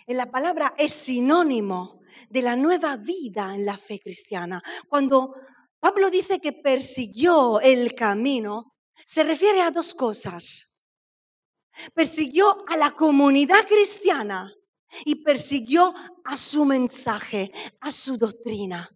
en 0.07 0.17
la 0.17 0.31
palabra, 0.31 0.75
es 0.77 0.93
sinónimo 0.93 2.01
de 2.29 2.43
la 2.43 2.57
nueva 2.57 2.97
vida 2.97 3.55
en 3.55 3.65
la 3.65 3.77
fe 3.79 4.01
cristiana. 4.01 4.63
Cuando 4.89 5.35
Pablo 5.79 6.11
dice 6.11 6.41
que 6.41 6.53
persiguió 6.53 7.61
el 7.61 7.95
camino, 7.95 8.75
se 9.07 9.25
refiere 9.25 9.63
a 9.63 9.71
dos 9.71 9.95
cosas. 9.95 10.67
Persiguió 11.95 12.65
a 12.69 12.77
la 12.77 12.91
comunidad 12.91 13.67
cristiana 13.67 14.53
y 15.05 15.17
persiguió 15.17 15.95
a 16.25 16.37
su 16.37 16.65
mensaje, 16.65 17.53
a 17.81 17.91
su 17.91 18.17
doctrina, 18.17 18.91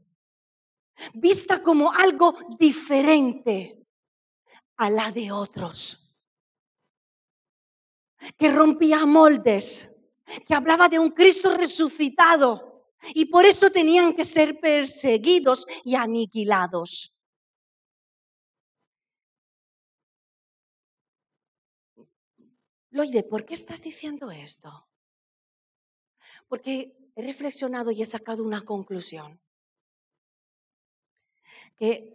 vista 1.14 1.62
como 1.62 1.92
algo 1.92 2.36
diferente 2.58 3.86
a 4.76 4.90
la 4.90 5.10
de 5.10 5.30
otros, 5.30 6.14
que 8.36 8.50
rompía 8.50 9.06
moldes, 9.06 9.90
que 10.46 10.54
hablaba 10.54 10.88
de 10.88 10.98
un 10.98 11.10
Cristo 11.10 11.54
resucitado 11.54 12.94
y 13.14 13.26
por 13.26 13.44
eso 13.44 13.70
tenían 13.70 14.14
que 14.14 14.24
ser 14.24 14.58
perseguidos 14.58 15.66
y 15.84 15.94
aniquilados. 15.94 17.14
Loide, 22.90 23.24
¿por 23.24 23.44
qué 23.44 23.54
estás 23.54 23.82
diciendo 23.82 24.30
esto? 24.30 24.86
Porque 26.54 27.10
he 27.16 27.22
reflexionado 27.26 27.90
y 27.90 28.00
he 28.00 28.06
sacado 28.06 28.44
una 28.44 28.62
conclusión. 28.62 29.40
Que 31.76 32.14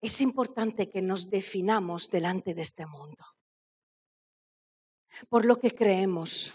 es 0.00 0.20
importante 0.20 0.90
que 0.90 1.00
nos 1.00 1.30
definamos 1.30 2.10
delante 2.10 2.52
de 2.52 2.62
este 2.62 2.84
mundo. 2.84 3.24
por 5.28 5.44
lo 5.44 5.60
que 5.60 5.72
creemos, 5.72 6.52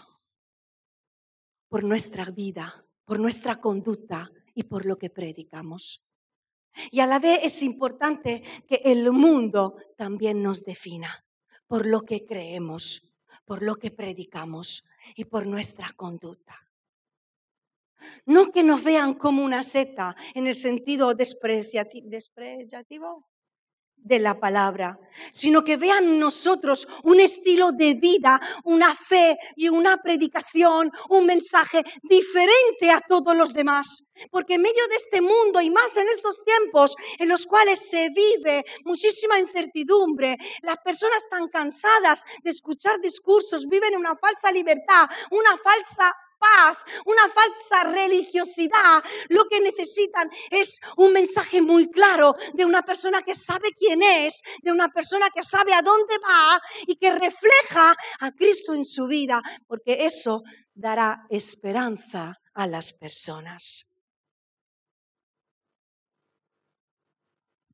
por 1.70 1.84
nuestra 1.84 2.26
vida, 2.26 2.86
por 3.06 3.18
nuestra 3.18 3.60
conducta 3.62 4.30
y 4.54 4.64
por 4.64 4.84
lo 4.84 4.98
que 4.98 5.08
predicamos. 5.08 6.04
Y 6.90 7.00
a 7.00 7.06
la 7.06 7.18
vez 7.18 7.40
es 7.44 7.62
importante 7.62 8.42
que 8.68 8.82
el 8.84 9.10
mundo 9.10 9.76
también 9.96 10.42
nos 10.42 10.64
defina 10.64 11.24
por 11.66 11.86
lo 11.86 12.02
que 12.02 12.26
creemos, 12.26 13.14
por 13.46 13.62
lo 13.62 13.76
que 13.76 13.90
predicamos 13.90 14.84
y 15.14 15.24
por 15.24 15.46
nuestra 15.46 15.92
conducta. 15.94 16.65
No 18.26 18.52
que 18.52 18.62
nos 18.62 18.82
vean 18.82 19.14
como 19.14 19.44
una 19.44 19.62
seta 19.62 20.16
en 20.34 20.46
el 20.46 20.54
sentido 20.54 21.14
despreciativo, 21.14 23.26
de 24.06 24.20
la 24.20 24.38
palabra, 24.38 24.98
sino 25.32 25.64
que 25.64 25.76
vean 25.76 26.18
nosotros 26.18 26.86
un 27.02 27.18
estilo 27.18 27.72
de 27.72 27.94
vida, 27.94 28.40
una 28.64 28.94
fe 28.94 29.36
y 29.56 29.68
una 29.68 29.96
predicación, 29.96 30.92
un 31.08 31.26
mensaje 31.26 31.82
diferente 32.02 32.90
a 32.90 33.00
todos 33.00 33.36
los 33.36 33.52
demás. 33.52 34.04
Porque 34.30 34.54
en 34.54 34.62
medio 34.62 34.86
de 34.88 34.94
este 34.94 35.20
mundo 35.20 35.60
y 35.60 35.70
más 35.70 35.96
en 35.96 36.08
estos 36.08 36.44
tiempos 36.44 36.94
en 37.18 37.28
los 37.28 37.46
cuales 37.46 37.80
se 37.80 38.10
vive 38.10 38.64
muchísima 38.84 39.40
incertidumbre, 39.40 40.36
las 40.62 40.76
personas 40.84 41.24
están 41.24 41.48
cansadas 41.48 42.22
de 42.44 42.50
escuchar 42.50 43.00
discursos, 43.00 43.66
viven 43.68 43.96
una 43.96 44.14
falsa 44.16 44.52
libertad, 44.52 45.08
una 45.32 45.56
falsa 45.56 46.14
paz, 46.38 46.78
una 47.04 47.28
falsa 47.28 47.84
religiosidad. 47.84 49.02
Lo 49.28 49.44
que 49.44 49.60
necesitan 49.60 50.30
es 50.50 50.80
un 50.96 51.12
mensaje 51.12 51.62
muy 51.62 51.90
claro 51.90 52.34
de 52.54 52.64
una 52.64 52.82
persona 52.82 53.22
que 53.22 53.34
sabe 53.34 53.72
quién 53.72 54.02
es, 54.02 54.42
de 54.62 54.72
una 54.72 54.88
persona 54.88 55.28
que 55.34 55.42
sabe 55.42 55.74
a 55.74 55.82
dónde 55.82 56.18
va 56.18 56.60
y 56.86 56.96
que 56.96 57.10
refleja 57.10 57.94
a 58.20 58.32
Cristo 58.32 58.74
en 58.74 58.84
su 58.84 59.06
vida, 59.06 59.42
porque 59.66 60.06
eso 60.06 60.42
dará 60.74 61.26
esperanza 61.30 62.40
a 62.54 62.66
las 62.66 62.92
personas. 62.92 63.86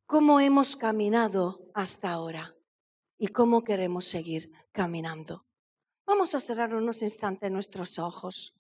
¿Cómo 0.07 0.41
hemos 0.41 0.77
caminado 0.77 1.71
hasta 1.75 2.11
ahora? 2.11 2.55
¿Y 3.19 3.29
cómo 3.29 3.65
queremos 3.65 4.05
seguir 4.05 4.51
caminando? 4.73 5.47
Vamos 6.05 6.35
a 6.35 6.41
cerrar 6.41 6.75
unos 6.75 7.03
instantes 7.03 7.51
nuestros 7.51 7.99
ojos. 7.99 8.55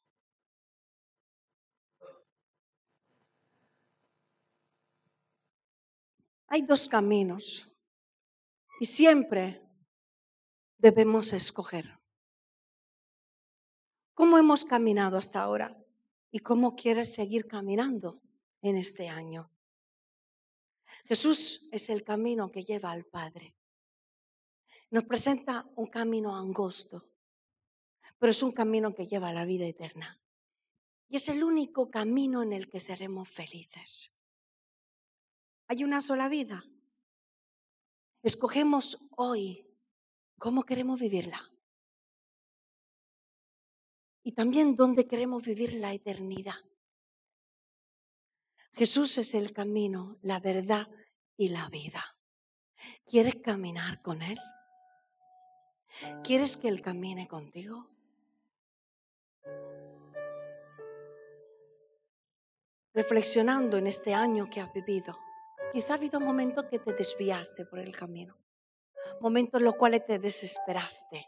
Hay 6.46 6.62
dos 6.62 6.86
caminos 6.86 7.70
y 8.78 8.86
siempre 8.86 9.62
debemos 10.76 11.32
escoger. 11.32 11.98
¿Cómo 14.14 14.36
hemos 14.36 14.64
caminado 14.64 15.16
hasta 15.16 15.42
ahora? 15.42 15.82
¿Y 16.30 16.40
cómo 16.40 16.76
quieres 16.76 17.14
seguir 17.14 17.46
caminando 17.46 18.20
en 18.60 18.76
este 18.76 19.08
año? 19.08 19.50
Jesús 21.04 21.68
es 21.72 21.88
el 21.88 22.04
camino 22.04 22.50
que 22.50 22.62
lleva 22.62 22.90
al 22.90 23.04
Padre. 23.04 23.54
Nos 24.90 25.04
presenta 25.04 25.66
un 25.76 25.86
camino 25.86 26.36
angosto, 26.36 27.11
pero 28.22 28.30
es 28.30 28.42
un 28.44 28.52
camino 28.52 28.94
que 28.94 29.04
lleva 29.04 29.30
a 29.30 29.32
la 29.32 29.44
vida 29.44 29.66
eterna. 29.66 30.22
Y 31.08 31.16
es 31.16 31.28
el 31.28 31.42
único 31.42 31.90
camino 31.90 32.44
en 32.44 32.52
el 32.52 32.70
que 32.70 32.78
seremos 32.78 33.28
felices. 33.28 34.12
Hay 35.66 35.82
una 35.82 36.00
sola 36.00 36.28
vida. 36.28 36.62
Escogemos 38.22 39.00
hoy 39.16 39.66
cómo 40.38 40.62
queremos 40.62 41.00
vivirla. 41.00 41.42
Y 44.22 44.30
también 44.30 44.76
dónde 44.76 45.08
queremos 45.08 45.42
vivir 45.42 45.74
la 45.74 45.92
eternidad. 45.92 46.62
Jesús 48.72 49.18
es 49.18 49.34
el 49.34 49.52
camino, 49.52 50.20
la 50.22 50.38
verdad 50.38 50.88
y 51.36 51.48
la 51.48 51.68
vida. 51.70 52.04
¿Quieres 53.04 53.34
caminar 53.42 54.00
con 54.00 54.22
Él? 54.22 54.38
¿Quieres 56.22 56.56
que 56.56 56.68
Él 56.68 56.82
camine 56.82 57.26
contigo? 57.26 57.91
Reflexionando 62.94 63.78
en 63.78 63.86
este 63.86 64.14
año 64.14 64.48
que 64.50 64.60
has 64.60 64.72
vivido. 64.72 65.16
Quizá 65.72 65.94
ha 65.94 65.96
habido 65.96 66.20
momentos 66.20 66.66
que 66.70 66.78
te 66.78 66.92
desviaste 66.92 67.64
por 67.64 67.78
el 67.78 67.96
camino, 67.96 68.36
momentos 69.20 69.60
en 69.60 69.64
los 69.64 69.76
cuales 69.76 70.04
te 70.04 70.18
desesperaste, 70.18 71.26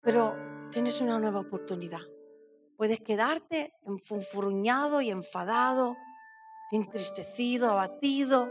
pero 0.00 0.34
tienes 0.70 1.00
una 1.00 1.18
nueva 1.18 1.40
oportunidad. 1.40 2.00
Puedes 2.76 3.00
quedarte 3.00 3.74
enfurruñado 3.84 5.02
y 5.02 5.10
enfadado, 5.10 5.94
entristecido, 6.70 7.70
abatido 7.70 8.48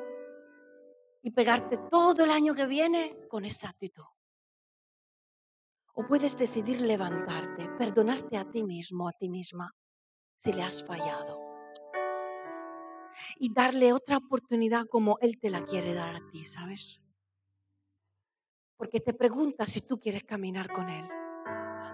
y 1.23 1.31
pegarte 1.31 1.77
todo 1.89 2.23
el 2.23 2.29
año 2.29 2.53
que 2.53 2.67
viene 2.67 3.17
con 3.27 3.45
esa 3.45 3.69
actitud. 3.69 4.05
O 5.95 6.05
puedes 6.07 6.37
decidir 6.37 6.81
levantarte, 6.81 7.67
perdonarte 7.77 8.37
a 8.37 8.49
ti 8.49 8.63
mismo, 8.63 9.09
a 9.09 9.11
ti 9.11 9.27
misma, 9.27 9.75
si 10.37 10.53
le 10.53 10.63
has 10.63 10.83
fallado 10.83 11.40
y 13.37 13.53
darle 13.53 13.93
otra 13.93 14.17
oportunidad 14.17 14.85
como 14.87 15.17
Él 15.21 15.39
te 15.39 15.49
la 15.49 15.63
quiere 15.65 15.93
dar 15.93 16.15
a 16.15 16.29
ti, 16.31 16.45
¿sabes? 16.45 17.01
Porque 18.77 18.99
te 18.99 19.13
pregunta 19.13 19.67
si 19.67 19.81
tú 19.81 19.99
quieres 19.99 20.23
caminar 20.23 20.71
con 20.71 20.89
Él, 20.89 21.07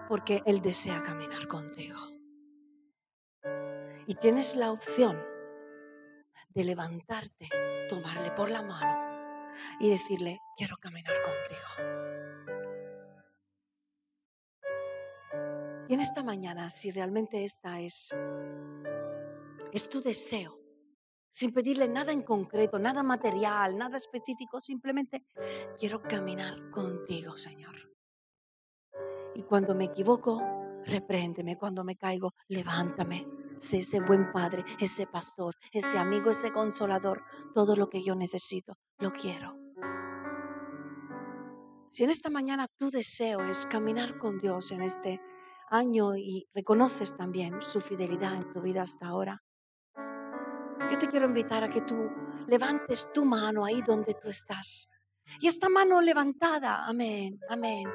porque 0.07 0.41
Él 0.45 0.61
desea 0.61 1.01
caminar 1.03 1.47
contigo. 1.47 1.99
Y 4.05 4.15
tienes 4.15 4.55
la 4.55 4.71
opción 4.71 5.17
de 6.49 6.63
levantarte, 6.63 7.49
tomarle 7.89 8.31
por 8.31 8.49
la 8.49 8.61
mano 8.61 9.07
y 9.79 9.89
decirle, 9.89 10.39
quiero 10.55 10.77
caminar 10.77 11.13
contigo. 11.21 12.07
Y 15.89 15.93
en 15.93 16.01
esta 16.01 16.21
mañana, 16.23 16.69
si 16.69 16.91
realmente 16.91 17.45
esta 17.45 17.79
es, 17.79 18.13
es 19.71 19.87
tu 19.87 20.01
deseo, 20.01 20.56
sin 21.37 21.53
pedirle 21.53 21.87
nada 21.87 22.11
en 22.11 22.23
concreto, 22.23 22.79
nada 22.79 23.03
material, 23.03 23.77
nada 23.77 23.97
específico, 23.97 24.59
simplemente 24.59 25.23
quiero 25.77 26.01
caminar 26.01 26.71
contigo, 26.71 27.37
Señor. 27.37 27.75
Y 29.35 29.43
cuando 29.43 29.75
me 29.75 29.85
equivoco, 29.85 30.41
repréndeme, 30.83 31.55
cuando 31.55 31.83
me 31.83 31.95
caigo, 31.95 32.33
levántame. 32.47 33.27
Sé 33.55 33.79
ese 33.79 33.99
buen 33.99 34.31
padre, 34.31 34.65
ese 34.79 35.05
pastor, 35.05 35.53
ese 35.71 35.99
amigo, 35.99 36.31
ese 36.31 36.51
consolador, 36.51 37.21
todo 37.53 37.75
lo 37.75 37.87
que 37.87 38.01
yo 38.01 38.15
necesito, 38.15 38.73
lo 38.97 39.11
quiero. 39.11 39.55
Si 41.87 42.03
en 42.03 42.09
esta 42.09 42.31
mañana 42.31 42.65
tu 42.77 42.89
deseo 42.89 43.43
es 43.43 43.67
caminar 43.67 44.17
con 44.17 44.39
Dios 44.39 44.71
en 44.71 44.81
este 44.81 45.21
año 45.69 46.17
y 46.17 46.47
reconoces 46.55 47.15
también 47.15 47.61
su 47.61 47.79
fidelidad 47.79 48.33
en 48.33 48.51
tu 48.51 48.61
vida 48.61 48.81
hasta 48.81 49.05
ahora, 49.05 49.43
yo 50.89 50.97
te 50.97 51.07
quiero 51.07 51.25
invitar 51.25 51.63
a 51.63 51.69
que 51.69 51.81
tú 51.81 52.09
levantes 52.47 53.11
tu 53.13 53.25
mano 53.25 53.65
ahí 53.65 53.81
donde 53.81 54.13
tú 54.13 54.29
estás. 54.29 54.89
Y 55.39 55.47
esta 55.47 55.69
mano 55.69 56.01
levantada, 56.01 56.85
amén, 56.87 57.39
amén. 57.49 57.87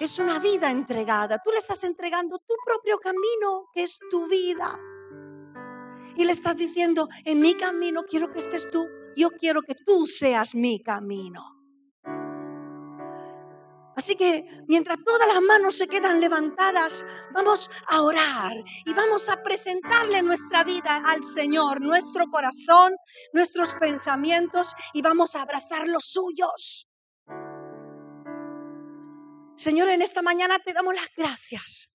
Es 0.00 0.18
una 0.18 0.38
vida 0.38 0.70
entregada. 0.70 1.38
Tú 1.38 1.50
le 1.50 1.58
estás 1.58 1.84
entregando 1.84 2.38
tu 2.38 2.54
propio 2.64 2.98
camino, 2.98 3.68
que 3.74 3.82
es 3.82 3.98
tu 4.10 4.26
vida. 4.26 4.78
Y 6.16 6.24
le 6.24 6.32
estás 6.32 6.56
diciendo, 6.56 7.08
en 7.24 7.40
mi 7.40 7.54
camino 7.54 8.02
quiero 8.04 8.30
que 8.30 8.38
estés 8.38 8.70
tú. 8.70 8.86
Yo 9.16 9.30
quiero 9.30 9.62
que 9.62 9.74
tú 9.74 10.06
seas 10.06 10.54
mi 10.54 10.82
camino. 10.82 11.51
Así 14.02 14.16
que 14.16 14.44
mientras 14.66 14.98
todas 15.04 15.28
las 15.28 15.40
manos 15.40 15.76
se 15.76 15.86
quedan 15.86 16.20
levantadas, 16.20 17.06
vamos 17.32 17.70
a 17.86 18.02
orar 18.02 18.52
y 18.84 18.92
vamos 18.94 19.28
a 19.28 19.40
presentarle 19.44 20.22
nuestra 20.22 20.64
vida 20.64 21.04
al 21.06 21.22
Señor, 21.22 21.80
nuestro 21.80 22.26
corazón, 22.26 22.96
nuestros 23.32 23.74
pensamientos 23.74 24.74
y 24.92 25.02
vamos 25.02 25.36
a 25.36 25.42
abrazar 25.42 25.86
los 25.86 26.02
suyos. 26.06 26.88
Señor, 29.54 29.88
en 29.90 30.02
esta 30.02 30.20
mañana 30.20 30.58
te 30.58 30.72
damos 30.72 30.96
las 30.96 31.08
gracias. 31.16 31.88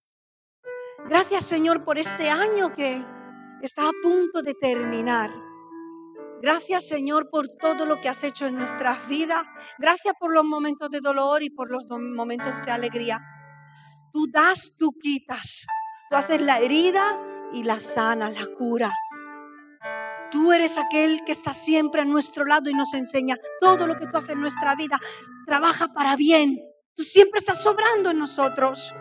Gracias, 1.09 1.43
Señor, 1.43 1.83
por 1.83 1.97
este 1.97 2.29
año 2.29 2.73
que 2.73 3.03
está 3.61 3.89
a 3.89 3.91
punto 4.01 4.41
de 4.41 4.53
terminar. 4.53 5.46
Gracias 6.41 6.87
Señor 6.87 7.29
por 7.29 7.47
todo 7.47 7.85
lo 7.85 7.99
que 7.99 8.09
has 8.09 8.23
hecho 8.23 8.45
en 8.45 8.55
nuestras 8.55 9.07
vidas. 9.07 9.43
Gracias 9.79 10.13
por 10.19 10.33
los 10.33 10.43
momentos 10.43 10.89
de 10.89 11.01
dolor 11.01 11.41
y 11.43 11.49
por 11.49 11.71
los 11.71 11.87
momentos 11.89 12.61
de 12.61 12.71
alegría. 12.71 13.19
Tú 14.13 14.27
das, 14.31 14.77
tú 14.77 14.91
quitas. 15.01 15.65
Tú 16.09 16.15
haces 16.15 16.41
la 16.41 16.59
herida 16.59 17.19
y 17.51 17.63
la 17.63 17.79
sana, 17.79 18.29
la 18.29 18.45
cura. 18.57 18.91
Tú 20.31 20.51
eres 20.51 20.77
aquel 20.77 21.21
que 21.25 21.31
está 21.31 21.53
siempre 21.53 22.01
a 22.01 22.05
nuestro 22.05 22.45
lado 22.45 22.69
y 22.69 22.73
nos 22.73 22.93
enseña 22.93 23.37
todo 23.59 23.87
lo 23.87 23.95
que 23.95 24.07
tú 24.07 24.17
haces 24.17 24.31
en 24.31 24.41
nuestra 24.41 24.75
vida. 24.75 24.99
Trabaja 25.45 25.93
para 25.93 26.15
bien. 26.15 26.59
Tú 26.95 27.03
siempre 27.03 27.39
estás 27.39 27.61
sobrando 27.61 28.09
en 28.09 28.17
nosotros, 28.17 28.93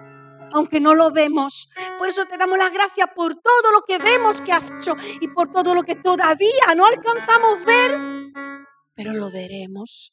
aunque 0.53 0.81
no 0.81 0.95
lo 0.95 1.11
vemos. 1.11 1.69
Por 1.99 2.09
eso 2.09 2.25
te 2.27 2.37
damos 2.37 2.59
las 2.59 2.73
gracias 2.73 3.09
por 3.15 3.35
todo 3.35 3.73
lo 3.73 3.83
que 3.83 3.99
vemos 3.99 4.41
que 4.43 4.53
has 4.53 4.71
hecho 4.71 4.95
y 5.21 5.29
por 5.29 5.51
todo 5.51 5.75
lo 5.75 5.83
que 5.83 5.95
todavía 5.97 6.75
no 6.77 6.87
alcanzamos 6.87 7.65
ver, 7.65 7.99
pero 8.95 9.13
lo 9.13 9.31
veremos. 9.31 10.13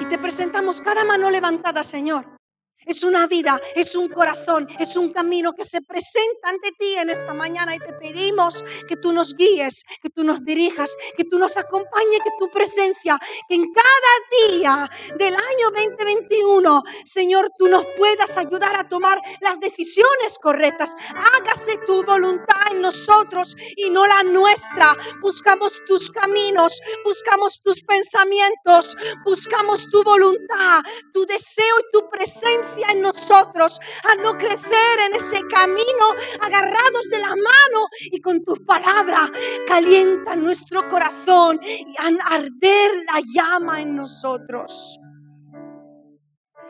Y 0.00 0.04
te 0.06 0.18
presentamos 0.18 0.80
cada 0.80 1.04
mano 1.04 1.30
levantada, 1.30 1.84
Señor. 1.84 2.35
Es 2.84 3.02
una 3.02 3.26
vida, 3.26 3.60
es 3.74 3.96
un 3.96 4.08
corazón, 4.08 4.68
es 4.78 4.96
un 4.96 5.10
camino 5.10 5.52
que 5.54 5.64
se 5.64 5.80
presenta 5.80 6.50
ante 6.50 6.70
ti 6.78 6.94
en 6.96 7.10
esta 7.10 7.32
mañana 7.32 7.74
y 7.74 7.78
te 7.78 7.92
pedimos 7.94 8.62
que 8.86 8.96
tú 8.96 9.12
nos 9.12 9.34
guíes, 9.34 9.82
que 10.02 10.10
tú 10.10 10.22
nos 10.22 10.44
dirijas, 10.44 10.94
que 11.16 11.24
tú 11.24 11.38
nos 11.38 11.56
acompañes, 11.56 12.20
que 12.22 12.30
tu 12.38 12.48
presencia, 12.50 13.18
que 13.48 13.54
en 13.56 13.72
cada 13.72 14.50
día 14.52 14.90
del 15.18 15.34
año 15.34 15.70
2021, 15.74 16.84
Señor, 17.04 17.50
tú 17.58 17.66
nos 17.68 17.86
puedas 17.96 18.36
ayudar 18.36 18.76
a 18.76 18.88
tomar 18.88 19.20
las 19.40 19.58
decisiones 19.58 20.38
correctas. 20.40 20.94
Hágase 21.34 21.78
tu 21.86 22.04
voluntad 22.04 22.72
en 22.72 22.82
nosotros 22.82 23.56
y 23.76 23.90
no 23.90 24.06
la 24.06 24.22
nuestra. 24.22 24.96
Buscamos 25.20 25.82
tus 25.86 26.10
caminos, 26.10 26.80
buscamos 27.04 27.62
tus 27.62 27.82
pensamientos, 27.82 28.96
buscamos 29.24 29.88
tu 29.90 30.04
voluntad, 30.04 30.82
tu 31.12 31.24
deseo 31.24 31.74
y 31.80 31.92
tu 31.92 32.08
presencia 32.10 32.65
en 32.90 33.02
nosotros, 33.02 33.80
a 34.04 34.14
no 34.22 34.36
crecer 34.36 34.98
en 35.08 35.16
ese 35.16 35.40
camino 35.48 36.06
agarrados 36.40 37.08
de 37.10 37.18
la 37.18 37.28
mano 37.28 37.86
y 38.00 38.20
con 38.20 38.44
tu 38.44 38.54
palabra 38.64 39.30
calienta 39.66 40.36
nuestro 40.36 40.86
corazón 40.88 41.60
y 41.62 41.94
arder 41.98 42.92
la 43.06 43.20
llama 43.34 43.80
en 43.80 43.96
nosotros. 43.96 44.98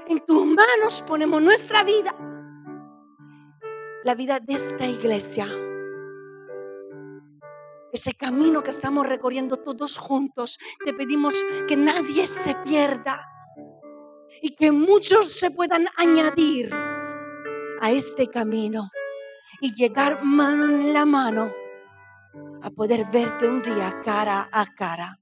En 0.09 0.21
tus 0.21 0.47
manos 0.47 1.03
ponemos 1.07 1.43
nuestra 1.43 1.83
vida, 1.83 2.15
la 4.05 4.15
vida 4.15 4.39
de 4.41 4.55
esta 4.55 4.87
iglesia. 4.87 5.49
Ese 7.93 8.15
camino 8.15 8.63
que 8.63 8.71
estamos 8.71 9.07
recorriendo 9.07 9.57
todos 9.57 9.97
juntos, 9.97 10.59
te 10.85 10.93
pedimos 10.93 11.45
que 11.67 11.77
nadie 11.77 12.27
se 12.27 12.55
pierda 12.57 13.36
y 14.43 14.55
que 14.55 14.73
muchos 14.73 15.33
se 15.33 15.51
puedan 15.51 15.87
añadir 15.97 16.73
a 17.81 17.91
este 17.91 18.29
camino 18.29 18.91
y 19.61 19.75
llegar 19.75 20.23
mano 20.25 20.65
en 20.65 20.93
la 20.93 21.05
mano 21.05 21.53
a 22.63 22.71
poder 22.71 23.07
verte 23.13 23.49
un 23.49 23.63
día 23.63 24.01
cara 24.05 24.49
a 24.53 24.67
cara. 24.67 25.21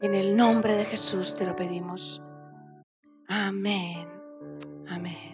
En 0.00 0.14
el 0.14 0.36
nombre 0.36 0.76
de 0.76 0.84
Jesús 0.84 1.34
te 1.36 1.44
lo 1.44 1.56
pedimos. 1.56 2.22
Amén. 3.28 4.08
Amén. 4.88 5.27